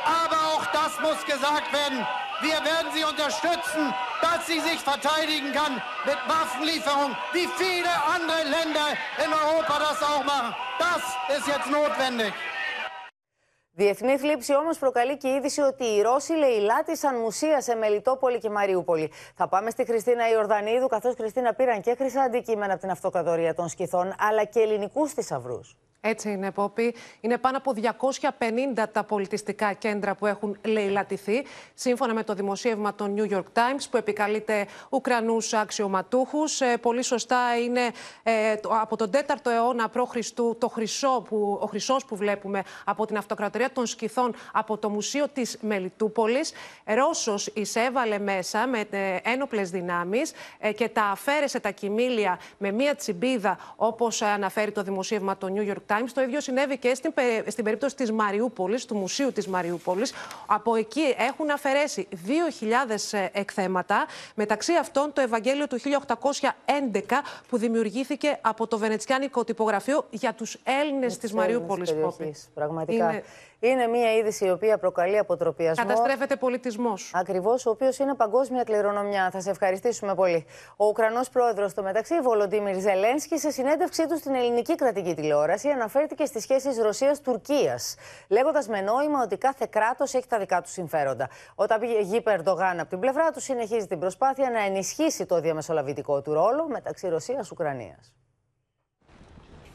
Aber 0.06 0.38
auch 0.54 0.66
das 0.68 1.00
muss 1.00 1.24
gesagt 1.26 1.72
werden. 1.72 2.06
Wir 2.42 2.56
werden 2.64 2.92
sie 2.94 3.04
unterstützen, 3.04 3.94
dass 4.22 4.46
sie 4.48 4.60
sich 4.60 4.80
verteidigen 4.80 5.54
kann 5.54 5.82
mit 6.06 6.18
Waffenlieferung, 6.28 7.16
wie 7.32 7.48
viele 7.58 7.90
andere 8.14 8.44
Länder 8.44 8.98
in 9.24 9.32
Europa 9.32 9.80
das 9.80 10.04
auch 10.04 10.24
machen. 10.26 10.54
Das 10.78 11.38
ist 11.38 11.48
jetzt 11.48 11.70
notwendig. 11.70 12.34
Διεθνή 13.76 14.18
θλίψη 14.18 14.56
όμως 14.56 14.78
προκαλεί 14.78 15.18
και 15.18 15.28
η 15.28 15.32
είδηση 15.32 15.62
ότι 15.62 15.84
οι 15.84 16.02
Ρώσοι 16.02 16.34
λαιλάτισαν 16.34 17.20
μουσεία 17.20 17.62
σε 17.62 17.76
Μελιτόπολη 17.76 18.38
και 18.40 18.50
Μαριούπολη. 18.50 19.12
Θα 19.36 19.48
πάμε 19.48 19.70
στη 19.70 19.86
Χριστίνα 19.86 20.30
Ιορδανίδου, 20.30 20.88
καθώς 20.88 21.14
Χριστίνα 21.16 21.54
πήραν 21.54 21.82
και 21.82 21.96
χρυσά 21.98 22.22
αντικείμενα 22.22 22.72
από 22.72 22.82
την 22.82 22.92
αυτοκρατορία 22.92 23.54
των 23.54 23.68
Σκυθών, 23.68 24.16
αλλά 24.18 24.44
και 24.44 24.60
ελληνικούς 24.60 25.14
θησαυρούς. 25.14 25.78
Έτσι 26.06 26.32
είναι, 26.32 26.52
Πόπη. 26.52 26.96
Είναι 27.22 27.38
πάνω 27.38 27.58
από 27.58 27.74
250 28.78 28.84
τα 28.92 29.04
πολιτιστικά 29.04 29.74
κέντρα 29.74 30.16
που 30.16 30.26
έχουν 30.26 30.58
λαιλατηθεί, 30.66 31.46
σύμφωνα 31.74 32.14
με 32.14 32.24
το 32.24 32.34
δημοσίευμα 32.34 32.96
των 32.96 33.16
New 33.18 33.34
York 33.34 33.44
Times, 33.54 33.84
που 33.92 33.98
επικαλείται 33.98 34.68
Ουκρανούς 34.90 35.54
αξιωματούχους. 35.54 36.62
Ε, 36.62 36.78
πολύ 36.78 37.04
σωστά 37.04 37.58
είναι 37.64 37.82
ε, 38.24 38.56
από 38.82 38.98
τον 38.98 39.10
4ο 39.14 39.52
αιώνα 39.52 39.90
π.Χ. 39.90 40.16
το 40.58 40.68
χρυσό 40.70 41.26
που, 41.28 41.58
ο 41.62 41.66
χρυσός 41.66 42.06
που 42.06 42.16
βλέπουμε 42.16 42.64
από 42.86 43.06
την 43.06 43.18
αυτοκρατορία 43.18 43.63
των 43.72 43.86
Σκυθών 43.86 44.36
από 44.52 44.78
το 44.78 44.90
Μουσείο 44.90 45.28
της 45.34 45.58
Μελιτούπολης. 45.62 46.52
Ρώσος 46.86 47.48
εισέβαλε 47.48 48.20
μέσα 48.20 48.68
με 48.68 48.80
ε, 48.90 49.18
ένοπλες 49.24 49.70
δυνάμεις 49.70 50.32
ε, 50.60 50.72
και 50.72 50.90
τα 50.90 51.04
αφαίρεσε 51.04 51.60
τα 51.60 51.72
κοιμήλια 51.72 52.40
με 52.58 52.72
μία 52.72 52.96
τσιμπίδα, 52.96 53.58
όπως 53.76 54.22
αναφέρει 54.22 54.72
το 54.72 54.84
δημοσίευμα 54.84 55.38
των 55.38 55.54
New 55.56 55.70
York 55.70 55.96
Times. 55.96 56.10
Το 56.14 56.22
ίδιο 56.22 56.42
συνέβη 56.42 56.78
και 56.78 56.96
στην, 56.96 57.14
στην 57.48 57.64
περίπτωση 57.64 57.96
της 57.96 58.12
Μαριούπολης, 58.12 58.86
του 58.86 58.96
Μουσείου 58.96 59.32
της 59.32 59.48
Μαριούπολης. 59.48 60.14
Από 60.46 60.76
εκεί 60.76 61.16
έχουν 61.18 61.50
αφαιρέσει 61.50 62.08
2.000 63.12 63.28
εκθέματα. 63.32 64.06
Μεταξύ 64.36 64.74
αυτών 64.74 65.14
το 65.14 65.22
Ευαγγέλιο 65.22 65.68
του 65.68 65.80
1811 65.80 67.02
που 67.50 67.58
δημιουργήθηκε 67.58 68.38
από 68.42 68.68
το 68.68 68.78
Βενετσιάνικο 68.78 69.44
τυπογραφείο 69.44 70.06
για 70.10 70.34
τους 70.34 70.58
Έλληνες 70.64 71.18
της 71.18 71.34
Μαριούπολης. 71.34 71.94
Πραγματικά. 72.54 73.12
Είναι... 73.12 73.24
Είναι 73.66 73.88
μια 73.88 74.14
είδηση 74.14 74.46
η 74.46 74.50
οποία 74.50 74.78
προκαλεί 74.78 75.18
αποτροπιασμό. 75.18 75.86
Καταστρέφεται 75.86 76.36
πολιτισμός. 76.36 77.12
Ακριβώς, 77.14 77.66
ο 77.66 77.70
οποίος 77.70 77.98
είναι 77.98 78.14
παγκόσμια 78.16 78.64
κληρονομιά. 78.64 79.30
Θα 79.32 79.42
σε 79.42 79.50
ευχαριστήσουμε 79.50 80.16
πολύ. 80.16 80.46
Ο 80.78 80.86
Ουκρανός 80.86 81.30
πρόεδρος, 81.30 81.72
στο 81.72 81.84
μεταξύ, 81.84 82.22
Βολοντίμιρ 82.22 82.80
Ζελένσκι, 82.80 83.40
σε 83.40 83.52
συνέντευξή 83.52 84.08
του 84.08 84.18
στην 84.18 84.36
ελληνική 84.36 84.76
κρατική 84.76 85.14
τηλεόραση, 85.14 85.70
αναφέρθηκε 85.70 86.26
στις 86.26 86.44
σχέσεις 86.44 86.78
Ρωσία-Τουρκία, 86.78 87.80
λέγοντας 88.28 88.68
με 88.68 88.82
νόημα 88.82 89.22
ότι 89.22 89.38
κάθε 89.38 89.68
κράτος 89.70 90.14
έχει 90.14 90.28
τα 90.28 90.40
δικά 90.40 90.62
του 90.62 90.70
συμφέροντα. 90.70 91.30
Όταν 91.56 91.80
πήγε 91.80 92.00
γη 92.00 92.24
Ερντογάν 92.26 92.80
από 92.80 92.90
την 92.90 93.00
πλευρά 93.00 93.32
του, 93.32 93.40
συνεχίζει 93.40 93.88
την 93.88 94.00
προσπάθεια 94.00 94.50
να 94.50 94.60
ενισχύσει 94.60 95.26
το 95.26 95.40
διαμεσολαβητικό 95.40 96.22
του 96.22 96.34
ρόλο 96.34 96.68
μεταξύ 96.68 97.08
Ρωσία-Ουκρανία 97.08 97.98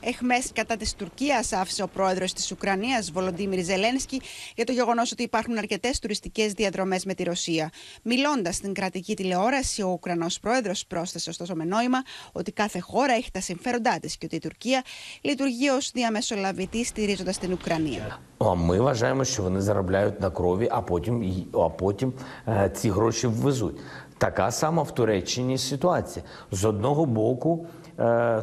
Εχμέ 0.05 0.35
κατά 0.53 0.77
τη 0.77 0.95
Τουρκία 0.95 1.43
άφησε 1.51 1.83
ο 1.83 1.87
πρόεδρο 1.87 2.25
τη 2.25 2.47
Ουκρανία, 2.51 3.03
Βολοντίμιρ 3.13 3.63
Ζελένσκι, 3.63 4.21
για 4.55 4.65
το 4.65 4.71
γεγονό 4.71 5.01
ότι 5.11 5.23
υπάρχουν 5.23 5.57
αρκετέ 5.57 5.89
τουριστικέ 6.01 6.47
διαδρομέ 6.47 6.99
με 7.05 7.13
τη 7.13 7.23
Ρωσία. 7.23 7.71
Μιλώντα 8.03 8.51
στην 8.51 8.73
κρατική 8.73 9.15
τηλεόραση, 9.15 9.81
ο 9.81 9.87
Ουκρανό 9.87 10.25
πρόεδρο 10.41 10.71
πρόσθεσε 10.87 11.29
ωστόσο 11.29 11.55
με 11.55 11.63
νόημα 11.63 12.03
ότι 12.31 12.51
κάθε 12.51 12.79
χώρα 12.79 13.13
έχει 13.13 13.31
τα 13.31 13.41
συμφέροντά 13.41 13.99
τη 13.99 14.17
και 14.17 14.25
ότι 14.25 14.35
η 14.35 14.39
Τουρκία 14.39 14.83
λειτουργεί 15.21 15.69
ω 15.69 15.77
διαμεσολαβητή 15.93 16.85
στηρίζοντα 16.85 17.31
την 17.31 17.53
Ουκρανία. 17.53 18.19
Ми 18.55 18.79
вважаємо, 18.79 19.23
що 19.23 19.43
вони 19.43 19.61
заробляють 19.61 20.21
на 20.21 20.29
крові, 20.29 20.67
а 20.71 20.81
потім, 20.81 21.45
а 21.53 21.69
потім 21.69 22.13
е, 22.47 22.71
ці 22.75 22.89
гроші 22.89 23.27
ввезуть. 23.27 23.79
Така 24.17 24.51
сама 24.51 24.81
в 24.81 24.95
Туреччині 24.95 25.57
ситуація. 25.57 26.25
З 26.51 26.65
одного 26.65 27.05
боку, 27.05 27.67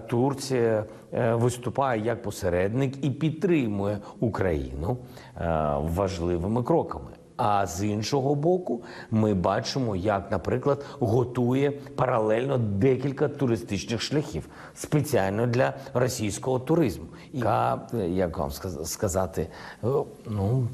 Турція 0.07 0.83
виступає 1.11 2.05
як 2.05 2.21
посередник 2.21 3.05
і 3.05 3.09
підтримує 3.09 3.97
Україну 4.19 4.97
важливими 5.81 6.63
кроками. 6.63 7.11
А 7.37 7.65
з 7.65 7.83
іншого 7.83 8.35
боку, 8.35 8.83
ми 9.11 9.33
бачимо, 9.33 9.95
як, 9.95 10.31
наприклад, 10.31 10.85
готує 10.99 11.71
паралельно 11.71 12.57
декілька 12.57 13.27
туристичних 13.27 14.01
шляхів 14.01 14.47
спеціально 14.75 15.47
для 15.47 15.73
російського 15.93 16.59
туризму. 16.59 17.05
Яка, 17.33 17.81
як 18.07 18.37
вам 18.37 18.51
сказати, 18.83 19.47
ну 20.25 20.67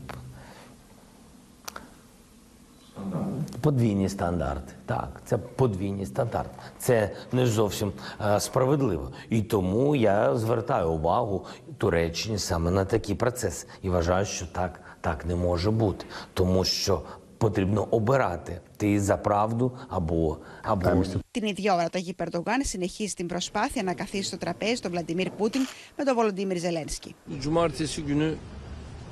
Подвійні 3.61 4.09
стандарти. 4.09 4.73
Так, 4.87 5.21
це 5.25 5.39
подвійні 5.39 6.07
стандарти. 6.07 6.59
Це 6.79 7.11
не 7.33 7.47
зовсім 7.47 7.93
е, 8.21 8.41
справедливо. 8.41 9.13
І 9.31 9.43
тому 9.43 9.97
я 9.97 10.37
звертаю 10.37 10.91
увагу 10.91 11.45
Туреччині 11.79 12.39
саме 12.39 12.71
на 12.71 12.85
такі 12.85 13.15
процеси. 13.15 13.67
І 13.83 13.89
вважаю, 13.91 14.27
що 14.27 14.47
так, 14.47 14.81
так 15.01 15.27
не 15.27 15.35
може 15.35 15.71
бути, 15.71 16.07
тому 16.35 16.65
що. 16.65 17.03
Потрібно 17.39 17.89
обирати 17.91 18.61
ти 18.77 19.01
за 19.01 19.17
правду 19.17 19.73
або 19.89 20.39
або 20.63 21.05
Την 21.31 21.47
ίδια 21.47 21.75
ώρα, 21.75 21.89
το 21.89 21.99
Αγί 21.99 22.15
Περντογάν 22.15 22.65
συνεχίζει 22.65 23.15
την 23.15 23.27
προσπάθεια 23.27 23.83
να 23.83 23.95
καθίσει 23.95 24.23
στο 24.23 24.37
τραπέζι 24.37 24.81
τον 24.81 24.91
Βλαντιμίρ 24.91 25.31
Πούτιν 25.31 25.61
με 25.97 26.05
τον 26.05 26.15
Βολοντίμιρ 26.15 26.59
Ζελένσκι. 26.59 27.15
Cumartesi 27.43 28.03
günü 28.07 28.35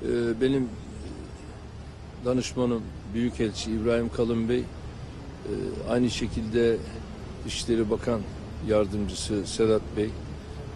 e, 0.03 0.41
benim 0.41 0.69
danışmanım 2.25 2.83
Büyükelçi 3.14 3.72
İbrahim 3.72 4.10
Kalın 4.10 4.50
Bey, 4.50 4.60
e, 4.60 4.64
aynı 5.90 6.10
şekilde 6.10 6.78
Dışişleri 7.46 7.90
Bakan 7.90 8.22
Yardımcısı 8.68 9.48
Sedat 9.48 9.82
Bey, 9.98 10.10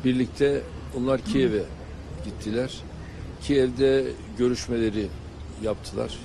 birlikte 0.06 0.62
onlar 0.98 1.22
Kiev'e 1.22 1.64
gittiler. 2.26 2.74
Kiev'de 3.42 4.06
görüşmeleri 4.38 5.08
yaptılar. 5.64 6.20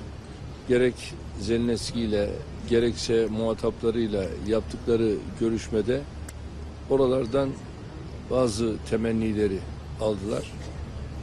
Gerek 0.69 0.95
Zelenski 1.41 2.01
ile 2.01 2.31
gerekse 2.71 3.27
muhataplarıyla 3.27 4.25
yaptıkları 4.47 5.15
görüşmede 5.41 6.01
oralardan 6.91 7.49
bazı 8.31 8.75
temennileri 8.91 9.59
aldılar. 10.01 10.53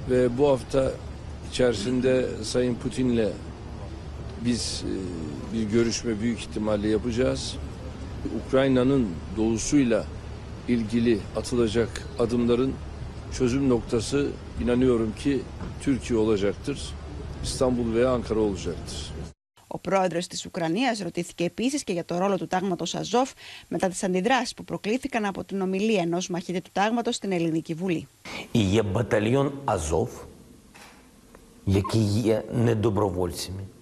Ve 0.10 0.38
bu 0.38 0.50
hafta 0.50 0.92
içerisinde 1.52 2.30
Sayın 2.44 2.76
Putin'le 2.76 3.30
biz 4.45 4.85
e, 4.87 4.93
bir 5.55 5.63
görüşme 5.63 6.21
büyük 6.21 6.39
ihtimalle 6.39 6.89
yapacağız. 6.89 7.57
Ukrayna'nın 8.47 9.09
doğusuyla 9.37 10.05
ilgili 10.69 11.19
atılacak 11.37 12.09
adımların 12.19 12.73
çözüm 13.33 13.69
noktası 13.69 14.29
inanıyorum 14.65 15.15
ki 15.19 15.41
Türkiye 15.81 16.19
olacaktır. 16.19 16.95
İstanbul 17.43 17.95
veya 17.95 18.11
Ankara 18.13 18.41
olacaktır. 18.41 19.11
Ο 19.73 19.79
πρόεδρο 19.79 20.21
τη 20.21 20.43
Ουκρανία 20.47 20.97
ρωτήθηκε 21.03 21.45
επίση 21.45 21.85
και 21.85 21.93
για 21.93 22.05
το 22.05 22.19
ρόλο 22.19 22.37
του 22.39 22.47
τάγματο 22.47 22.85
Αζόφ 22.93 23.33
μετά 23.69 23.89
τι 23.89 23.99
αντιδράσει 24.03 24.55
που 24.55 24.65
προκλήθηκαν 24.65 25.25
από 25.25 25.45
την 25.45 25.61
ομιλία 25.61 26.03
ενό 26.03 26.19
μαχητή 26.31 26.61
του 26.61 26.71
τάγματο 26.73 27.13
στην 27.13 27.33
Ελληνική 27.33 27.75
Βουλή. 27.75 28.09
Є 28.53 28.83
батальйон 28.83 29.53
Азов, 29.65 30.09
які 31.67 31.99
є 31.99 32.45
недобровольцями, 32.53 33.63
а 33.63 33.74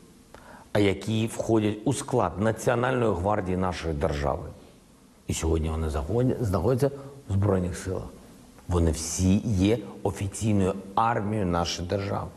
Які 0.80 1.28
входять 1.28 1.78
у 1.86 1.94
склад 1.94 2.42
Національної 2.42 3.14
гвардії 3.14 3.58
нашої 3.58 3.94
держави. 3.94 4.44
І 5.28 5.34
сьогодні 5.34 5.70
вони 5.70 5.90
знаходяться 6.40 6.92
в 7.30 7.34
Збройних 7.34 7.78
силах. 7.78 8.04
Вони 8.68 8.92
всі 8.92 9.42
є 9.46 9.78
офіційною 10.04 10.74
армією 10.96 11.48
нашої 11.48 11.88
держави. 11.88 12.30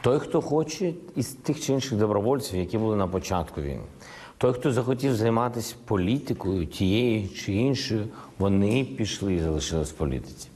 Той, 0.00 0.18
хто 0.18 0.40
хоче 0.40 0.92
із 1.16 1.26
тих 1.26 1.60
чи 1.60 1.72
інших 1.72 1.98
добровольців, 1.98 2.58
які 2.58 2.78
були 2.78 2.96
на 2.96 3.06
початку 3.06 3.60
війни, 3.60 3.84
той, 4.38 4.52
хто 4.52 4.72
захотів 4.72 5.14
займатися 5.14 5.74
політикою 5.84 6.66
тією 6.66 7.28
чи 7.28 7.52
іншою, 7.52 8.06
вони 8.38 8.84
пішли 8.84 9.34
і 9.34 9.40
залишились 9.40 9.90
в 9.90 9.94
політиці. 9.94 10.48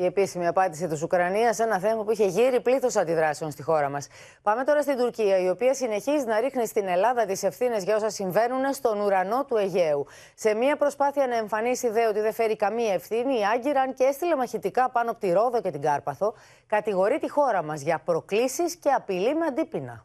Η 0.00 0.04
επίσημη 0.04 0.46
απάντηση 0.46 0.86
της 0.86 1.02
Ουκρανίας 1.02 1.56
σε 1.56 1.62
ένα 1.62 1.78
θέμα 1.78 2.04
που 2.04 2.10
είχε 2.10 2.26
γύρει 2.26 2.60
πλήθος 2.60 2.96
αντιδράσεων 2.96 3.50
στη 3.50 3.62
χώρα 3.62 3.88
μας. 3.88 4.08
Πάμε 4.42 4.64
τώρα 4.64 4.82
στην 4.82 4.96
Τουρκία, 4.96 5.38
η 5.38 5.48
οποία 5.48 5.74
συνεχίζει 5.74 6.24
να 6.24 6.40
ρίχνει 6.40 6.66
στην 6.66 6.88
Ελλάδα 6.88 7.24
τι 7.26 7.46
ευθύνε 7.46 7.76
για 7.78 7.96
όσα 7.96 8.10
συμβαίνουν 8.10 8.72
στον 8.72 9.00
ουρανό 9.00 9.44
του 9.44 9.56
Αιγαίου. 9.56 10.06
Σε 10.34 10.54
μια 10.54 10.76
προσπάθεια 10.76 11.26
να 11.26 11.36
εμφανίσει 11.36 11.86
ιδέα 11.86 12.08
ότι 12.08 12.20
δεν 12.20 12.32
φέρει 12.32 12.56
καμία 12.56 12.92
ευθύνη, 12.92 13.38
η 13.38 13.44
Άγκυραν 13.54 13.94
και 13.94 14.04
έστειλε 14.04 14.36
μαχητικά 14.36 14.90
πάνω 14.90 15.10
από 15.10 15.20
τη 15.20 15.32
Ρόδο 15.32 15.60
και 15.60 15.70
την 15.70 15.80
Κάρπαθο, 15.80 16.34
κατηγορεί 16.66 17.18
τη 17.18 17.30
χώρα 17.30 17.62
μας 17.62 17.80
για 17.80 18.00
προκλήσεις 18.04 18.76
και 18.76 18.90
απειλή 18.90 19.34
με 19.34 19.46
αντίπεινα. 19.46 20.04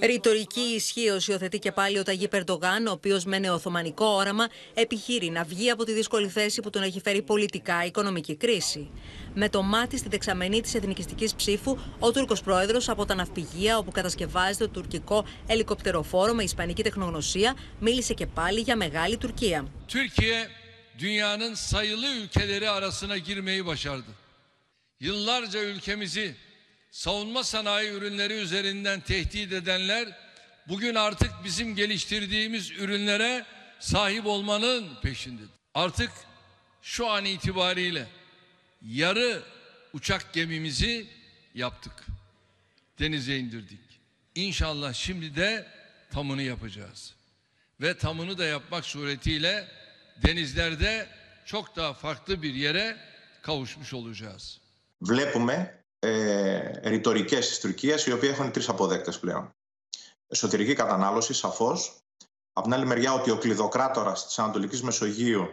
Ρητορική 0.00 0.60
ισχύω 0.60 1.18
υιοθετεί 1.26 1.58
και 1.58 1.72
πάλι 1.72 1.98
ο 1.98 2.02
Ταγί 2.02 2.28
Περντογάν, 2.28 2.86
ο 2.86 2.90
οποίος 2.90 3.24
με 3.24 3.38
νεοοθωμανικό 3.38 4.06
όραμα 4.06 4.48
επιχείρει 4.74 5.30
να 5.30 5.44
βγει 5.44 5.70
από 5.70 5.84
τη 5.84 5.92
δύσκολη 5.92 6.28
θέση 6.28 6.60
που 6.60 6.70
τον 6.70 6.82
έχει 6.82 7.00
φέρει 7.00 7.22
πολιτικά 7.22 7.84
η 7.84 7.86
οικονομική 7.86 8.36
κρίση. 8.36 8.90
Με 9.34 9.48
το 9.48 9.62
μάτι 9.62 9.96
στη 9.98 10.08
δεξαμενή 10.08 10.60
της 10.60 10.74
εθνικιστικής 10.74 11.34
ψήφου, 11.34 11.78
ο 11.98 12.12
Τούρκος 12.12 12.42
πρόεδρος 12.42 12.88
από 12.88 13.04
τα 13.04 13.14
ναυπηγεία 13.14 13.78
όπου 13.78 13.90
κατασκευάζεται 13.90 14.64
το 14.64 14.70
τουρκικό 14.70 15.26
ελικοπτεροφόρο 15.46 16.34
με 16.34 16.42
ισπανική 16.42 16.82
τεχνογνωσία, 16.82 17.56
μίλησε 17.80 18.14
και 18.14 18.26
πάλι 18.26 18.60
για 18.60 18.76
μεγάλη 18.76 19.16
Τουρκία. 19.16 19.66
Türkiye 19.88 20.48
dünyanın 20.98 21.54
sayılı 21.54 22.06
ülkeleri 22.06 22.70
arasına 22.70 23.16
girmeyi 23.16 23.66
başardı. 23.66 24.10
Yıllarca 25.00 25.60
ülkemizi 25.60 26.36
savunma 26.95 27.43
sanayi 27.43 27.91
ürünleri 27.91 28.33
üzerinden 28.33 29.01
tehdit 29.01 29.53
edenler 29.53 30.17
bugün 30.67 30.95
artık 30.95 31.31
bizim 31.43 31.75
geliştirdiğimiz 31.75 32.71
ürünlere 32.71 33.45
sahip 33.79 34.25
olmanın 34.25 34.89
peşindedir. 35.01 35.49
Artık 35.73 36.11
şu 36.81 37.07
an 37.07 37.25
itibariyle 37.25 38.07
yarı 38.81 39.43
uçak 39.93 40.33
gemimizi 40.33 41.07
yaptık. 41.55 41.93
Denize 42.99 43.37
indirdik. 43.37 43.79
İnşallah 44.35 44.93
şimdi 44.93 45.35
de 45.35 45.67
tamını 46.11 46.41
yapacağız. 46.41 47.15
Ve 47.81 47.97
tamını 47.97 48.37
da 48.37 48.45
yapmak 48.45 48.85
suretiyle 48.85 49.67
denizlerde 50.23 51.07
çok 51.45 51.75
daha 51.75 51.93
farklı 51.93 52.41
bir 52.41 52.53
yere 52.53 52.97
kavuşmuş 53.41 53.93
olacağız. 53.93 54.59
Βλέπουμε 55.01 55.81
ε, 56.06 56.88
ρητορικές 56.88 57.48
της 57.48 57.60
Τουρκίας, 57.60 58.06
οι 58.06 58.12
οποίοι 58.12 58.28
έχουν 58.32 58.50
τρεις 58.50 58.68
αποδέκτες 58.68 59.18
πλέον. 59.18 59.54
Εσωτερική 60.28 60.74
κατανάλωση, 60.74 61.34
σαφώς. 61.34 61.96
Από 62.52 62.66
την 62.66 62.74
άλλη 62.74 62.86
μεριά, 62.86 63.12
ότι 63.12 63.30
ο 63.30 63.38
κλειδοκράτορας 63.38 64.26
της 64.26 64.38
Ανατολικής 64.38 64.82
Μεσογείου 64.82 65.48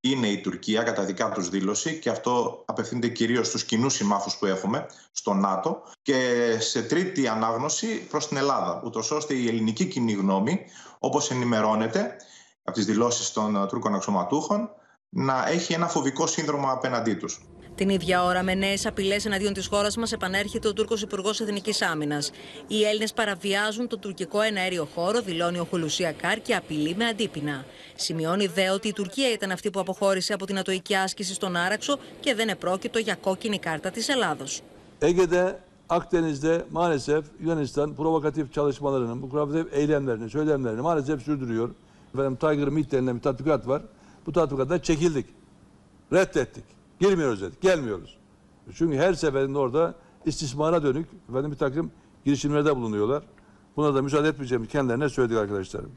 είναι 0.00 0.28
η 0.28 0.40
Τουρκία, 0.40 0.82
κατά 0.82 1.04
δικά 1.04 1.30
τους 1.30 1.48
δήλωση, 1.48 1.98
και 1.98 2.10
αυτό 2.10 2.62
απευθύνεται 2.66 3.08
κυρίως 3.08 3.46
στους 3.46 3.64
κοινούς 3.64 3.94
συμμάχους 3.94 4.36
που 4.36 4.46
έχουμε 4.46 4.86
στο 5.12 5.32
ΝΑΤΟ. 5.34 5.82
Και 6.02 6.16
σε 6.60 6.82
τρίτη 6.82 7.28
ανάγνωση 7.28 8.06
προς 8.06 8.28
την 8.28 8.36
Ελλάδα, 8.36 8.82
ούτως 8.84 9.10
ώστε 9.10 9.34
η 9.34 9.48
ελληνική 9.48 9.86
κοινή 9.86 10.12
γνώμη, 10.12 10.60
όπως 10.98 11.30
ενημερώνεται 11.30 12.16
από 12.62 12.76
τις 12.76 12.86
δηλώσεις 12.86 13.32
των 13.32 13.68
Τούρκων 13.68 13.94
αξιωματούχων, 13.94 14.70
να 15.08 15.48
έχει 15.48 15.72
ένα 15.72 15.88
φοβικό 15.88 16.26
σύνδρομο 16.26 16.70
απέναντί 16.70 17.14
τους. 17.14 17.40
Την 17.76 17.88
ίδια 17.88 18.24
ώρα, 18.24 18.42
με 18.42 18.54
νέες 18.54 18.86
απειλές 18.86 19.24
εναντίον 19.24 19.52
της 19.52 19.66
χώρας 19.66 19.96
μας, 19.96 20.12
επανέρχεται 20.12 20.68
ο 20.68 20.72
Τούρκος 20.72 21.02
Υπουργός 21.02 21.40
Εθνικής 21.40 21.82
Άμυνας. 21.82 22.30
Οι 22.66 22.84
Έλληνες 22.84 23.12
παραβιάζουν 23.12 23.88
το 23.88 23.98
τουρκικό 23.98 24.40
εναέριο 24.40 24.88
χώρο, 24.94 25.20
δηλώνει 25.20 25.58
ο 25.58 25.66
Χουλουσία 25.70 26.12
Κάρ 26.12 26.40
και 26.40 26.54
απειλεί 26.54 26.94
με 26.96 27.04
αντίπεινα. 27.04 27.64
Σημειώνει 27.94 28.46
δε 28.46 28.70
ότι 28.70 28.88
η 28.88 28.92
Τουρκία 28.92 29.32
ήταν 29.32 29.50
αυτή 29.50 29.70
που 29.70 29.80
αποχώρησε 29.80 30.32
από 30.32 30.46
την 30.46 30.58
ατοική 30.58 30.94
άσκηση 30.94 31.34
στον 31.34 31.56
Άραξο 31.56 31.98
και 32.20 32.34
δεν 32.34 32.48
επρόκειτο 32.48 32.98
για 32.98 33.14
κόκκινη 33.14 33.58
κάρτα 33.58 33.90
της 33.90 34.08
Ελλάδος. 34.08 34.60
Ege'de, 35.00 35.56
Akdeniz'de 35.88 36.64
maalesef 36.72 37.24
Yunanistan 37.40 37.94
provokatif 37.96 38.52
çalışmalarını, 38.52 39.22
bu 39.22 39.30
provokatif 39.30 39.74
eylemlerini, 39.74 40.30
söylemlerini 40.30 40.80
maalesef 40.80 41.22
sürdürüyor. 41.22 41.70
Efendim 42.14 42.36
Tiger 42.36 42.68
Meet 42.68 42.92
denilen 42.92 43.16
bir 43.16 43.22
tatbikat 43.22 43.68
var. 43.68 43.82
Bu 44.26 44.32
tatbikattan 44.32 44.78
çekildik. 44.78 45.26
Reddettik. 46.12 46.64
Girmiyoruz 47.00 47.42
dedik. 47.42 47.60
Gelmiyoruz. 47.60 48.18
Çünkü 48.74 48.96
her 48.96 49.14
seferinde 49.14 49.58
orada 49.58 49.94
istismara 50.24 50.82
dönük 50.82 51.08
efendim, 51.30 51.50
bir 51.50 51.56
takım 51.56 51.92
girişimlerde 52.24 52.76
bulunuyorlar. 52.76 53.22
Buna 53.76 53.94
da 53.94 54.02
müsaade 54.02 54.28
etmeyeceğimi 54.28 54.68
kendilerine 54.68 55.08
söyledik 55.08 55.38
arkadaşlarım. 55.38 55.92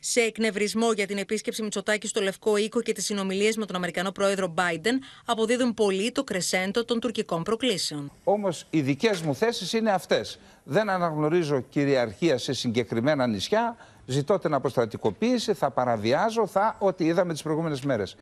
Σε 0.00 0.20
εκνευρισμό 0.20 0.92
για 0.92 1.06
την 1.06 1.18
επίσκεψη 1.18 1.62
Μητσοτάκη 1.62 2.06
στο 2.06 2.20
Λευκό 2.20 2.56
Οίκο 2.56 2.80
και 2.80 2.92
τις 2.92 3.04
συνομιλίες 3.04 3.56
με 3.56 3.66
τον 3.66 3.76
Αμερικανό 3.76 4.10
πρόεδρο 4.12 4.54
Biden, 4.56 4.98
αποδίδουν 5.24 5.74
πολύ 5.74 6.12
το 6.12 6.24
κρεσέντο 6.24 6.84
των 6.84 7.00
τουρκικών 7.00 7.42
προκλήσεων. 7.42 8.12
Όμως 8.24 8.66
οι 8.70 8.80
δικές 8.80 9.20
μου 9.20 9.34
θέσεις 9.34 9.72
είναι 9.72 9.90
αυτές. 9.90 10.38
Δεν 10.64 10.90
αναγνωρίζω 10.90 11.60
κυριαρχία 11.60 12.38
σε 12.38 12.52
συγκεκριμένα 12.52 13.26
νησιά. 13.26 13.76
ζητώ 14.06 14.38
την 14.38 14.54
αποστρατικοποίηση, 14.54 15.54
θα 15.54 15.70
παραβιάζω, 15.70 16.46
θα 16.46 16.76
ό,τι 16.78 17.04
είδαμε 17.04 17.32
τις 17.32 17.42
προηγούμενες 17.42 17.80
μέρες. 17.80 18.16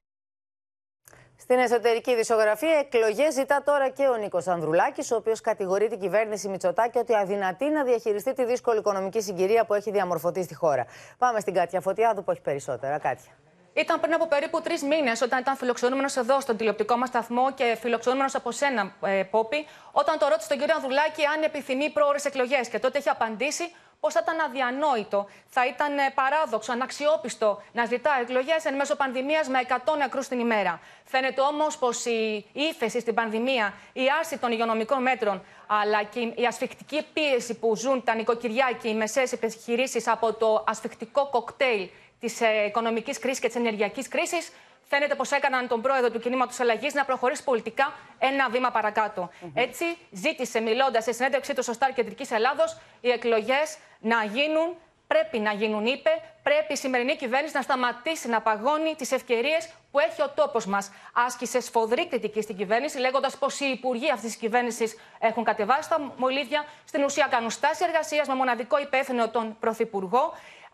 Στην 1.48 1.58
εσωτερική 1.58 2.14
δισογραφία, 2.14 2.78
εκλογές 2.78 3.34
ζητά 3.34 3.62
τώρα 3.64 3.88
και 3.88 4.06
ο 4.06 4.16
Νίκος 4.16 4.46
Ανδρουλάκης, 4.46 5.10
ο 5.10 5.16
οποίος 5.16 5.40
κατηγορεί 5.40 5.88
την 5.88 6.00
κυβέρνηση 6.00 6.48
Μητσοτάκη 6.48 6.98
ότι 6.98 7.14
αδυνατεί 7.14 7.64
να 7.64 7.84
διαχειριστεί 7.84 8.32
τη 8.32 8.44
δύσκολη 8.44 8.78
οικονομική 8.78 9.20
συγκυρία 9.20 9.64
που 9.64 9.74
έχει 9.74 9.90
διαμορφωθεί 9.90 10.42
στη 10.42 10.54
χώρα. 10.54 10.86
Πάμε 11.18 11.40
στην 11.40 11.54
Κάτια 11.54 11.80
Φωτιάδου 11.80 12.24
που 12.24 12.30
έχει 12.30 12.40
περισσότερα. 12.40 12.98
Κάτια. 12.98 13.32
Ήταν 13.72 14.00
πριν 14.00 14.14
από 14.14 14.26
περίπου 14.26 14.60
τρεις 14.60 14.82
μήνες, 14.82 15.20
όταν 15.20 15.38
ήταν 15.38 15.56
φιλοξενούμενος 15.56 16.16
εδώ 16.16 16.40
στον 16.40 16.56
τηλεοπτικό 16.56 16.96
μας 16.96 17.08
σταθμό 17.08 17.52
και 17.52 17.76
φιλοξενούμενος 17.80 18.34
από 18.34 18.50
σένα, 18.50 18.92
ε, 19.00 19.22
Πόπη, 19.30 19.66
όταν 19.92 20.18
το 20.18 20.28
ρώτησε 20.28 20.48
τον 20.48 20.58
κύριο 20.58 20.74
Ανδρουλάκη 20.74 21.24
αν 21.24 21.42
επιθυμεί 21.42 21.90
πρόορε 21.90 22.18
εκλογές. 22.24 22.68
Και 22.68 22.78
τότε 22.78 22.98
έχει 22.98 23.08
απαντήσει 23.08 23.74
πω 24.00 24.10
θα 24.10 24.20
ήταν 24.22 24.40
αδιανόητο, 24.40 25.28
θα 25.46 25.66
ήταν 25.66 25.98
ε, 25.98 26.12
παράδοξο, 26.14 26.72
αναξιόπιστο 26.72 27.62
να 27.72 27.84
ζητά 27.84 28.10
εκλογές 28.20 28.64
εν 28.64 28.74
μέσω 28.74 28.96
πανδημίας 28.96 29.48
με 29.48 29.58
100 29.68 29.76
νεκρούς 29.98 30.28
την 30.28 30.38
ημέρα. 30.38 30.80
Φαίνεται 31.04 31.40
όμως 31.40 31.78
πως 31.78 32.04
η 32.04 32.44
ύφεση 32.52 33.00
στην 33.00 33.14
πανδημία, 33.14 33.74
η 33.92 34.02
άρση 34.18 34.38
των 34.38 34.52
υγειονομικών 34.52 35.02
μέτρων, 35.02 35.44
αλλά 35.66 36.02
και 36.02 36.20
η 36.20 36.46
ασφικτική 36.46 37.06
πίεση 37.12 37.54
που 37.54 37.76
ζουν 37.76 38.04
τα 38.04 38.14
νοικοκυριά 38.14 38.76
και 38.82 38.88
οι 38.88 38.94
μεσαίε 38.94 39.26
επιχειρήσεις 39.32 40.08
από 40.08 40.32
το 40.32 40.64
ασφικτικό 40.66 41.28
κοκτέιλ 41.30 41.88
της 42.20 42.40
ε, 42.40 42.64
οικονομικής 42.66 43.18
κρίσης 43.18 43.40
και 43.40 43.46
της 43.46 43.56
ενεργειακής 43.56 44.08
κρίσης, 44.08 44.52
φαίνεται 44.88 45.14
πως 45.14 45.30
έκαναν 45.30 45.68
τον 45.68 45.82
πρόεδρο 45.82 46.10
του 46.10 46.18
κινήματος 46.18 46.60
αλλαγής 46.60 46.94
να 46.94 47.04
προχωρήσει 47.04 47.44
πολιτικά 47.44 47.92
ένα 48.18 48.48
βήμα 48.48 48.70
παρακάτω. 48.70 49.30
Έτσι, 49.54 49.84
ζήτησε, 50.10 50.60
μιλώντας 50.60 51.04
σε 51.04 51.12
συνέντευξή 51.12 51.54
του 51.54 51.62
στο 51.62 51.72
Στάρ 51.72 51.92
Κεντρικής 51.92 52.30
Ελλάδος, 52.30 52.76
οι 53.00 53.10
εκλογές 53.10 53.76
να 54.00 54.24
γίνουν 54.24 54.76
Πρέπει 55.06 55.38
να 55.38 55.52
γίνουν, 55.52 55.86
είπε. 55.86 56.10
Πρέπει 56.42 56.72
η 56.72 56.76
σημερινή 56.76 57.16
κυβέρνηση 57.16 57.56
να 57.56 57.62
σταματήσει 57.62 58.28
να 58.28 58.40
παγώνει 58.40 58.94
τις 58.94 59.12
ευκαιρίες 59.12 59.68
που 59.90 59.98
έχει 59.98 60.22
ο 60.22 60.28
τόπος 60.34 60.66
μας. 60.66 60.90
Άσκησε 61.12 61.60
σφοδρή 61.60 62.08
κριτική 62.08 62.42
στην 62.42 62.56
κυβέρνηση, 62.56 62.98
λέγοντας 62.98 63.36
πως 63.38 63.60
οι 63.60 63.66
υπουργοί 63.66 64.10
αυτής 64.10 64.30
της 64.30 64.36
κυβέρνησης 64.36 64.96
έχουν 65.18 65.44
κατεβάσει 65.44 65.88
τα 65.88 66.12
μολύβια. 66.16 66.64
Στην 66.84 67.04
ουσία, 67.04 67.26
κάνουν 67.30 67.50
στάση 67.50 67.84
εργασίας 67.84 68.28
με 68.28 68.34
μοναδικό 68.34 68.78
υπεύθυνο 68.80 69.28
τον 69.28 69.56
Πρωθυπουργό 69.60 70.32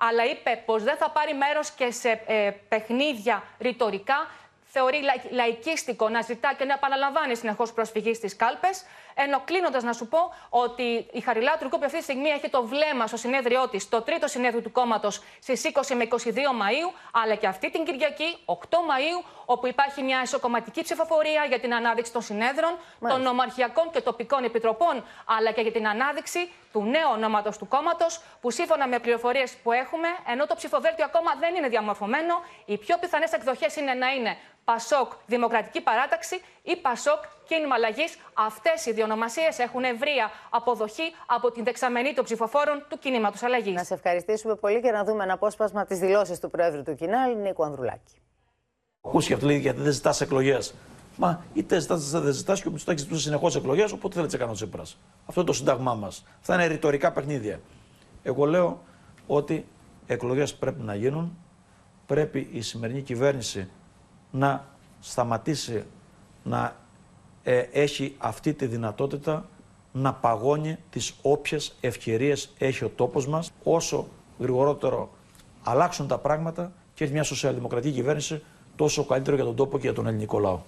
αλλά 0.09 0.24
είπε 0.24 0.62
πως 0.66 0.83
δεν 0.83 0.97
θα 0.97 1.11
πάρει 1.11 1.35
μέρος 1.35 1.70
και 1.70 1.91
σε 1.91 2.22
ε, 2.26 2.51
παιχνίδια 2.68 3.43
ρητορικά. 3.59 4.30
Θεωρεί 4.64 5.01
λαϊκίστικο 5.30 6.09
να 6.09 6.20
ζητά 6.20 6.55
και 6.59 6.64
να 6.64 6.74
επαναλαμβάνει 6.74 7.37
συνεχώς 7.37 7.72
προσφυγή 7.72 8.14
στις 8.14 8.37
κάλπες. 8.37 8.85
Ενώ 9.15 9.41
κλείνοντας, 9.45 9.83
να 9.83 9.93
σου 9.93 10.09
πω 10.09 10.19
ότι 10.49 11.07
η 11.13 11.21
Χαριλά 11.21 11.57
Τουρκού 11.59 11.79
που 11.79 11.85
αυτή 11.85 11.97
τη 11.97 12.03
στιγμή 12.03 12.29
έχει 12.29 12.49
το 12.49 12.63
βλέμμα 12.63 13.07
στο 13.07 13.17
συνέδριό 13.17 13.69
της, 13.69 13.89
το 13.89 14.03
τρίτο 14.03 14.27
συνέδριο 14.27 14.63
του 14.63 14.73
κόμματος, 14.73 15.23
στις 15.41 15.63
20 15.65 15.95
με 15.95 16.05
22 16.05 16.53
Μαου, 16.55 16.93
αλλά 17.13 17.35
και 17.35 17.47
αυτή 17.47 17.71
την 17.71 17.85
Κυριακή, 17.85 18.39
8 18.45 18.55
Μαου, 18.87 19.25
όπου 19.45 19.67
υπάρχει 19.67 20.03
μια 20.03 20.23
ισοκομματική 20.23 20.83
ψηφοφορία 20.83 21.45
για 21.45 21.61
την 21.61 21.75
ανάδειξη 21.75 22.13
των 22.13 22.23
συνέδρων, 22.23 22.79
των 23.09 23.23
νομαρχιακών 23.23 23.91
και 23.91 24.01
τοπικών 24.01 24.45
επιτροπών, 24.45 25.05
αλλά 25.25 25.51
και 25.53 25.61
για 25.61 25.73
την 25.73 25.89
ανάδειξη 25.89 26.51
του 26.73 26.83
νέου 26.83 27.09
ονόματος 27.13 27.59
του 27.59 27.69
κόμματος, 27.69 28.21
που 28.41 28.51
σύμφωνα 28.51 28.89
με 28.89 28.99
πληροφορίες 28.99 29.55
που 29.63 29.73
έχουμε, 29.73 30.09
ενώ 30.27 30.47
το 30.47 30.55
ψηφοδέλτιο 30.55 31.05
ακόμα 31.05 31.35
δεν 31.41 31.55
είναι 31.55 31.69
διαμορφωμένο, 31.69 32.35
οι 32.65 32.79
πιο 32.79 32.97
πιθανές 32.99 33.33
εκδοχές 33.33 33.77
είναι 33.77 33.95
να 33.95 34.09
είναι 34.11 34.37
Πασόκ 34.65 35.13
Δημοκρατική 35.27 35.81
Παράταξη 35.81 36.43
ή 36.63 36.77
Πασόκ 36.77 37.23
Κίνημα 37.49 37.75
Αλλαγή. 37.75 38.05
Αυτές 38.33 38.87
οι 38.87 38.93
δύο 38.93 39.05
ονομασίε 39.05 39.49
έχουν 39.57 39.85
ευρεία 39.85 40.31
αποδοχή 40.51 41.13
από 41.27 41.51
την 41.51 41.65
δεξαμενή 41.65 42.15
των 42.15 42.25
ψηφοφόρων 42.25 42.87
του 42.89 42.99
Κινήματος 42.99 43.43
Αλλαγής. 43.43 43.75
Να 43.75 43.85
σε 43.85 43.95
ευχαριστήσουμε 43.95 44.55
πολύ 44.55 44.81
και 44.81 44.91
να 44.91 45.05
δούμε 45.05 45.23
ένα 45.25 45.33
απόσπασμα 45.33 45.85
της 45.85 45.99
δηλώσει 45.99 46.41
του 46.41 46.51
Προέδρου 46.51 46.83
του 46.83 46.95
Κινάλ, 46.95 47.37
Νίκου 47.37 47.65
Ανδρουλάκη. 47.65 48.15
Ακούσει 49.01 49.33
αυτό 49.33 49.47
λέει 49.47 49.59
γιατί 49.59 49.81
δεν 49.81 49.93
ζητάς 49.93 50.21
εκλογές. 50.21 50.75
Μα 51.17 51.45
είτε 51.55 51.79
ζητάς, 51.79 52.11
δεν 52.11 52.33
ζητάς 52.33 52.63
και 52.63 52.69
ο 52.69 52.71
Μητσοτάκης 52.71 53.03
ζητούσε 53.03 53.23
συνεχώς 53.23 53.57
εκλογές, 53.57 53.93
οπότε 53.93 54.15
θέλει 54.15 54.29
να 54.33 54.39
κάνει 54.39 54.51
ο 54.51 54.55
Τσίπρας. 54.55 54.99
Αυτό 55.27 55.41
είναι 55.41 55.51
το 55.51 55.57
σύνταγμά 55.57 55.95
μας. 55.95 56.25
Αυτά 56.41 56.55
είναι 56.55 56.67
ρητορικά 56.67 57.13
παιχνίδια. 57.13 57.61
Εγώ 58.23 58.45
λέω 58.45 58.83
ότι 59.27 59.67
εκλογές 60.07 60.55
πρέπει 60.55 60.81
να 60.83 60.95
γίνουν. 60.95 61.37
Πρέπει 62.07 62.49
η 62.53 62.61
σημερινή 62.61 63.03
κυβέρνηση 63.03 63.71
να 64.31 64.65
σταματήσει 65.01 65.85
να 66.43 66.76
ε, 67.43 67.59
έχει 67.59 68.14
αυτή 68.18 68.55
τη 68.55 68.66
δυνατότητα 68.66 69.49
να 69.93 70.12
παγώνει 70.12 70.76
τις 70.90 71.14
όποιες 71.22 71.76
ευκαιρίες 71.80 72.53
έχει 72.59 72.84
ο 72.84 72.88
τόπος 72.88 73.26
μας. 73.26 73.53
Όσο 73.62 74.09
γρηγορότερο 74.38 75.11
αλλάξουν 75.62 76.07
τα 76.07 76.18
πράγματα 76.18 76.72
και 76.95 77.05
έχει 77.05 77.12
μια 77.12 77.22
σοσιαλδημοκρατική 77.22 77.95
κυβέρνηση, 77.95 78.43
τόσο 78.76 79.05
καλύτερο 79.05 79.36
για 79.36 79.45
τον 79.45 79.57
τόπο 79.57 79.76
και 79.76 79.82
για 79.82 79.95
τον 79.95 80.07
ελληνικό 80.07 80.38
λαό. 80.38 80.61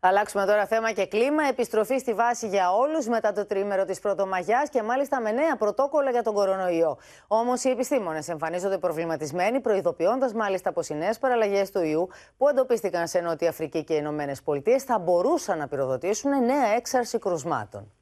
Θα 0.00 0.08
αλλάξουμε 0.08 0.44
τώρα 0.46 0.66
θέμα 0.66 0.92
και 0.92 1.06
κλίμα. 1.06 1.42
Επιστροφή 1.42 1.98
στη 1.98 2.14
βάση 2.14 2.48
για 2.48 2.72
όλους 2.72 3.06
μετά 3.06 3.32
το 3.32 3.46
τρίμερο 3.46 3.84
της 3.84 3.98
Πρωτομαγιάς 3.98 4.68
και 4.68 4.82
μάλιστα 4.82 5.20
με 5.20 5.30
νέα 5.30 5.56
πρωτόκολλα 5.56 6.10
για 6.10 6.22
τον 6.22 6.34
κορονοϊό. 6.34 6.98
Όμως 7.26 7.64
οι 7.64 7.70
επιστήμονες 7.70 8.28
εμφανίζονται 8.28 8.78
προβληματισμένοι, 8.78 9.60
προειδοποιώντας 9.60 10.32
μάλιστα 10.32 10.72
πως 10.72 10.88
οι 10.88 10.94
νέες 10.94 11.18
παραλλαγές 11.18 11.70
του 11.70 11.82
ιού 11.82 12.08
που 12.36 12.48
εντοπίστηκαν 12.48 13.08
σε 13.08 13.20
Νότια 13.20 13.48
Αφρική 13.48 13.84
και 13.84 13.92
οι 13.94 13.98
Ηνωμένες 14.00 14.42
Πολιτείες 14.42 14.82
θα 14.82 14.98
μπορούσαν 14.98 15.58
να 15.58 15.68
πυροδοτήσουν 15.68 16.44
νέα 16.44 16.66
έξαρση 16.76 17.18
κρουσμάτων. 17.18 17.92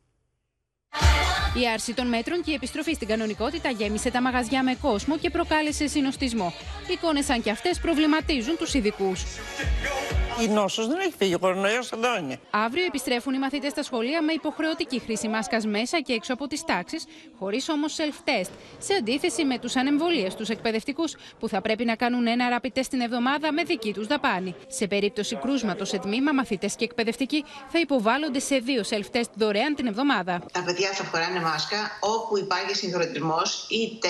Η 1.63 1.69
άρση 1.73 1.95
των 1.95 2.09
μέτρων 2.09 2.43
και 2.43 2.51
η 2.51 2.55
επιστροφή 2.55 2.95
στην 2.95 3.09
κανονικότητα 3.09 3.69
γέμισε 3.69 4.11
τα 4.11 4.23
μαγαζιά 4.23 4.63
με 4.63 4.75
κόσμο 4.83 5.19
και 5.19 5.31
προκάλεσε 5.31 5.87
συνοστισμό. 5.87 6.53
Εικόνες 6.91 7.25
σαν 7.25 7.43
και 7.43 7.51
αυτές 7.51 7.81
προβληματίζουν 7.81 8.57
τους 8.57 8.75
ειδικούς. 8.75 9.25
Η 10.43 10.49
νόσος 10.49 10.87
δεν 10.87 10.99
έχει 10.99 11.15
φύγει, 11.19 11.35
ο 11.35 11.39
κορονοϊός 11.39 11.93
εδώ 11.93 12.17
είναι. 12.17 12.41
Αύριο 12.51 12.85
επιστρέφουν 12.85 13.35
οι 13.35 13.39
μαθητές 13.39 13.71
στα 13.71 13.83
σχολεία 13.83 14.23
με 14.23 14.33
υποχρεωτική 14.33 15.01
χρήση 15.01 15.29
μάσκας 15.29 15.67
μέσα 15.67 16.01
και 16.01 16.13
έξω 16.13 16.33
από 16.33 16.47
τις 16.47 16.65
τάξεις, 16.65 17.05
χωρίς 17.39 17.69
όμως 17.69 17.97
self-test, 17.97 18.51
σε 18.79 18.95
αντίθεση 18.95 19.45
με 19.45 19.59
τους 19.59 19.77
ανεμβολίες 19.77 20.35
τους 20.35 20.49
εκπαιδευτικούς, 20.49 21.17
που 21.39 21.49
θα 21.49 21.61
πρέπει 21.61 21.85
να 21.85 21.95
κάνουν 21.95 22.27
ένα 22.27 22.61
rapid 22.61 22.79
test 22.79 22.87
την 22.91 23.01
εβδομάδα 23.01 23.53
με 23.53 23.63
δική 23.63 23.93
τους 23.93 24.07
δαπάνη. 24.07 24.55
Σε 24.69 24.87
περίπτωση 24.87 25.37
κρούσματος 25.37 25.89
σε 25.89 25.99
τμήμα, 25.99 26.33
μαθητές 26.33 26.75
και 26.77 26.85
εκπαιδευτικοί 26.85 27.45
θα 27.69 27.79
υποβάλλονται 27.79 28.39
σε 28.39 28.57
δύο 28.57 28.83
self-test 28.91 29.31
δωρεάν 29.35 29.75
την 29.75 29.87
εβδομάδα. 29.87 30.43
Τα 30.53 30.63
παιδιά 30.63 30.91
θα 30.93 31.05
φοράνε 31.05 31.41
μάσκα 31.41 31.99
όπου 32.01 32.39
υπάρχει 32.39 32.75
συγχρονισμός, 32.75 33.67
είτε 33.71 34.09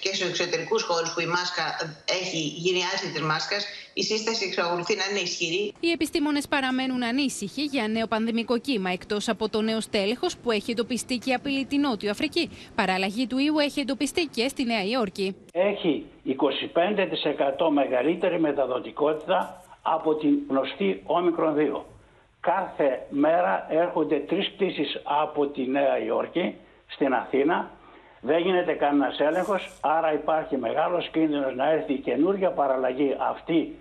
και 0.00 0.14
σε 0.14 0.24
εξωτερικούς 0.24 0.82
χώρους 0.82 1.12
που 1.12 1.20
η 1.20 1.26
μάσκα 1.26 1.64
έχει 2.04 2.38
γίνει 2.38 2.80
άρση 2.92 3.08
τη 3.08 3.22
μάσκα, 3.22 3.56
η 4.00 4.02
σύσταση 4.02 4.44
εξακολουθεί 4.46 4.94
να 4.96 5.04
είναι 5.10 5.18
ισχυρή. 5.18 5.72
Οι 5.80 5.90
επιστήμονες 5.90 6.48
παραμένουν 6.48 7.02
ανήσυχοι 7.02 7.62
για 7.62 7.88
νέο 7.88 8.06
πανδημικό 8.06 8.58
κύμα 8.58 8.90
εκτός 8.90 9.28
από 9.28 9.48
το 9.48 9.60
νέο 9.60 9.80
στέλεχος 9.80 10.36
που 10.36 10.50
έχει 10.50 10.70
εντοπιστεί 10.70 11.16
και 11.16 11.34
απειλεί 11.34 11.64
την 11.64 11.80
Νότιο 11.80 12.10
Αφρική. 12.10 12.50
Παραλλαγή 12.74 13.26
του 13.26 13.38
ιού 13.38 13.58
έχει 13.58 13.80
εντοπιστεί 13.80 14.28
και 14.34 14.48
στη 14.48 14.64
Νέα 14.64 14.84
Υόρκη. 14.84 15.36
Έχει 15.52 16.04
25% 16.26 17.70
μεγαλύτερη 17.72 18.40
μεταδοτικότητα 18.40 19.62
από 19.82 20.14
την 20.14 20.38
γνωστή 20.48 21.02
όμικρον 21.04 21.54
2. 21.56 21.80
Κάθε 22.40 23.06
μέρα 23.10 23.66
έρχονται 23.70 24.16
τρεις 24.16 24.50
πτήσεις 24.50 25.00
από 25.22 25.46
τη 25.46 25.62
Νέα 25.66 26.04
Υόρκη 26.04 26.54
στην 26.86 27.12
Αθήνα 27.12 27.70
δεν 28.20 28.38
γίνεται 28.38 28.72
κανένας 28.72 29.20
έλεγχος, 29.20 29.72
άρα 29.80 30.12
υπάρχει 30.12 30.56
μεγάλος 30.56 31.08
κίνδυνος 31.08 31.54
να 31.54 31.70
έρθει 31.70 31.92
η 31.92 31.98
καινούργια 31.98 32.50
παραλλαγή 32.50 33.16
αυτή 33.30 33.78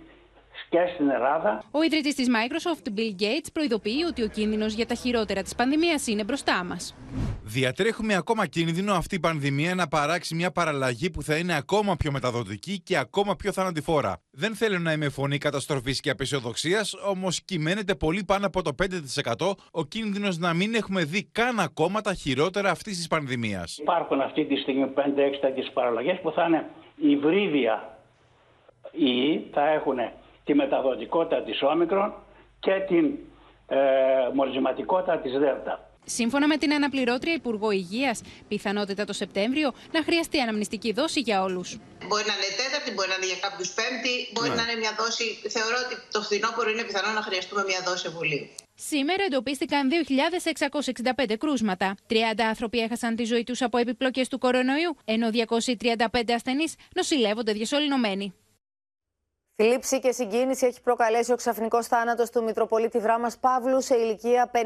και 0.70 0.78
στην 0.94 1.10
Ελλάδα. 1.10 1.64
Ο 1.72 1.84
ιδρυτής 1.84 2.16
της 2.16 2.28
Microsoft, 2.30 2.88
Bill 2.98 3.22
Gates, 3.22 3.48
προειδοποιεί 3.54 4.06
ότι 4.08 4.24
ο 4.24 4.28
κίνδυνος 4.28 4.74
για 4.74 4.86
τα 4.86 4.94
χειρότερα 4.94 5.42
της 5.42 5.56
πανδημίας 5.56 6.08
είναι 6.08 6.24
μπροστά 6.24 6.64
μας. 6.64 6.96
Διατρέχουμε 7.44 8.16
ακόμα 8.16 8.46
κίνδυνο 8.48 8.94
αυτή 8.94 9.16
η 9.16 9.20
πανδημία 9.20 9.76
να 9.76 9.88
παράξει 9.88 10.36
μια 10.36 10.52
παραλλαγή 10.52 11.10
που 11.10 11.22
θα 11.22 11.38
είναι 11.38 11.56
ακόμα 11.56 11.96
πιο 11.96 12.12
μεταδοτική 12.12 12.80
και 12.80 12.98
ακόμα 12.98 13.36
πιο 13.36 13.52
θανατηφόρα. 13.52 14.22
Δεν 14.32 14.56
θέλω 14.56 14.80
να 14.80 14.92
είμαι 14.92 15.10
φωνή 15.10 15.38
καταστροφής 15.38 16.00
και 16.00 16.10
απεσιοδοξίας, 16.10 16.94
όμως 16.94 17.44
κυμαίνεται 17.44 17.96
πολύ 17.96 18.24
πάνω 18.24 18.46
από 18.46 18.62
το 18.62 18.72
5% 18.74 19.56
ο 19.72 19.86
κίνδυνος 19.86 20.38
να 20.38 20.54
μην 20.54 20.76
έχουμε 20.76 21.04
δει 21.04 21.30
καν 21.32 21.60
ακόμα 21.60 22.02
τα 22.02 22.14
χειρότερα 22.14 22.70
αυτής 22.70 22.98
της 22.98 23.08
πανδημίας. 23.08 23.78
Υπάρχουν 23.78 24.22
αυτή 24.22 24.46
τη 24.46 24.56
στιγμή 24.56 24.86
5-6 24.86 25.40
τέτοιες 25.42 25.72
παραλλαγές 25.74 26.20
που 26.22 26.32
θα 26.32 26.44
είναι 26.44 26.70
υβρίδια 26.96 27.98
ή 28.92 29.40
θα 29.54 29.70
έχουν 29.70 29.98
τη 30.48 30.54
μεταδοτικότητα 30.54 31.42
της 31.44 31.62
όμικρον 31.62 32.14
και 32.60 32.76
την 32.90 33.06
ε, 33.68 33.78
μορισματικότητα 34.34 35.18
της 35.18 35.32
δέλτα. 35.32 35.76
Σύμφωνα 36.06 36.48
με 36.48 36.58
την 36.58 36.74
αναπληρώτρια 36.74 37.34
Υπουργό 37.34 37.72
Υγείας, 37.72 38.22
πιθανότητα 38.48 39.06
το 39.06 39.14
Σεπτέμβριο 39.14 39.74
να 39.92 40.04
χρειαστεί 40.04 40.40
αναμνηστική 40.40 40.92
δόση 40.94 41.20
για 41.20 41.44
όλους. 41.44 41.70
Μπορεί 42.08 42.24
να 42.32 42.36
είναι 42.38 42.52
τέταρτη, 42.62 42.90
μπορεί 42.96 43.10
να 43.10 43.16
είναι 43.16 43.30
για 43.34 43.40
κάποιους 43.46 43.70
πέμπτη, 43.78 44.14
μπορεί 44.34 44.50
ναι. 44.50 44.56
να 44.56 44.64
είναι 44.66 44.76
μια 44.84 44.94
δόση. 45.00 45.28
Θεωρώ 45.56 45.78
ότι 45.86 45.96
το 46.12 46.20
φθινόπωρο 46.22 46.70
είναι 46.70 46.84
πιθανό 46.90 47.12
να 47.20 47.22
χρειαστούμε 47.28 47.64
μια 47.70 47.80
δόση 47.88 48.04
εμβολίου. 48.10 48.46
Σήμερα 48.92 49.24
εντοπίστηκαν 49.24 49.90
2.665 51.28 51.36
κρούσματα. 51.38 51.96
30 52.10 52.14
άνθρωποι 52.52 52.78
έχασαν 52.80 53.16
τη 53.16 53.24
ζωή 53.24 53.44
τους 53.44 53.62
από 53.62 53.78
επιπλοκές 53.78 54.28
του 54.28 54.38
κορονοϊού, 54.38 54.92
ενώ 55.06 55.28
235 55.30 56.32
ασθενείς 56.36 56.76
νοσηλεύονται 56.96 57.52
διασωληνωμένοι. 57.52 58.34
Θλίψη 59.60 60.00
και 60.00 60.12
συγκίνηση 60.12 60.66
έχει 60.66 60.82
προκαλέσει 60.82 61.32
ο 61.32 61.36
ξαφνικός 61.36 61.88
θάνατος 61.88 62.30
του 62.30 62.44
Μητροπολίτη 62.44 63.00
Δράμα 63.00 63.32
Παύλου 63.40 63.82
σε 63.82 63.96
ηλικία 63.96 64.52
59 64.54 64.58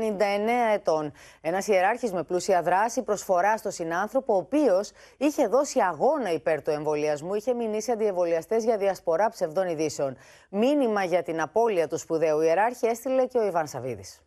ετών. 0.74 1.12
Ένας 1.42 1.68
ιεράρχης 1.68 2.14
με 2.14 2.24
πλούσια 2.24 2.62
δράση 2.62 3.04
προσφορά 3.04 3.58
στο 3.58 3.70
συνάνθρωπο, 3.70 4.34
ο 4.34 4.38
οποίος 4.38 4.92
είχε 5.18 5.48
δώσει 5.48 5.80
αγώνα 5.80 6.32
υπέρ 6.32 6.62
του 6.62 6.70
εμβολιασμού, 6.70 7.34
είχε 7.34 7.54
μηνύσει 7.54 7.92
αντιεμβολιαστές 7.92 8.64
για 8.64 8.78
διασπορά 8.78 9.30
ψευδών 9.30 9.68
ειδήσεων. 9.68 10.18
Μήνυμα 10.50 11.04
για 11.04 11.24
την 11.24 11.42
απώλεια 11.42 11.88
του 11.88 11.98
σπουδαίου 11.98 12.42
ιεράρχη 12.42 12.86
έστειλε 12.88 13.26
και 13.26 13.38
ο 13.38 13.46
Ιβάν 13.46 13.68
Σαββίδης. 13.68 14.22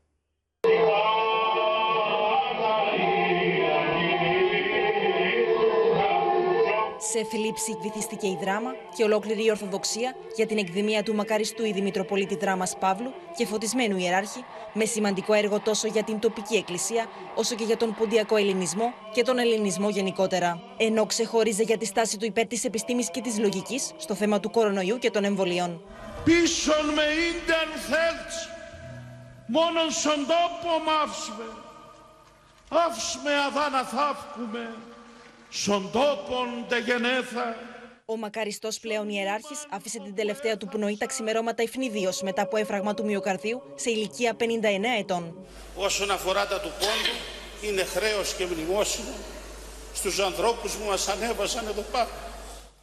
Σε 7.12 7.24
θλίψη 7.24 7.78
βυθίστηκε 7.82 8.26
η 8.26 8.38
δράμα 8.40 8.70
και 8.96 9.02
ολόκληρη 9.02 9.44
η 9.44 9.50
Ορθοδοξία 9.50 10.16
για 10.36 10.46
την 10.46 10.58
εκδημία 10.58 11.02
του 11.02 11.14
μακαριστού 11.14 11.64
ήδη 11.64 11.80
Μητροπολίτη 11.80 12.36
Δράμας 12.36 12.76
Παύλου 12.78 13.12
και 13.36 13.46
φωτισμένου 13.46 13.96
ιεράρχη, 13.96 14.44
με 14.72 14.84
σημαντικό 14.84 15.32
έργο 15.32 15.60
τόσο 15.60 15.86
για 15.86 16.02
την 16.02 16.18
τοπική 16.18 16.56
εκκλησία, 16.56 17.06
όσο 17.34 17.54
και 17.54 17.64
για 17.64 17.76
τον 17.76 17.94
ποντιακό 17.94 18.36
ελληνισμό 18.36 18.94
και 19.12 19.22
τον 19.22 19.38
ελληνισμό 19.38 19.88
γενικότερα. 19.88 20.60
Ενώ 20.76 21.06
ξεχώριζε 21.06 21.62
για 21.62 21.78
τη 21.78 21.84
στάση 21.84 22.18
του 22.18 22.24
υπέρ 22.24 22.46
της 22.46 22.64
επιστήμης 22.64 23.10
και 23.10 23.20
της 23.20 23.38
λογικής 23.38 23.92
στο 23.96 24.14
θέμα 24.14 24.40
του 24.40 24.50
κορονοϊού 24.50 24.98
και 24.98 25.10
των 25.10 25.24
εμβολίων. 25.24 25.80
Πίσον 26.24 26.86
με 26.86 27.02
ίντερ 27.30 27.68
θέλτς, 27.88 28.48
μόνον 29.46 29.90
στον 29.90 30.26
τόπο 30.26 30.70
μαύσμε, 30.86 31.48
αύσμε 32.68 33.30
αδάνα 33.46 33.82
θαύκουμε, 33.84 34.74
στον 35.56 35.90
τόπον 35.92 36.48
τε 36.68 36.78
γενέθα. 36.78 37.56
Ο 38.04 38.16
μακαριστός 38.16 38.80
πλέον 38.80 39.08
ιεράρχης 39.08 39.66
άφησε 39.70 39.98
την 39.98 40.14
τελευταία 40.14 40.56
του 40.56 40.66
πνοή 40.66 40.96
τα 40.96 41.06
ξημερώματα 41.06 41.62
ευνηδίως 41.62 42.22
μετά 42.22 42.42
από 42.42 42.56
έφραγμα 42.56 42.94
του 42.94 43.04
μυοκαρδίου 43.04 43.62
σε 43.74 43.90
ηλικία 43.90 44.36
59 44.38 44.44
ετών. 44.98 45.36
Όσον 45.76 46.10
αφορά 46.10 46.46
τα 46.46 46.60
του 46.60 46.70
πόντου, 46.78 47.16
είναι 47.62 47.84
χρέος 47.84 48.34
και 48.34 48.44
μνημόσυνο 48.44 49.14
στους 49.94 50.18
ανθρώπους 50.18 50.72
που 50.72 50.88
μας 50.88 51.08
ανέβασαν 51.08 51.66
εδώ 51.66 51.82
πάνω. 51.92 52.08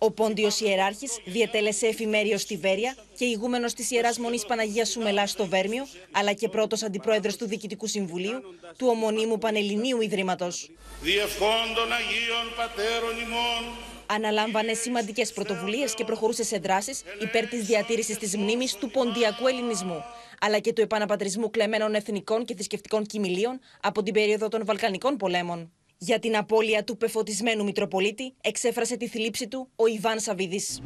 Ο 0.03 0.11
Πόντιος 0.11 0.59
Ιεράρχης 0.59 1.19
διετέλεσε 1.25 1.87
εφημέριο 1.87 2.37
στη 2.37 2.57
Βέρεια 2.57 2.95
και 3.17 3.25
ηγούμενος 3.25 3.73
της 3.73 3.91
Ιεράς 3.91 4.17
Μονής 4.19 4.45
Παναγίας 4.45 4.89
Σουμελά 4.89 5.27
στο 5.27 5.45
Βέρμιο, 5.45 5.87
αλλά 6.11 6.33
και 6.33 6.49
πρώτος 6.49 6.83
αντιπρόεδρος 6.83 7.35
του 7.35 7.47
Διοικητικού 7.47 7.87
Συμβουλίου 7.87 8.41
του 8.77 8.87
Ομονίμου 8.89 9.37
Πανελληνίου 9.37 10.01
Ιδρύματος. 10.01 10.69
Διευχόντων 11.01 11.91
Αγίων 11.91 12.45
Πατέρων 12.55 13.17
ημών, 13.25 13.75
Αναλάμβανε 14.05 14.73
σημαντικές 14.73 15.33
πρωτοβουλίες 15.33 15.93
και 15.93 16.03
προχωρούσε 16.03 16.43
σε 16.43 16.57
δράσεις 16.57 17.03
υπέρ 17.21 17.47
της 17.47 17.65
διατήρησης 17.65 18.17
της 18.17 18.37
μνήμης 18.37 18.75
του 18.75 18.91
ποντιακού 18.91 19.47
ελληνισμού, 19.47 20.03
αλλά 20.39 20.59
και 20.59 20.73
του 20.73 20.81
επαναπατρισμού 20.81 21.49
κλεμμένων 21.49 21.93
εθνικών 21.93 22.45
και 22.45 22.53
θρησκευτικών 22.53 23.05
κοιμηλίων 23.05 23.59
από 23.81 24.03
την 24.03 24.13
περίοδο 24.13 24.47
των 24.47 24.65
Βαλκανικών 24.65 25.17
πολέμων. 25.17 25.71
Για 26.03 26.19
την 26.19 26.37
απώλεια 26.37 26.83
του 26.83 26.97
πεφωτισμένου 26.97 27.63
Μητροπολίτη 27.63 28.33
εξέφρασε 28.41 28.97
τη 28.97 29.07
θλίψη 29.07 29.47
του 29.47 29.69
ο 29.75 29.87
Ιβάν 29.87 30.19
Σαββίδης. 30.19 30.81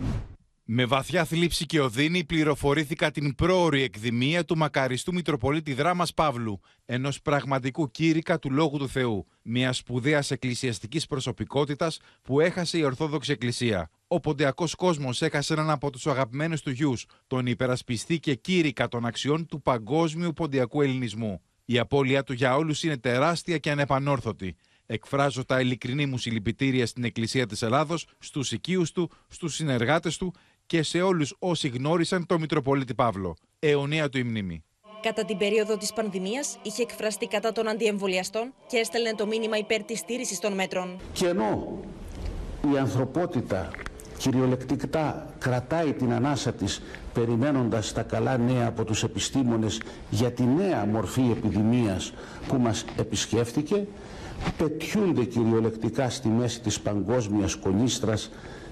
Με 0.64 0.86
βαθιά 0.86 1.26
θλίψη 1.26 1.66
και 1.66 1.80
οδύνη 1.80 2.24
πληροφορήθηκα 2.24 3.12
την 3.12 3.36
πρόορη 3.36 3.82
εκδημία 3.82 4.46
του 4.46 4.58
μακαριστού 4.58 5.14
Μητροπολίτη 5.14 5.74
Δράμας 5.74 6.14
Παύλου, 6.14 6.60
ενός 6.86 7.22
πραγματικού 7.22 7.92
κήρυκα 7.92 8.40
του 8.40 8.52
Λόγου 8.52 8.78
του 8.78 8.90
Θεού, 8.90 9.26
μιας 9.42 9.78
σπουδαίας 9.78 10.32
εκκλησιαστικής 10.32 11.06
προσωπικότητας 11.06 12.00
που 12.22 12.40
έχασε 12.40 12.78
η 12.78 12.84
Ορθόδοξη 12.84 13.32
Εκκλησία. 13.32 13.90
Ο 14.08 14.20
ποντιακός 14.20 14.76
κόσμος 14.76 15.22
έχασε 15.22 15.54
έναν 15.54 15.70
από 15.70 15.90
τους 15.90 16.08
αγαπημένους 16.08 16.62
του 16.62 16.72
γιους, 16.72 17.06
τον 17.28 17.46
υπερασπιστή 17.46 18.20
και 18.20 18.36
κήρυκα 18.36 18.88
των 18.88 19.06
αξιών 19.06 19.46
του 19.46 19.62
παγκόσμιου 19.62 20.34
ποντιακού 20.34 20.82
ελληνισμού. 20.82 21.42
Η 21.66 21.80
απώλειά 21.80 22.24
του 22.24 22.34
για 22.34 22.56
όλους 22.56 22.84
είναι 22.84 22.98
τεράστια 22.98 23.58
και 23.58 23.72
ανεπανόρθωτη. 23.72 24.56
Εκφράζω 24.86 25.46
τα 25.46 25.60
ειλικρινή 25.60 26.06
μου 26.06 26.18
συλληπιτήρια 26.18 26.86
στην 26.86 27.04
Εκκλησία 27.04 27.48
της 27.48 27.62
Ελλάδος, 27.62 28.08
στους 28.20 28.52
οικείους 28.52 28.92
του, 28.92 29.12
στους 29.28 29.56
συνεργάτες 29.56 30.18
του 30.18 30.34
και 30.66 30.84
σε 30.84 31.02
όλους 31.02 31.36
όσοι 31.40 31.68
γνώρισαν 31.68 32.26
τον 32.26 32.40
Μητροπολίτη 32.40 32.94
Παύλο. 32.94 33.36
Αιωνία 33.60 34.10
του 34.10 34.18
η 34.18 34.24
μνήμη. 34.24 34.64
Κατά 35.02 35.26
την 35.26 35.38
περίοδο 35.38 35.78
της 35.78 35.94
πανδημίας 35.94 36.58
είχε 36.64 36.82
εκφραστεί 36.82 37.28
κατά 37.28 37.52
των 37.52 37.68
αντιεμβολιαστών 37.68 38.54
και 38.68 38.78
έστελνε 38.78 39.14
το 39.14 39.28
μήνυμα 39.28 39.58
υπέρ 39.58 39.84
της 39.84 40.00
στήρησης 40.00 40.40
των 40.40 40.54
μέτρων. 40.54 41.00
Και 41.14 41.28
ενώ 41.28 41.80
η 42.74 42.78
ανθρωπότητα 42.78 43.72
κυριολεκτικά 44.18 45.34
κρατάει 45.38 45.94
την 45.94 46.14
ανάσα 46.14 46.54
της 46.54 46.82
περιμένοντας 47.14 47.94
τα 47.94 48.02
καλά 48.02 48.38
νέα 48.38 48.68
από 48.68 48.84
τους 48.84 49.04
επιστήμονες 49.04 49.82
για 50.10 50.32
τη 50.32 50.44
νέα 50.44 50.86
μορφή 50.86 51.22
επιδημίας 51.32 52.14
που 52.48 52.58
μας 52.58 52.86
επισκέφτηκε, 52.98 53.88
πετιούνται 54.58 55.24
κυριολεκτικά 55.24 56.10
στη 56.10 56.28
μέση 56.28 56.62
της 56.62 56.80
παγκόσμιας 56.80 57.56
κονίστρας 57.56 58.30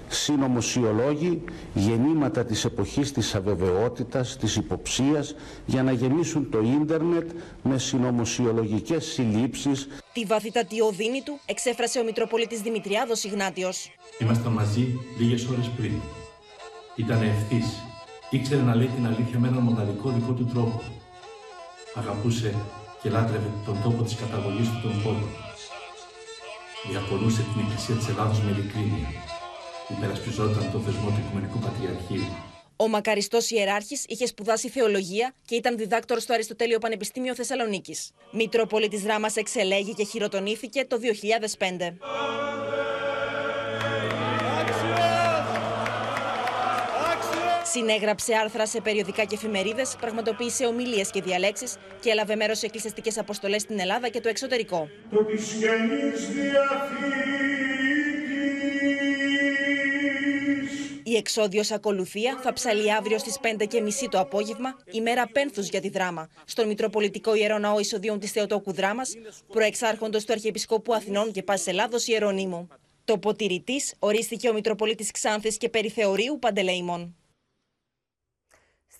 συνωμοσιολόγοι, 0.08 1.42
γεννήματα 1.74 2.44
της 2.44 2.64
εποχής 2.64 3.12
της 3.12 3.34
αβεβαιότητας, 3.34 4.36
της 4.36 4.56
υποψίας, 4.56 5.34
για 5.66 5.82
να 5.82 5.92
γεμίσουν 5.92 6.50
το 6.50 6.60
ίντερνετ 6.80 7.30
με 7.62 7.78
συνωμοσιολογικές 7.78 9.04
συλλήψεις. 9.04 9.88
Τη 10.12 10.24
βαθύτατη 10.24 10.80
οδύνη 10.80 11.22
του 11.22 11.38
εξέφρασε 11.46 11.98
ο 11.98 12.04
Μητροπολίτης 12.04 12.60
Δημητριάδος 12.60 13.24
Ιγνάτιος. 13.24 13.90
Ήμασταν 14.18 14.52
μαζί 14.52 15.00
λίγες 15.18 15.46
ώρες 15.46 15.70
πριν. 15.76 15.92
Ήταν 16.96 17.22
ευθύς. 17.22 17.66
Ήξερε 18.30 18.62
να 18.62 18.74
λέει 18.74 18.90
την 18.96 19.06
αλήθεια 19.06 19.38
με 19.38 19.48
έναν 19.48 19.62
μοναδικό 19.62 20.10
δικό 20.10 20.32
του 20.32 20.44
τρόπο. 20.44 20.82
Αγαπούσε 21.94 22.54
και 23.02 23.10
λάτρευε 23.10 23.50
τον 23.64 23.76
τόπο 23.82 24.02
της 24.02 24.14
καταγωγής 24.14 24.68
του 24.68 24.80
τον 24.82 25.02
πόντο. 25.02 25.43
Διακονούσε 26.88 27.42
την 27.42 27.60
Εκκλησία 27.62 27.94
της 27.94 28.08
Ελλάδος 28.08 28.40
με 28.40 28.50
ειλικρίνεια. 28.50 29.08
Υπερασπιζόταν 29.88 30.70
το 30.72 30.78
θεσμό 30.78 31.08
του 31.08 31.20
Οικουμενικού 31.24 31.58
Πατριαρχείου. 31.58 32.24
Ο 32.76 32.88
μακαριστός 32.88 33.50
ιεράρχης 33.50 34.04
είχε 34.08 34.26
σπουδάσει 34.26 34.68
θεολογία 34.68 35.34
και 35.44 35.54
ήταν 35.54 35.76
διδάκτορο 35.76 36.20
στο 36.20 36.32
Αριστοτέλειο 36.32 36.78
Πανεπιστήμιο 36.78 37.34
Θεσσαλονίκης. 37.34 38.10
Μητρόπολη 38.32 38.88
Δράμα 38.96 39.28
εξελέγει 39.34 39.94
και 39.94 40.04
χειροτονήθηκε 40.04 40.84
το 40.84 40.98
2005. 41.58 41.94
Συνέγραψε 47.76 48.34
άρθρα 48.34 48.66
σε 48.66 48.80
περιοδικά 48.80 49.24
και 49.24 49.34
εφημερίδες, 49.34 49.96
πραγματοποίησε 50.00 50.66
ομιλίες 50.66 51.10
και 51.10 51.22
διαλέξεις 51.22 51.76
και 52.00 52.10
έλαβε 52.10 52.36
μέρος 52.36 52.58
σε 52.58 52.66
εκκλησιαστικές 52.66 53.18
αποστολές 53.18 53.62
στην 53.62 53.78
Ελλάδα 53.78 54.08
και 54.08 54.20
το 54.20 54.28
εξωτερικό. 54.28 54.88
Το 55.10 55.24
της 55.24 55.56
Καινής 55.60 56.28
Διαθήκης. 56.28 57.54
Η 61.02 61.16
εξόδιος 61.16 61.70
ακολουθία 61.70 62.38
θα 62.42 62.52
ψαλεί 62.52 62.92
αύριο 62.92 63.18
στις 63.18 63.38
5.30 63.42 64.08
το 64.10 64.18
απόγευμα, 64.18 64.76
ημέρα 64.90 65.26
πένθους 65.26 65.68
για 65.68 65.80
τη 65.80 65.88
δράμα, 65.88 66.28
στον 66.44 66.66
Μητροπολιτικό 66.66 67.34
Ιερό 67.34 67.58
Ναό 67.58 67.78
Ισοδίων 67.78 68.18
της 68.18 68.30
Θεοτόκου 68.30 68.72
Δράμας, 68.72 69.14
προεξάρχοντος 69.52 70.24
του 70.24 70.32
Αρχιεπισκόπου 70.32 70.94
Αθηνών 70.94 71.32
και 71.32 71.42
Πάσης 71.42 71.66
Ελλάδος 71.66 72.06
Ιερονίμου. 72.06 72.68
Το 73.04 73.18
ποτηρητής 73.18 73.94
ορίστηκε 73.98 74.48
ο 74.48 74.52
Μητροπολίτης 74.52 75.10
Ξάνθης 75.10 75.56
και 75.56 75.68
Περιθεωρίου 75.68 76.38
Παντελεήμων. 76.38 77.16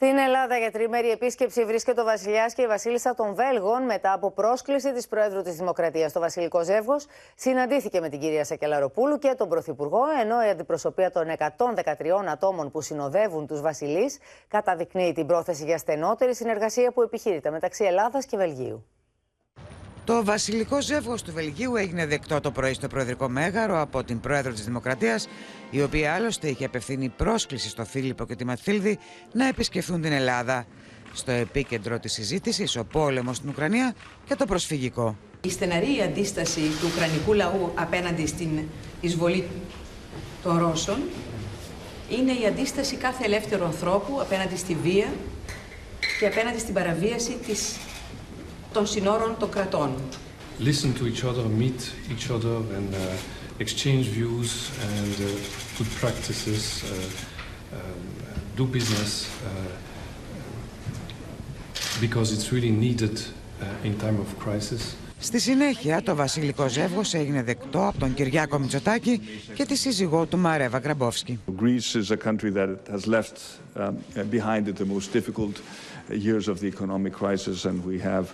Στην 0.05 0.19
Ελλάδα 0.19 0.57
για 0.57 0.71
τρίμερη 0.71 1.11
επίσκεψη 1.11 1.65
βρίσκεται 1.65 2.01
ο 2.01 2.05
Βασιλιάς 2.05 2.55
και 2.55 2.63
η 2.63 2.67
Βασίλισσα 2.67 3.15
των 3.15 3.35
Βέλγων 3.35 3.83
μετά 3.83 4.13
από 4.13 4.31
πρόσκληση 4.31 4.93
της 4.93 5.09
Προέδρου 5.09 5.43
της 5.43 5.57
Δημοκρατίας. 5.57 6.13
Το 6.13 6.21
Βασιλικό 6.21 6.65
Ζεύγος 6.65 7.07
συναντήθηκε 7.35 8.01
με 8.01 8.09
την 8.09 8.21
κυρία 8.21 8.45
Σακελαροπούλου 8.45 9.19
και 9.19 9.35
τον 9.37 9.49
Πρωθυπουργό, 9.49 10.03
ενώ 10.21 10.47
η 10.47 10.49
αντιπροσωπεία 10.49 11.11
των 11.11 11.29
113 11.29 12.27
ατόμων 12.29 12.71
που 12.71 12.81
συνοδεύουν 12.81 13.47
τους 13.47 13.61
Βασιλείς 13.61 14.19
καταδεικνύει 14.49 15.13
την 15.13 15.27
πρόθεση 15.27 15.65
για 15.65 15.79
στενότερη 15.79 16.35
συνεργασία 16.35 16.93
που 16.93 17.03
επιχείρηται 17.03 17.51
μεταξύ 17.51 17.85
Ελλάδας 17.85 18.27
και 18.27 18.37
Βελγίου. 18.37 18.87
Το 20.05 20.25
βασιλικό 20.25 20.83
ζεύγος 20.83 21.23
του 21.23 21.33
Βελγίου 21.33 21.77
έγινε 21.77 22.07
δεκτό 22.07 22.41
το 22.41 22.51
πρωί 22.51 22.75
στο 22.75 22.89
Προεδρικό 22.89 23.29
Μέγαρο 23.29 23.81
από 23.81 24.05
την 24.05 24.21
Πρόεδρο 24.21 24.53
της 24.53 24.65
Δημοκρατίας, 24.65 25.29
η 25.71 25.83
οποία 25.83 26.15
άλλωστε 26.15 26.49
είχε 26.49 26.65
απευθύνει 26.65 27.09
πρόσκληση 27.09 27.69
στο 27.69 27.85
Φίλιππο 27.85 28.27
και 28.27 28.35
τη 28.37 28.45
Ματθίλδη 28.45 28.99
να 29.33 29.49
επισκεφθούν 29.49 30.01
την 30.01 30.13
Ελλάδα. 30.13 30.67
Στο 31.13 31.31
επίκεντρο 31.31 31.99
της 31.99 32.13
συζήτησης 32.13 32.77
ο 32.77 32.85
πόλεμος 32.85 33.37
στην 33.37 33.49
Ουκρανία 33.49 33.95
και 34.25 34.35
το 34.35 34.45
προσφυγικό. 34.45 35.17
Η 35.41 35.51
στεναρή 35.51 36.01
αντίσταση 36.05 36.61
του 36.61 36.91
Ουκρανικού 36.95 37.33
λαού 37.33 37.73
απέναντι 37.75 38.27
στην 38.27 38.49
εισβολή 39.01 39.47
των 40.43 40.59
Ρώσων 40.59 40.99
είναι 42.11 42.33
η 42.33 42.47
αντίσταση 42.47 42.97
κάθε 42.97 43.25
ελεύθερου 43.25 43.65
ανθρώπου 43.65 44.21
απέναντι 44.21 44.57
στη 44.57 44.77
βία 44.83 45.07
και 46.19 46.27
απέναντι 46.27 46.59
στην 46.59 46.75
παραβίαση 46.75 47.39
της 47.47 47.77
των 48.75 48.87
συνόρων 48.87 49.37
των 49.39 49.51
κρατών. 49.51 49.91
Listen 50.61 50.91
to 50.99 51.05
each 51.11 51.23
other, 51.31 51.45
meet 51.63 51.81
each 52.15 52.27
other 52.37 52.57
and 52.77 52.91
uh, 52.95 52.99
exchange 53.65 54.05
views 54.19 54.51
and 54.93 55.15
uh, 55.21 55.27
good 55.77 55.91
practices, 56.03 56.63
uh, 56.83 56.89
um, 57.77 58.03
do 58.59 58.65
business 58.79 59.13
uh, 59.27 59.31
because 62.05 62.29
it's 62.35 62.49
really 62.55 62.75
needed 62.87 63.17
uh, 63.21 63.87
in 63.87 63.93
time 64.05 64.19
of 64.25 64.29
crisis. 64.45 64.83
Στη 65.19 65.39
συνέχεια, 65.41 66.03
το 66.03 66.15
βασιλικό 66.15 66.69
ζεύγος 66.69 67.15
έγινε 67.15 67.43
δεκτό 67.43 67.87
από 67.87 67.99
τον 67.99 68.15
Κυριάκο 68.15 68.59
Μητσοτάκη 68.59 69.21
και 69.55 69.65
τη 69.65 69.77
σύζυγό 69.77 70.27
του 70.27 70.39
Μαρέβα 70.39 70.79
Γκραμπόφσκι. 70.79 71.39
Greece 71.61 71.95
is 71.95 72.11
a 72.11 72.17
country 72.17 72.51
that 72.51 72.69
has 72.91 73.07
left 73.07 73.37
um, 73.77 73.97
behind 74.31 74.69
it 74.69 74.77
the 74.77 74.85
most 74.85 75.13
difficult 75.13 75.61
years 76.11 76.49
of 76.49 76.61
the 76.61 76.67
economic 76.67 77.13
crisis, 77.13 77.65
and 77.65 77.85
we 77.85 77.99
have 77.99 78.27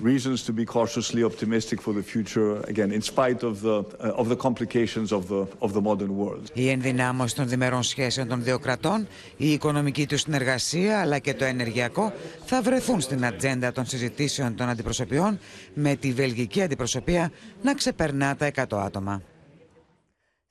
reasons 0.00 0.42
to 0.42 0.52
be 0.52 0.64
cautiously 0.64 1.22
optimistic 1.24 1.80
for 1.80 1.92
the 1.92 2.02
future, 2.02 2.60
again, 2.72 2.90
in 2.92 3.02
spite 3.02 3.42
of 3.42 3.60
the, 3.60 3.76
uh, 4.00 4.20
of 4.20 4.28
the 4.28 4.36
complications 4.36 5.12
of 5.12 5.28
the, 5.28 5.46
of 5.60 5.72
the 5.72 5.80
modern 5.80 6.16
world. 6.16 6.50
Η 6.52 6.68
ενδυνάμωση 6.68 7.34
των 7.34 7.48
διμερών 7.48 7.82
σχέσεων 7.82 8.28
των 8.28 8.42
δύο 8.42 8.58
κρατών, 8.58 9.06
η 9.36 9.52
οικονομική 9.52 10.06
τους 10.06 10.20
συνεργασία 10.20 11.00
αλλά 11.00 11.18
και 11.18 11.34
το 11.34 11.44
ενεργειακό 11.44 12.12
θα 12.44 12.62
βρεθούν 12.62 13.00
στην 13.00 13.24
ατζέντα 13.24 13.72
των 13.72 13.86
συζητήσεων 13.86 14.54
των 14.54 14.68
αντιπροσωπιών 14.68 15.38
με 15.74 15.96
τη 15.96 16.12
βελγική 16.12 16.62
αντιπροσωπεία 16.62 17.32
να 17.62 17.74
ξεπερνά 17.74 18.36
τα 18.36 18.50
100 18.54 18.78
άτομα. 18.84 19.22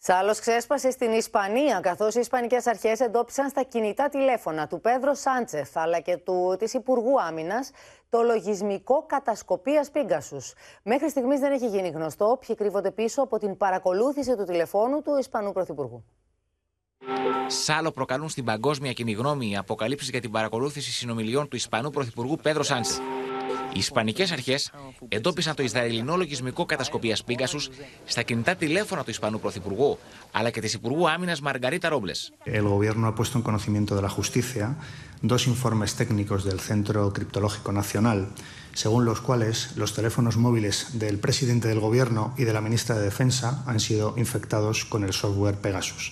Σάλος 0.06 0.40
ξέσπασε 0.40 0.92
στην 0.92 1.12
Ισπανία, 1.12 1.80
καθώς 1.80 2.16
οι 2.16 2.20
Ισπανικές 2.20 2.68
αρχές 2.68 3.00
εντόπισαν 3.00 3.50
στα 3.50 3.64
κινητά 3.64 4.10
τηλέφωνα 4.10 4.68
του 4.68 4.82
Πέδρο 4.82 5.14
Σάντσεφ 5.14 5.78
αλλά 5.78 6.00
και 6.00 6.18
του 6.18 6.56
της 6.60 6.74
Υπουργού 6.74 7.22
Άμυνας 7.22 7.72
το 8.10 8.22
λογισμικό 8.22 9.06
κατασκοπίας 9.06 9.92
Πίγκασους. 9.92 10.54
Μέχρι 10.84 11.10
στιγμής 11.10 11.40
δεν 11.40 11.52
έχει 11.52 11.68
γίνει 11.68 11.90
γνωστό 11.90 12.40
ποιοι 12.48 12.56
κρύβονται 12.56 12.92
πίσω 12.92 13.22
από 13.22 13.38
την 13.38 13.58
παρακολούθηση 13.58 14.36
του 14.36 14.44
τηλεφώνου 14.44 15.02
του 15.02 15.18
Ισπανού 15.20 15.52
Πρωθυπουργού. 15.52 16.04
Σάλο 17.48 17.92
προκαλούν 17.92 18.30
στην 18.30 18.44
παγκόσμια 18.44 18.94
κοινή 18.94 19.12
γνώμη 19.12 19.50
οι 19.50 19.58
αποκαλύψει 19.58 20.10
για 20.12 20.22
την 20.22 20.32
παρακολούθηση 20.32 20.92
συνομιλιών 20.92 21.48
του 21.48 21.56
Ισπανού 21.56 21.90
Πρωθυπουργού 21.90 22.36
Πέδρο 22.36 22.64
Σάντσεφ. 22.64 23.23
Οι 23.76 23.80
Ισπανικέ 23.80 24.26
αρχέ 24.32 24.60
εντόπισαν 25.08 25.56
το 25.56 25.64
Ισραηλινό 25.64 26.16
λογισμικό 26.16 26.66
κατασκοπία 26.66 27.18
Πίγκασου 27.26 27.60
στα 28.06 28.22
κινητά 28.22 28.56
τηλέφωνα 28.56 29.04
του 29.04 29.10
Ισπανού 29.10 29.40
Πρωθυπουργού 29.40 29.98
αλλά 30.32 30.50
και 30.50 30.62
τη 30.62 30.72
Υπουργού 30.76 31.10
Άμυνα 31.10 31.38
Μαργαρίτα 31.42 31.90
Ρόμπλε. 31.90 32.12
El 32.46 32.64
gobierno 32.64 33.08
ha 33.08 33.16
puesto 33.16 33.38
en 33.38 33.44
conocimiento 33.44 33.96
de 33.96 34.02
la 34.02 34.10
justicia 34.10 34.66
dos 35.22 35.48
informes 35.54 35.96
técnicos 36.02 36.44
del 36.44 36.60
Centro 36.70 37.00
Criptológico 37.16 37.72
Nacional, 37.72 38.20
según 38.74 39.06
los 39.06 39.20
cuales 39.22 39.56
los 39.82 39.94
teléfonos 39.98 40.36
móviles 40.38 40.76
del 41.04 41.18
presidente 41.26 41.68
del 41.68 41.80
gobierno 41.80 42.34
y 42.38 42.44
de 42.44 42.54
la 42.54 42.62
ministra 42.68 42.96
de 42.96 43.04
Defensa 43.12 43.64
han 43.66 43.80
sido 43.80 44.14
infectados 44.18 44.86
con 44.86 45.04
el 45.04 45.14
software 45.14 45.58
Pegasus. 45.66 46.04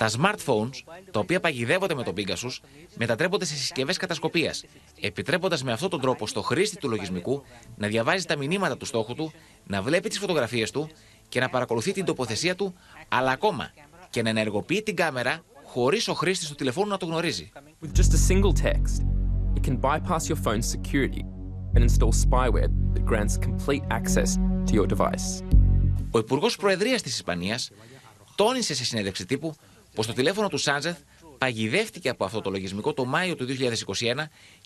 Τα 0.00 0.08
smartphones, 0.08 0.82
τα 1.10 1.20
οποία 1.20 1.40
παγιδεύονται 1.40 1.94
με 1.94 2.02
τον 2.02 2.14
Pegasus, 2.16 2.58
μετατρέπονται 2.96 3.44
σε 3.44 3.54
συσκευέ 3.54 3.92
κατασκοπία, 3.92 4.54
επιτρέποντας 5.00 5.62
με 5.62 5.72
αυτόν 5.72 5.90
τον 5.90 6.00
τρόπο 6.00 6.26
στο 6.26 6.42
χρήστη 6.42 6.76
του 6.76 6.88
λογισμικού 6.88 7.42
να 7.76 7.86
διαβάζει 7.86 8.24
τα 8.24 8.36
μηνύματα 8.36 8.76
του 8.76 8.84
στόχου 8.84 9.14
του, 9.14 9.32
να 9.66 9.82
βλέπει 9.82 10.08
τις 10.08 10.18
φωτογραφίες 10.18 10.70
του 10.70 10.90
και 11.28 11.40
να 11.40 11.48
παρακολουθεί 11.48 11.92
την 11.92 12.04
τοποθεσία 12.04 12.54
του, 12.54 12.74
αλλά 13.08 13.30
ακόμα 13.30 13.70
και 14.10 14.22
να 14.22 14.28
ενεργοποιεί 14.28 14.82
την 14.82 14.96
κάμερα 14.96 15.44
χωρίς 15.64 16.08
ο 16.08 16.14
χρήστης 16.14 16.48
του 16.48 16.54
τηλεφώνου 16.54 16.88
να 16.88 16.96
το 16.96 17.06
γνωρίζει. 17.06 17.52
With 17.82 17.98
just 18.00 18.12
a 18.12 18.32
single 18.32 18.52
text, 18.52 19.02
it 19.56 19.62
can 19.68 19.76
bypass 19.76 20.28
your 20.28 20.40
phone's 20.44 20.68
security 20.76 21.24
and 21.74 21.82
install 21.88 22.12
spyware 22.26 22.70
that 22.94 23.04
grants 23.10 23.36
complete 23.36 23.84
access 23.90 24.30
to 24.66 24.72
your 24.72 24.86
device. 24.86 25.44
Ο 26.10 26.18
Υπουργός 26.18 26.56
Προεδρίας 26.56 27.02
της 27.02 27.14
Ισπανίας 27.14 27.70
τόνισε 28.34 28.74
σε 28.74 28.84
συνέντευξη 28.84 29.26
τύπου 29.26 29.54
πως 29.94 30.06
το 30.06 30.12
τηλέφωνο 30.12 30.48
του 30.48 30.58
Σάντζεθ 30.58 30.98
παγιδεύτηκε 31.40 32.08
από 32.08 32.24
αυτό 32.24 32.40
το 32.40 32.50
λογισμικό 32.50 32.92
το 32.92 33.04
Μάιο 33.04 33.34
του 33.34 33.46
2021 33.48 33.52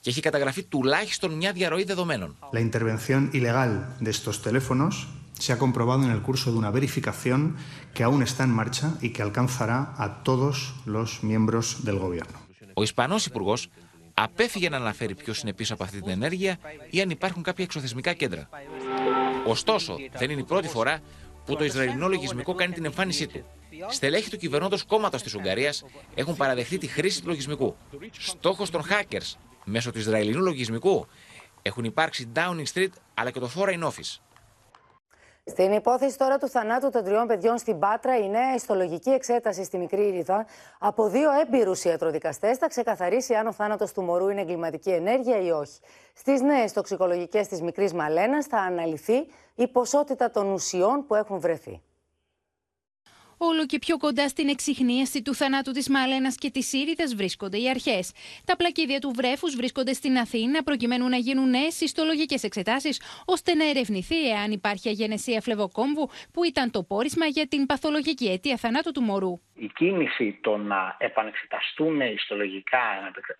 και 0.00 0.10
έχει 0.10 0.20
καταγραφεί 0.20 0.62
τουλάχιστον 0.64 1.32
μια 1.32 1.52
διαρροή 1.52 1.84
δεδομένων. 1.84 2.36
La 2.52 2.60
intervención 2.70 3.30
ilegal 3.32 3.72
de 4.04 4.10
estos 4.16 4.36
teléfonos 4.46 4.92
se 5.44 5.52
ha 5.52 5.58
comprobado 5.64 6.02
en 6.06 6.10
el 6.16 6.22
curso 6.28 6.46
de 6.52 6.58
una 6.62 6.70
verificación 6.78 7.40
que 7.94 8.02
aún 8.06 8.20
está 8.28 8.42
en 8.48 8.52
marcha 8.60 8.86
y 9.06 9.08
que 9.14 9.22
alcanzará 9.28 9.78
a 10.04 10.06
todos 10.28 10.54
los 10.94 11.08
miembros 11.30 11.64
del 11.86 11.98
gobierno. 11.98 12.38
Ο 12.74 12.82
Ισπανός 12.82 13.26
Υπουργός 13.26 13.68
απέφυγε 14.14 14.68
να 14.68 14.76
αναφέρει 14.76 15.14
ποιος 15.14 15.40
είναι 15.40 15.52
πίσω 15.52 15.74
από 15.74 15.84
αυτή 15.84 16.00
την 16.00 16.10
ενέργεια 16.10 16.58
ή 16.90 17.00
αν 17.00 17.10
υπάρχουν 17.10 17.42
κάποια 17.42 17.64
εξωθεσμικά 17.64 18.12
κέντρα. 18.12 18.48
Ωστόσο, 19.46 19.96
δεν 20.18 20.30
είναι 20.30 20.40
η 20.40 20.44
πρώτη 20.44 20.68
φορά 20.68 21.00
που 21.44 21.56
το 21.56 21.64
Ισραηλινό 21.64 22.08
λογισμικό 22.08 22.54
κάνει 22.54 22.72
την 22.72 22.84
εμφάνισή 22.84 23.26
του. 23.26 23.44
Στελέχη 23.88 24.30
του 24.30 24.36
κυβερνώντος 24.36 24.84
κόμματος 24.84 25.22
της 25.22 25.34
Ουγγαρίας 25.34 25.84
έχουν 26.14 26.36
παραδεχθεί 26.36 26.78
τη 26.78 26.86
χρήση 26.86 27.20
του 27.20 27.28
λογισμικού. 27.28 27.76
Στόχος 28.18 28.70
των 28.70 28.82
hackers 28.82 29.36
μέσω 29.64 29.92
του 29.92 29.98
Ισραηλινού 29.98 30.42
λογισμικού 30.42 31.06
έχουν 31.62 31.84
υπάρξει 31.84 32.32
Downing 32.34 32.66
Street 32.74 32.92
αλλά 33.14 33.30
και 33.30 33.40
το 33.40 33.50
Foreign 33.56 33.82
Office. 33.82 34.18
Στην 35.46 35.72
υπόθεση 35.72 36.18
τώρα 36.18 36.38
του 36.38 36.48
θανάτου 36.48 36.90
των 36.90 37.04
τριών 37.04 37.26
παιδιών 37.26 37.58
στην 37.58 37.78
Πάτρα, 37.78 38.18
η 38.18 38.28
νέα 38.28 38.54
ιστολογική 38.54 39.10
εξέταση 39.10 39.64
στη 39.64 39.78
Μικρή 39.78 40.06
Ήρυθα 40.06 40.46
από 40.78 41.08
δύο 41.08 41.30
έμπειρους 41.30 41.84
ιατροδικαστές 41.84 42.58
θα 42.58 42.68
ξεκαθαρίσει 42.68 43.34
αν 43.34 43.46
ο 43.46 43.52
θάνατος 43.52 43.92
του 43.92 44.02
μωρού 44.02 44.28
είναι 44.28 44.40
εγκληματική 44.40 44.90
ενέργεια 44.90 45.40
ή 45.40 45.50
όχι. 45.50 45.78
Στις 46.14 46.40
νέες 46.40 46.72
τοξικολογικές 46.72 47.48
της 47.48 47.60
Μικρής 47.60 47.92
Μαλένας 47.92 48.46
θα 48.46 48.58
αναλυθεί 48.58 49.26
η 49.54 49.68
ποσότητα 49.68 50.30
των 50.30 50.52
ουσιών 50.52 51.06
που 51.06 51.14
έχουν 51.14 51.40
βρεθεί. 51.40 51.82
Όλο 53.50 53.66
και 53.66 53.78
πιο 53.78 53.96
κοντά 53.96 54.28
στην 54.28 54.48
εξυχνίαση 54.48 55.22
του 55.22 55.34
θανάτου 55.34 55.72
της 55.72 55.88
Μαλένα 55.88 56.30
και 56.38 56.50
της 56.50 56.72
Ήρυδα 56.72 57.04
βρίσκονται 57.16 57.58
οι 57.58 57.68
αρχές. 57.68 58.12
Τα 58.44 58.56
πλακίδια 58.56 58.98
του 58.98 59.12
βρέφους 59.14 59.56
βρίσκονται 59.56 59.92
στην 59.92 60.16
Αθήνα 60.16 60.62
προκειμένου 60.62 61.08
να 61.08 61.16
γίνουν 61.16 61.50
νέες 61.50 61.80
ιστολογικέ 61.80 62.36
εξετάσεις, 62.42 63.22
ώστε 63.26 63.54
να 63.54 63.68
ερευνηθεί 63.68 64.28
εάν 64.30 64.50
υπάρχει 64.50 64.88
αγενεσία 64.88 65.40
φλεβοκόμβου, 65.40 66.08
που 66.32 66.44
ήταν 66.44 66.70
το 66.70 66.82
πόρισμα 66.82 67.26
για 67.26 67.46
την 67.46 67.66
παθολογική 67.66 68.26
αιτία 68.30 68.56
θανάτου 68.56 68.92
του 68.92 69.02
μωρού. 69.02 69.40
Η 69.54 69.70
κίνηση 69.74 70.38
το 70.42 70.56
να 70.56 70.96
επανεξεταστούν 70.98 72.00
ιστολογικά, 72.00 72.84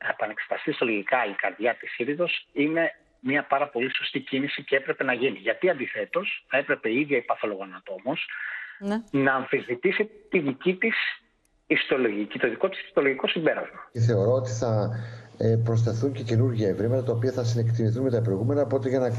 να 0.00 0.09
επανεξεταστεί 0.09 0.70
ιστολογικά 0.70 1.26
η 1.26 1.32
καρδιά 1.32 1.74
της 1.74 1.98
Ήρυδο 1.98 2.28
είναι 2.52 2.94
μια 3.20 3.42
πάρα 3.44 3.68
πολύ 3.68 3.94
σωστή 3.96 4.20
κίνηση 4.20 4.64
και 4.64 4.76
έπρεπε 4.76 5.05
να 5.05 5.12
γίνει. 5.12 5.38
Γιατί 5.38 5.70
αντιθέτως 5.70 6.44
θα 6.48 6.57
έπρεπε 6.57 6.88
η 6.88 7.00
ίδια 7.00 7.16
η 7.16 7.22
παθολογανατόμος 7.22 8.26
ναι. 8.79 9.03
να 9.11 9.35
αμφισβητήσει 9.35 10.11
τη 10.29 10.39
δική 10.39 10.75
της 10.75 10.95
ιστολογική, 11.66 12.39
το 12.39 12.49
δικό 12.49 12.68
της 12.68 12.81
ιστολογικό 12.87 13.29
συμπέρασμα. 13.29 13.89
Και 13.93 14.01
θεωρώ 14.01 14.33
ότι 14.33 14.51
θα 14.51 14.91
ε, 15.39 15.57
προσθεθούν 15.64 16.12
και 16.12 16.22
καινούργια 16.22 16.68
ευρήματα 16.68 17.03
τα 17.03 17.12
οποία 17.12 17.33
θα 17.33 17.45
συνεκτιμηθούν 17.45 18.03
με 18.03 18.11
τα 18.11 18.20
προηγούμενα, 18.20 18.62
οπότε 18.62 18.89
για 18.89 18.99
να 18.99 19.11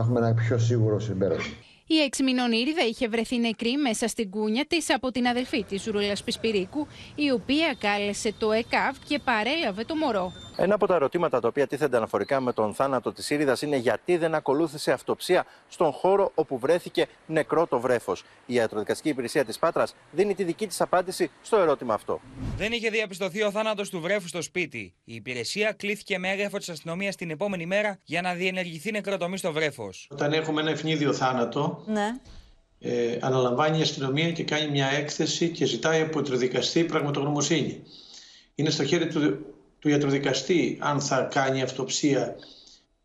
έχουμε 0.00 0.18
ένα 0.18 0.34
πιο 0.34 0.58
σίγουρο 0.58 0.98
συμπέρασμα. 0.98 1.54
Η 1.86 1.98
έξι 1.98 2.22
μηνών 2.22 2.52
Ήρυδα 2.52 2.86
είχε 2.86 3.08
βρεθεί 3.08 3.38
νεκρή 3.38 3.76
μέσα 3.76 4.08
στην 4.08 4.30
κούνια 4.30 4.64
της 4.68 4.94
από 4.94 5.10
την 5.10 5.26
αδελφή 5.26 5.64
της 5.64 5.86
Ρούλας 5.86 6.22
Πισπυρίκου, 6.22 6.86
η 7.14 7.30
οποία 7.30 7.76
κάλεσε 7.78 8.34
το 8.38 8.52
ΕΚΑΒ 8.52 8.96
και 9.08 9.20
παρέλαβε 9.24 9.84
το 9.84 9.94
μωρό. 9.96 10.32
Ένα 10.62 10.74
από 10.74 10.86
τα 10.86 10.94
ερωτήματα 10.94 11.40
τα 11.40 11.48
οποία 11.48 11.66
τίθενται 11.66 11.96
αναφορικά 11.96 12.40
με 12.40 12.52
τον 12.52 12.74
θάνατο 12.74 13.12
της 13.12 13.30
Ήρυδα 13.30 13.56
είναι 13.62 13.76
γιατί 13.76 14.16
δεν 14.16 14.34
ακολούθησε 14.34 14.92
αυτοψία 14.92 15.44
στον 15.68 15.92
χώρο 15.92 16.32
όπου 16.34 16.58
βρέθηκε 16.58 17.06
νεκρό 17.26 17.66
το 17.66 17.80
βρέφος. 17.80 18.24
Η 18.46 18.54
ιατροδικαστική 18.54 19.08
υπηρεσία 19.08 19.44
της 19.44 19.58
Πάτρας 19.58 19.94
δίνει 20.10 20.34
τη 20.34 20.44
δική 20.44 20.66
της 20.66 20.80
απάντηση 20.80 21.30
στο 21.42 21.56
ερώτημα 21.56 21.94
αυτό. 21.94 22.20
Δεν 22.56 22.72
είχε 22.72 22.90
διαπιστωθεί 22.90 23.42
ο 23.42 23.50
θάνατος 23.50 23.90
του 23.90 24.00
βρέφου 24.00 24.28
στο 24.28 24.42
σπίτι. 24.42 24.94
Η 25.04 25.14
υπηρεσία 25.14 25.72
κλήθηκε 25.72 26.18
με 26.18 26.28
έγγραφο 26.30 26.58
της 26.58 26.68
αστυνομίας 26.68 27.16
την 27.16 27.30
επόμενη 27.30 27.66
μέρα 27.66 27.98
για 28.04 28.20
να 28.22 28.34
διενεργηθεί 28.34 28.90
νεκροτομή 28.90 29.36
στο 29.38 29.52
βρέφος. 29.52 30.08
Όταν 30.10 30.32
έχουμε 30.32 30.60
ένα 30.60 30.70
ευνίδιο 30.70 31.12
θάνατο, 31.12 31.84
Ναι. 31.86 32.08
ε, 32.78 33.18
αναλαμβάνει 33.20 33.78
η 33.78 33.82
αστυνομία 33.82 34.32
και 34.32 34.44
κάνει 34.44 34.70
μια 34.70 34.86
έκθεση 34.86 35.48
και 35.48 35.64
ζητάει 35.64 36.00
από 36.00 36.22
το 36.22 36.36
δικαστή 36.36 36.84
πραγματογνωμοσύνη. 36.84 37.82
Είναι 38.54 38.70
στο 38.70 38.84
χέρι 38.84 39.06
του, 39.06 39.44
του 39.80 39.88
ιατροδικαστή 39.88 40.76
αν 40.80 41.00
θα 41.00 41.22
κάνει 41.22 41.62
αυτοψία 41.62 42.36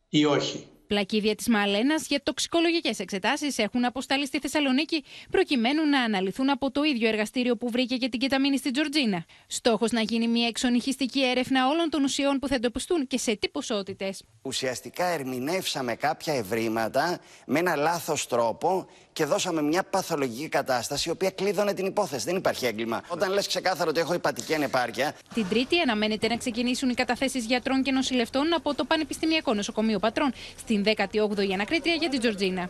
ή 0.09 0.25
όχι. 0.25 0.67
Πλακίδια 0.87 1.35
της 1.35 1.47
Μαλένας 1.47 2.07
για 2.07 2.21
τοξικολογικές 2.23 2.99
εξετάσεις 2.99 3.57
έχουν 3.57 3.85
αποσταλεί 3.85 4.25
στη 4.25 4.39
Θεσσαλονίκη 4.39 5.03
προκειμένου 5.29 5.89
να 5.89 6.01
αναλυθούν 6.01 6.49
από 6.49 6.71
το 6.71 6.83
ίδιο 6.83 7.07
εργαστήριο 7.07 7.57
που 7.57 7.69
βρήκε 7.69 7.97
και 7.97 8.09
την 8.09 8.19
κεταμίνη 8.19 8.57
στην 8.57 8.73
Τζορτζίνα. 8.73 9.25
Στόχος 9.47 9.91
να 9.91 10.01
γίνει 10.01 10.27
μια 10.27 10.47
εξονυχιστική 10.47 11.23
έρευνα 11.23 11.67
όλων 11.67 11.89
των 11.89 12.03
ουσιών 12.03 12.39
που 12.39 12.47
θα 12.47 12.55
εντοπιστούν 12.55 13.07
και 13.07 13.17
σε 13.17 13.35
τι 13.35 13.49
ποσότητες. 13.49 14.23
Ουσιαστικά 14.41 15.05
ερμηνεύσαμε 15.05 15.95
κάποια 15.95 16.33
ευρήματα 16.33 17.19
με 17.45 17.59
ένα 17.59 17.75
λάθος 17.75 18.27
τρόπο 18.27 18.87
και 19.13 19.25
δώσαμε 19.25 19.61
μια 19.61 19.83
παθολογική 19.83 20.49
κατάσταση 20.49 21.09
η 21.09 21.11
οποία 21.11 21.29
κλείδωνε 21.29 21.73
την 21.73 21.85
υπόθεση. 21.85 22.25
Δεν 22.25 22.35
υπάρχει 22.35 22.65
έγκλημα. 22.65 23.01
Όταν 23.07 23.31
λες 23.31 23.47
ξεκάθαρο 23.47 23.89
ότι 23.89 23.99
έχω 23.99 24.13
υπατική 24.13 24.53
ανεπάρκεια, 24.53 25.15
Την 25.33 25.45
Τρίτη 25.49 25.79
αναμένεται 25.79 26.27
να 26.27 26.37
ξεκινήσουν 26.37 26.89
οι 26.89 26.93
καταθέσεις 26.93 27.45
γιατρών 27.45 27.83
και 27.83 27.91
νοσηλευτών 27.91 28.53
από 28.53 28.75
το 28.75 28.85
Πανεπιστημιακό 28.85 29.53
Νοσοκομείο 29.53 29.99
Πατρών 29.99 30.33
στη 30.57 30.73
την 30.81 30.93
18η 30.97 31.51
ανακρίτρια 31.53 31.93
για 31.93 32.09
την 32.09 32.19
Τζορτζίνα. 32.19 32.69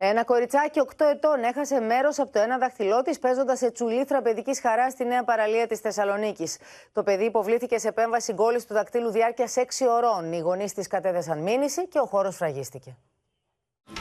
Ένα 0.00 0.24
κοριτσάκι 0.24 0.80
8 0.96 1.04
ετών 1.12 1.42
έχασε 1.42 1.80
μέρος 1.80 2.18
από 2.18 2.32
το 2.32 2.38
ένα 2.38 2.58
δαχτυλό 2.58 3.02
της 3.02 3.18
παίζοντας 3.18 3.58
σε 3.58 3.70
τσουλήθρα 3.70 4.22
παιδικής 4.22 4.60
χαράς 4.60 4.92
στη 4.92 5.04
νέα 5.04 5.24
παραλία 5.24 5.66
της 5.66 5.78
Θεσσαλονίκης. 5.80 6.56
Το 6.92 7.02
παιδί 7.02 7.24
υποβλήθηκε 7.24 7.78
σε 7.78 7.88
επέμβαση 7.88 8.32
γκόλης 8.32 8.66
του 8.66 8.74
δακτύλου 8.74 9.10
διάρκεια 9.10 9.48
6 9.54 9.86
ωρών. 9.86 10.32
Οι 10.32 10.38
γονείς 10.38 10.72
της 10.72 10.86
κατέθεσαν 10.86 11.38
μήνυση 11.38 11.88
και 11.88 11.98
ο 11.98 12.06
χώρος 12.06 12.36
φραγίστηκε. 12.36 12.96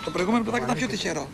Το 0.05 0.11
προηγούμενο 0.11 0.43
παιδάκι 0.43 0.63
ήταν 0.63 0.75
πιο 0.75 0.87
τυχερό. 0.87 1.27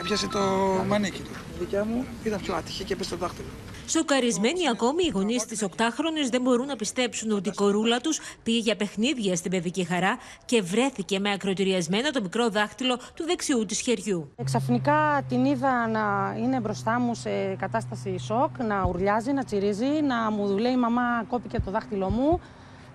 Έπιασε 0.00 0.28
το 0.28 0.38
μανίκι 0.86 1.22
του. 1.22 1.30
Η 1.54 1.58
δικιά 1.58 1.84
μου 1.84 2.06
ήταν 2.24 2.40
πιο 2.40 2.54
άτυχη 2.54 2.84
και 2.84 2.92
έπεσε 2.92 3.10
το 3.10 3.16
δάχτυλο. 3.16 3.48
Σοκαρισμένοι 3.92 4.68
ακόμη 4.68 5.04
οι 5.04 5.10
γονείς 5.14 5.44
της 5.44 5.64
8χρονη 5.64 6.30
δεν 6.30 6.42
μπορούν 6.42 6.66
να 6.66 6.76
πιστέψουν 6.76 7.30
ότι 7.30 7.48
η 7.48 7.52
κορούλα 7.52 8.00
τους 8.00 8.20
πήγε 8.42 8.58
για 8.58 8.76
παιχνίδια 8.76 9.36
στην 9.36 9.50
παιδική 9.50 9.84
χαρά 9.84 10.18
και 10.44 10.62
βρέθηκε 10.62 11.18
με 11.18 11.32
ακροτηριασμένο 11.32 12.10
το 12.10 12.22
μικρό 12.22 12.48
δάχτυλο 12.48 12.96
του 13.14 13.24
δεξιού 13.24 13.64
της 13.64 13.80
χεριού. 13.80 14.32
Ξαφνικά 14.44 15.24
την 15.28 15.44
είδα 15.44 15.88
να 15.88 16.36
είναι 16.38 16.60
μπροστά 16.60 17.00
μου 17.00 17.14
σε 17.14 17.30
κατάσταση 17.58 18.18
σοκ, 18.18 18.58
να 18.58 18.84
ουρλιάζει, 18.84 19.32
να 19.32 19.44
τσιρίζει, 19.44 20.00
να 20.02 20.30
μου 20.30 20.58
λέει 20.58 20.76
Μαμά, 20.76 21.24
κόπηκε 21.28 21.60
το 21.60 21.70
δάχτυλό 21.70 22.10
μου. 22.10 22.40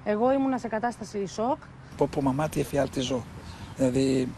Εγώ 0.03 0.33
ήμουνα 0.33 0.57
σε 0.57 0.67
κατάσταση 0.67 1.27
σοκ. 1.27 1.57
Πω 1.97 2.07
πω 2.11 2.21
μαμά 2.21 2.49
τι 2.49 2.59
εφιάλτη 2.59 2.99
ζω. 2.99 3.23
Δηλαδή 3.75 4.31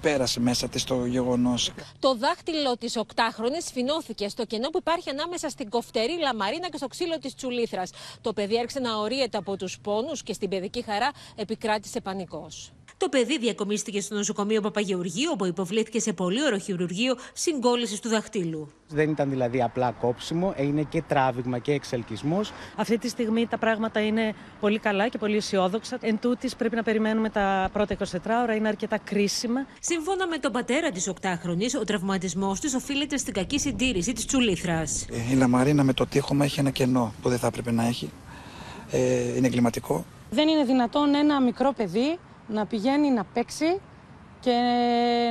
πέρασε 0.00 0.40
μέσα 0.40 0.68
της 0.68 0.84
το 0.84 1.06
γεγονός. 1.06 1.72
Το 1.98 2.16
δάχτυλο 2.16 2.76
της 2.76 2.96
οκτάχρονης 2.96 3.64
σφινώθηκε 3.64 4.28
στο 4.28 4.44
κενό 4.44 4.68
που 4.68 4.78
υπάρχει 4.78 5.10
ανάμεσα 5.10 5.48
στην 5.48 5.68
κοφτερή 5.68 6.18
λαμαρίνα 6.20 6.68
και 6.68 6.76
στο 6.76 6.86
ξύλο 6.86 7.18
της 7.18 7.34
τσουλήθρας. 7.34 7.90
Το 8.20 8.32
παιδί 8.32 8.58
άρχισε 8.58 8.80
να 8.80 8.96
ορίεται 8.96 9.38
από 9.38 9.56
τους 9.56 9.78
πόνους 9.80 10.22
και 10.22 10.32
στην 10.32 10.48
παιδική 10.48 10.82
χαρά 10.82 11.10
επικράτησε 11.36 12.00
πανικός. 12.00 12.72
Το 12.96 13.08
παιδί 13.08 13.38
διακομίστηκε 13.38 14.00
στο 14.00 14.14
νοσοκομείο 14.14 14.60
Παπαγεωργίου, 14.60 15.30
όπου 15.32 15.44
υποβλήθηκε 15.44 16.00
σε 16.00 16.12
πολύωρο 16.12 16.58
χειρουργείο 16.58 17.16
συγκόλληση 17.32 18.02
του 18.02 18.08
δαχτύλου. 18.08 18.72
Δεν 18.88 19.10
ήταν 19.10 19.30
δηλαδή 19.30 19.62
απλά 19.62 19.90
κόψιμο, 19.90 20.54
έγινε 20.56 20.82
και 20.82 21.02
τράβηγμα 21.02 21.58
και 21.58 21.72
εξελκυσμός. 21.72 22.52
Αυτή 22.76 22.98
τη 22.98 23.08
στιγμή 23.08 23.46
τα 23.46 23.58
πράγματα 23.58 24.00
είναι 24.00 24.34
πολύ 24.60 24.78
καλά 24.78 25.08
και 25.08 25.18
πολύ 25.18 25.36
αισιόδοξα. 25.36 25.98
Εν 26.00 26.18
τούτης, 26.18 26.56
πρέπει 26.56 26.76
να 26.76 26.82
περιμένουμε 26.82 27.30
τα 27.30 27.70
πρώτα 27.72 27.96
24 27.98 28.04
ώρα, 28.42 28.54
είναι 28.54 28.68
αρκετά 28.68 28.98
κρίσιμα. 28.98 29.49
Σύμφωνα 29.80 30.26
με 30.26 30.38
τον 30.38 30.52
πατέρα 30.52 30.90
της 30.90 31.12
8χρονη, 31.20 31.80
ο 31.80 31.84
τραυματισμός 31.84 32.60
τη 32.60 32.76
οφείλεται 32.76 33.16
στην 33.16 33.34
κακή 33.34 33.58
συντήρηση 33.58 34.12
της 34.12 34.26
τσουλήθρας. 34.26 35.06
Η 35.30 35.34
Λαμαρίνα 35.34 35.84
με 35.84 35.92
το 35.92 36.06
τείχομα 36.06 36.44
έχει 36.44 36.60
ένα 36.60 36.70
κενό 36.70 37.14
που 37.22 37.28
δεν 37.28 37.38
θα 37.38 37.46
έπρεπε 37.46 37.70
να 37.70 37.86
έχει. 37.86 38.10
Ε, 38.90 39.36
είναι 39.36 39.46
εγκληματικό. 39.46 40.04
Δεν 40.30 40.48
είναι 40.48 40.64
δυνατόν 40.64 41.14
ένα 41.14 41.40
μικρό 41.40 41.72
παιδί 41.76 42.18
να 42.48 42.66
πηγαίνει 42.66 43.10
να 43.10 43.24
παίξει 43.24 43.80
και 44.40 44.50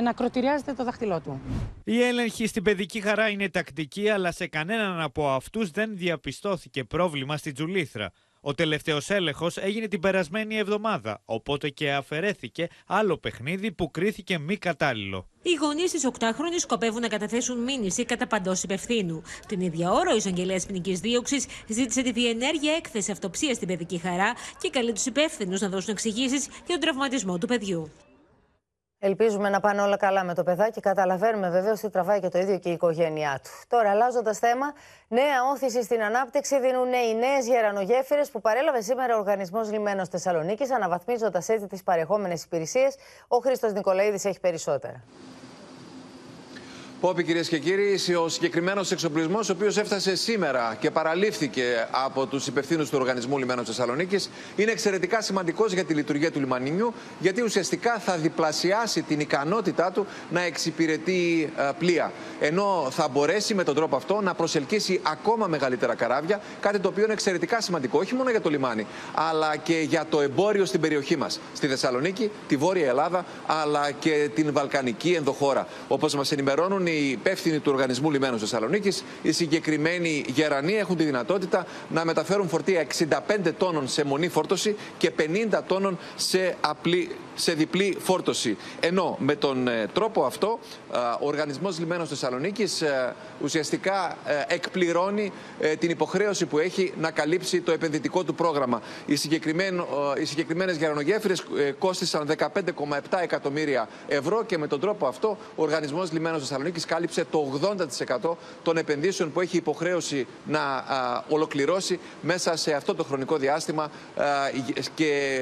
να 0.04 0.12
κροτηριάζεται 0.12 0.72
το 0.72 0.84
δάχτυλό 0.84 1.20
του. 1.20 1.40
Η 1.84 2.02
έλεγχη 2.02 2.46
στην 2.46 2.62
παιδική 2.62 3.00
χαρά 3.00 3.28
είναι 3.28 3.48
τακτική, 3.48 4.08
αλλά 4.08 4.32
σε 4.32 4.46
κανέναν 4.46 5.00
από 5.00 5.30
αυτούς 5.30 5.70
δεν 5.70 5.96
διαπιστώθηκε 5.96 6.84
πρόβλημα 6.84 7.36
στην 7.36 7.54
Τζουλήθρα. 7.54 8.12
Ο 8.42 8.54
τελευταίος 8.54 9.10
έλεγχος 9.10 9.56
έγινε 9.56 9.88
την 9.88 10.00
περασμένη 10.00 10.56
εβδομάδα, 10.56 11.22
οπότε 11.24 11.68
και 11.68 11.92
αφαιρέθηκε 11.92 12.68
άλλο 12.86 13.18
παιχνίδι 13.18 13.72
που 13.72 13.90
κρίθηκε 13.90 14.38
μη 14.38 14.56
κατάλληλο. 14.56 15.28
Οι 15.42 15.54
γονείς 15.54 15.90
της 15.90 16.08
8χρονη 16.12 16.58
σκοπεύουν 16.58 17.00
να 17.00 17.08
καταθέσουν 17.08 17.58
μήνυση 17.58 18.04
κατά 18.04 18.26
παντός 18.26 18.62
υπευθύνου. 18.62 19.22
Την 19.48 19.60
ίδια 19.60 19.90
ώρα, 19.90 20.12
ο 20.12 20.16
εισαγγελέας 20.16 20.66
ποινικής 20.66 21.00
δίωξης 21.00 21.46
ζήτησε 21.68 22.02
τη 22.02 22.12
διενέργεια 22.12 22.72
έκθεση 22.72 23.10
αυτοψίας 23.10 23.56
στην 23.56 23.68
παιδική 23.68 23.98
χαρά 23.98 24.32
και 24.60 24.70
καλεί 24.70 24.92
τους 24.92 25.06
υπεύθυνους 25.06 25.60
να 25.60 25.68
δώσουν 25.68 25.90
εξηγήσεις 25.90 26.46
για 26.46 26.64
τον 26.66 26.80
τραυματισμό 26.80 27.38
του 27.38 27.46
παιδιού. 27.46 27.90
Ελπίζουμε 29.02 29.48
να 29.48 29.60
πάνε 29.60 29.82
όλα 29.82 29.96
καλά 29.96 30.24
με 30.24 30.34
το 30.34 30.42
παιδάκι. 30.42 30.80
Καταλαβαίνουμε 30.80 31.50
βεβαίως 31.50 31.82
ότι 31.82 31.92
τραβάει 31.92 32.20
και 32.20 32.28
το 32.28 32.38
ίδιο 32.38 32.58
και 32.58 32.68
η 32.68 32.72
οικογένειά 32.72 33.40
του. 33.42 33.50
Τώρα, 33.68 33.90
αλλάζοντας 33.90 34.38
θέμα, 34.38 34.72
νέα 35.08 35.44
όθηση 35.52 35.82
στην 35.82 36.02
ανάπτυξη 36.02 36.60
δίνουν 36.60 36.92
οι 36.92 37.14
νέες 37.14 37.46
γερανογέφυρες 37.46 38.30
που 38.30 38.40
παρέλαβε 38.40 38.80
σήμερα 38.80 39.14
ο 39.16 39.18
Οργανισμός 39.18 39.70
Λιμένος 39.70 40.08
Θεσσαλονίκης, 40.08 40.70
αναβαθμίζοντας 40.70 41.48
έτσι 41.48 41.66
τις 41.66 41.82
παρεχόμενες 41.82 42.44
υπηρεσίες. 42.44 42.96
Ο 43.28 43.36
Χρήστος 43.36 43.72
Νικολαίδης 43.72 44.24
έχει 44.24 44.40
περισσότερα. 44.40 45.02
Πόπι 47.00 47.24
κυρίες 47.24 47.48
και 47.48 47.58
κύριοι, 47.58 48.14
ο 48.24 48.28
συγκεκριμένος 48.28 48.90
εξοπλισμός, 48.90 49.48
ο 49.48 49.52
οποίος 49.52 49.76
έφτασε 49.76 50.16
σήμερα 50.16 50.76
και 50.80 50.90
παραλήφθηκε 50.90 51.88
από 51.90 52.26
τους 52.26 52.46
υπευθύνους 52.46 52.90
του 52.90 52.98
Οργανισμού 53.00 53.38
Λιμένου 53.38 53.64
Θεσσαλονίκης, 53.64 54.30
είναι 54.56 54.70
εξαιρετικά 54.70 55.20
σημαντικός 55.20 55.72
για 55.72 55.84
τη 55.84 55.94
λειτουργία 55.94 56.30
του 56.30 56.40
λιμανιού, 56.40 56.94
γιατί 57.18 57.42
ουσιαστικά 57.42 57.98
θα 57.98 58.16
διπλασιάσει 58.16 59.02
την 59.02 59.20
ικανότητά 59.20 59.90
του 59.92 60.06
να 60.30 60.42
εξυπηρετεί 60.42 61.52
ε, 61.56 61.70
πλοία. 61.78 62.12
Ενώ 62.40 62.88
θα 62.90 63.08
μπορέσει 63.08 63.54
με 63.54 63.64
τον 63.64 63.74
τρόπο 63.74 63.96
αυτό 63.96 64.20
να 64.20 64.34
προσελκύσει 64.34 65.00
ακόμα 65.02 65.46
μεγαλύτερα 65.46 65.94
καράβια, 65.94 66.40
κάτι 66.60 66.78
το 66.78 66.88
οποίο 66.88 67.04
είναι 67.04 67.12
εξαιρετικά 67.12 67.60
σημαντικό, 67.60 67.98
όχι 67.98 68.14
μόνο 68.14 68.30
για 68.30 68.40
το 68.40 68.50
λιμάνι, 68.50 68.86
αλλά 69.14 69.56
και 69.56 69.80
για 69.88 70.06
το 70.10 70.20
εμπόριο 70.20 70.64
στην 70.64 70.80
περιοχή 70.80 71.16
μας. 71.16 71.40
Στη 71.54 71.66
Θεσσαλονίκη, 71.66 72.30
τη 72.48 72.56
Βόρεια 72.56 72.88
Ελλάδα, 72.88 73.24
αλλά 73.46 73.90
και 73.90 74.30
την 74.34 74.52
Βαλκανική 74.52 75.12
ενδοχώρα. 75.12 75.66
Όπως 75.88 76.14
μας 76.14 76.32
ενημερώνουν 76.32 76.88
οι 76.90 77.10
υπεύθυνοι 77.10 77.58
του 77.58 77.72
Οργανισμού 77.72 78.10
Λιμένου 78.10 78.38
Θεσσαλονίκης, 78.38 79.04
οι 79.22 79.32
συγκεκριμένοι 79.32 80.24
γερανοί 80.28 80.74
έχουν 80.74 80.96
τη 80.96 81.04
δυνατότητα 81.04 81.66
να 81.88 82.04
μεταφέρουν 82.04 82.48
φορτία 82.48 82.86
65 82.98 83.52
τόνων 83.58 83.88
σε 83.88 84.04
μονή 84.04 84.28
φόρτωση 84.28 84.76
και 84.98 85.12
50 85.52 85.60
τόνων 85.66 85.98
σε 86.16 86.56
απλή 86.60 87.10
σε 87.40 87.52
διπλή 87.52 87.96
φόρτωση. 88.00 88.56
Ενώ 88.80 89.16
με 89.20 89.34
τον 89.34 89.68
ε, 89.68 89.86
τρόπο 89.92 90.24
αυτό 90.24 90.58
ο 91.20 91.26
Οργανισμός 91.26 91.78
Λιμένος 91.78 92.08
Θεσσαλονίκης 92.08 92.82
ε, 92.82 93.14
ουσιαστικά 93.42 94.16
ε, 94.26 94.54
εκπληρώνει 94.54 95.32
την 95.78 95.90
υποχρέωση 95.90 96.46
που 96.46 96.58
έχει 96.58 96.92
να 97.00 97.10
καλύψει 97.10 97.60
το 97.60 97.72
επενδυτικό 97.72 98.24
του 98.24 98.34
πρόγραμμα. 98.34 98.82
Οι, 99.06 99.16
συγκεκριμένε 99.16 99.82
οι 100.20 100.24
συγκεκριμένες 100.24 100.76
γερανογέφυρες 100.76 101.44
κόστησαν 101.78 102.34
15,7 102.38 103.18
εκατομμύρια 103.22 103.88
ευρώ 104.08 104.44
και 104.44 104.58
με 104.58 104.66
τον 104.66 104.80
τρόπο 104.80 105.06
αυτό 105.06 105.36
ο 105.56 105.62
Οργανισμός 105.62 106.12
Λιμένος 106.12 106.40
Θεσσαλονίκης 106.40 106.84
κάλυψε 106.84 107.24
το 107.30 107.60
80% 108.22 108.30
των 108.62 108.76
επενδύσεων 108.76 109.32
που 109.32 109.40
έχει 109.40 109.56
υποχρέωση 109.56 110.26
να 110.46 110.84
ολοκληρώσει 111.28 111.98
μέσα 112.20 112.56
σε 112.56 112.72
αυτό 112.72 112.94
το 112.94 113.04
χρονικό 113.04 113.36
διάστημα 113.36 113.90
και 114.94 115.40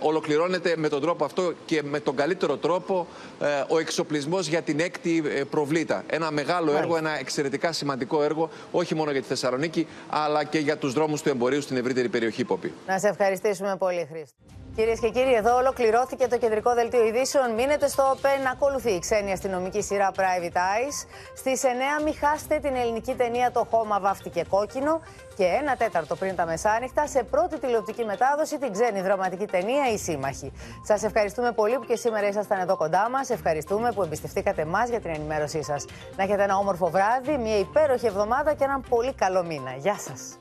ολοκληρώνεται 0.00 0.74
με 0.76 0.88
τον 0.88 1.00
τρόπο 1.00 1.24
αυτό 1.24 1.39
και 1.64 1.82
με 1.82 2.00
τον 2.00 2.16
καλύτερο 2.16 2.56
τρόπο 2.56 3.06
ε, 3.40 3.46
ο 3.68 3.78
εξοπλισμός 3.78 4.46
για 4.46 4.62
την 4.62 4.80
έκτη 4.80 5.22
ε, 5.26 5.44
προβλήτα. 5.44 6.04
Ένα 6.06 6.30
μεγάλο 6.30 6.72
έργο, 6.76 6.96
ένα 6.96 7.18
εξαιρετικά 7.18 7.72
σημαντικό 7.72 8.22
έργο, 8.22 8.50
όχι 8.70 8.94
μόνο 8.94 9.10
για 9.10 9.20
τη 9.20 9.26
Θεσσαλονίκη, 9.26 9.86
αλλά 10.08 10.44
και 10.44 10.58
για 10.58 10.76
τους 10.76 10.92
δρόμους 10.92 11.22
του 11.22 11.28
εμπορίου 11.28 11.60
στην 11.60 11.76
ευρύτερη 11.76 12.08
περιοχή, 12.08 12.44
Ποπή. 12.44 12.72
Να 12.86 12.98
σε 12.98 13.08
ευχαριστήσουμε 13.08 13.76
πολύ, 13.78 14.06
Χρήστη. 14.10 14.34
Κυρίες 14.76 15.00
και 15.00 15.10
κύριοι, 15.10 15.34
εδώ 15.34 15.56
ολοκληρώθηκε 15.56 16.26
το 16.26 16.38
κεντρικό 16.38 16.74
δελτίο 16.74 17.06
ειδήσεων. 17.06 17.54
Μείνετε 17.54 17.88
στο 17.88 18.02
ΟΠΕΝ 18.02 18.42
να 18.42 18.50
ακολουθεί 18.50 18.90
η 18.90 18.98
ξένη 18.98 19.32
αστυνομική 19.32 19.82
σειρά 19.82 20.10
Private 20.16 20.56
Eyes. 20.56 21.06
Στις 21.36 21.62
9 21.62 22.02
μην 22.04 22.14
χάσετε 22.14 22.58
την 22.58 22.74
ελληνική 22.74 23.14
ταινία 23.14 23.50
Το 23.50 23.66
χώμα 23.70 24.00
βάφτηκε 24.00 24.44
κόκκινο. 24.50 25.00
Και 25.36 25.44
ένα 25.44 25.76
τέταρτο 25.76 26.16
πριν 26.16 26.36
τα 26.36 26.46
μεσάνυχτα, 26.46 27.06
σε 27.06 27.22
πρώτη 27.22 27.58
τηλεοπτική 27.58 28.04
μετάδοση, 28.04 28.58
την 28.58 28.72
ξένη 28.72 29.00
δραματική 29.00 29.46
ταινία 29.46 29.92
Οι 29.92 29.98
Σύμμαχοι. 29.98 30.52
Σας 30.82 31.02
ευχαριστούμε 31.02 31.52
πολύ 31.52 31.76
που 31.76 31.84
και 31.84 31.96
σήμερα 31.96 32.28
ήσασταν 32.28 32.60
εδώ 32.60 32.76
κοντά 32.76 33.08
μας. 33.10 33.30
Ευχαριστούμε 33.30 33.92
που 33.92 34.02
εμπιστευτήκατε 34.02 34.62
εμά 34.62 34.84
για 34.84 35.00
την 35.00 35.10
ενημέρωσή 35.10 35.62
σας. 35.62 35.84
Να 36.16 36.22
έχετε 36.22 36.42
ένα 36.42 36.56
όμορφο 36.56 36.86
βράδυ, 36.90 37.36
μια 37.36 37.58
υπέροχη 37.58 38.06
εβδομάδα 38.06 38.54
και 38.54 38.64
έναν 38.64 38.84
πολύ 38.88 39.12
καλό 39.12 39.44
μήνα. 39.44 39.74
Γεια 39.78 39.98
σας. 39.98 40.38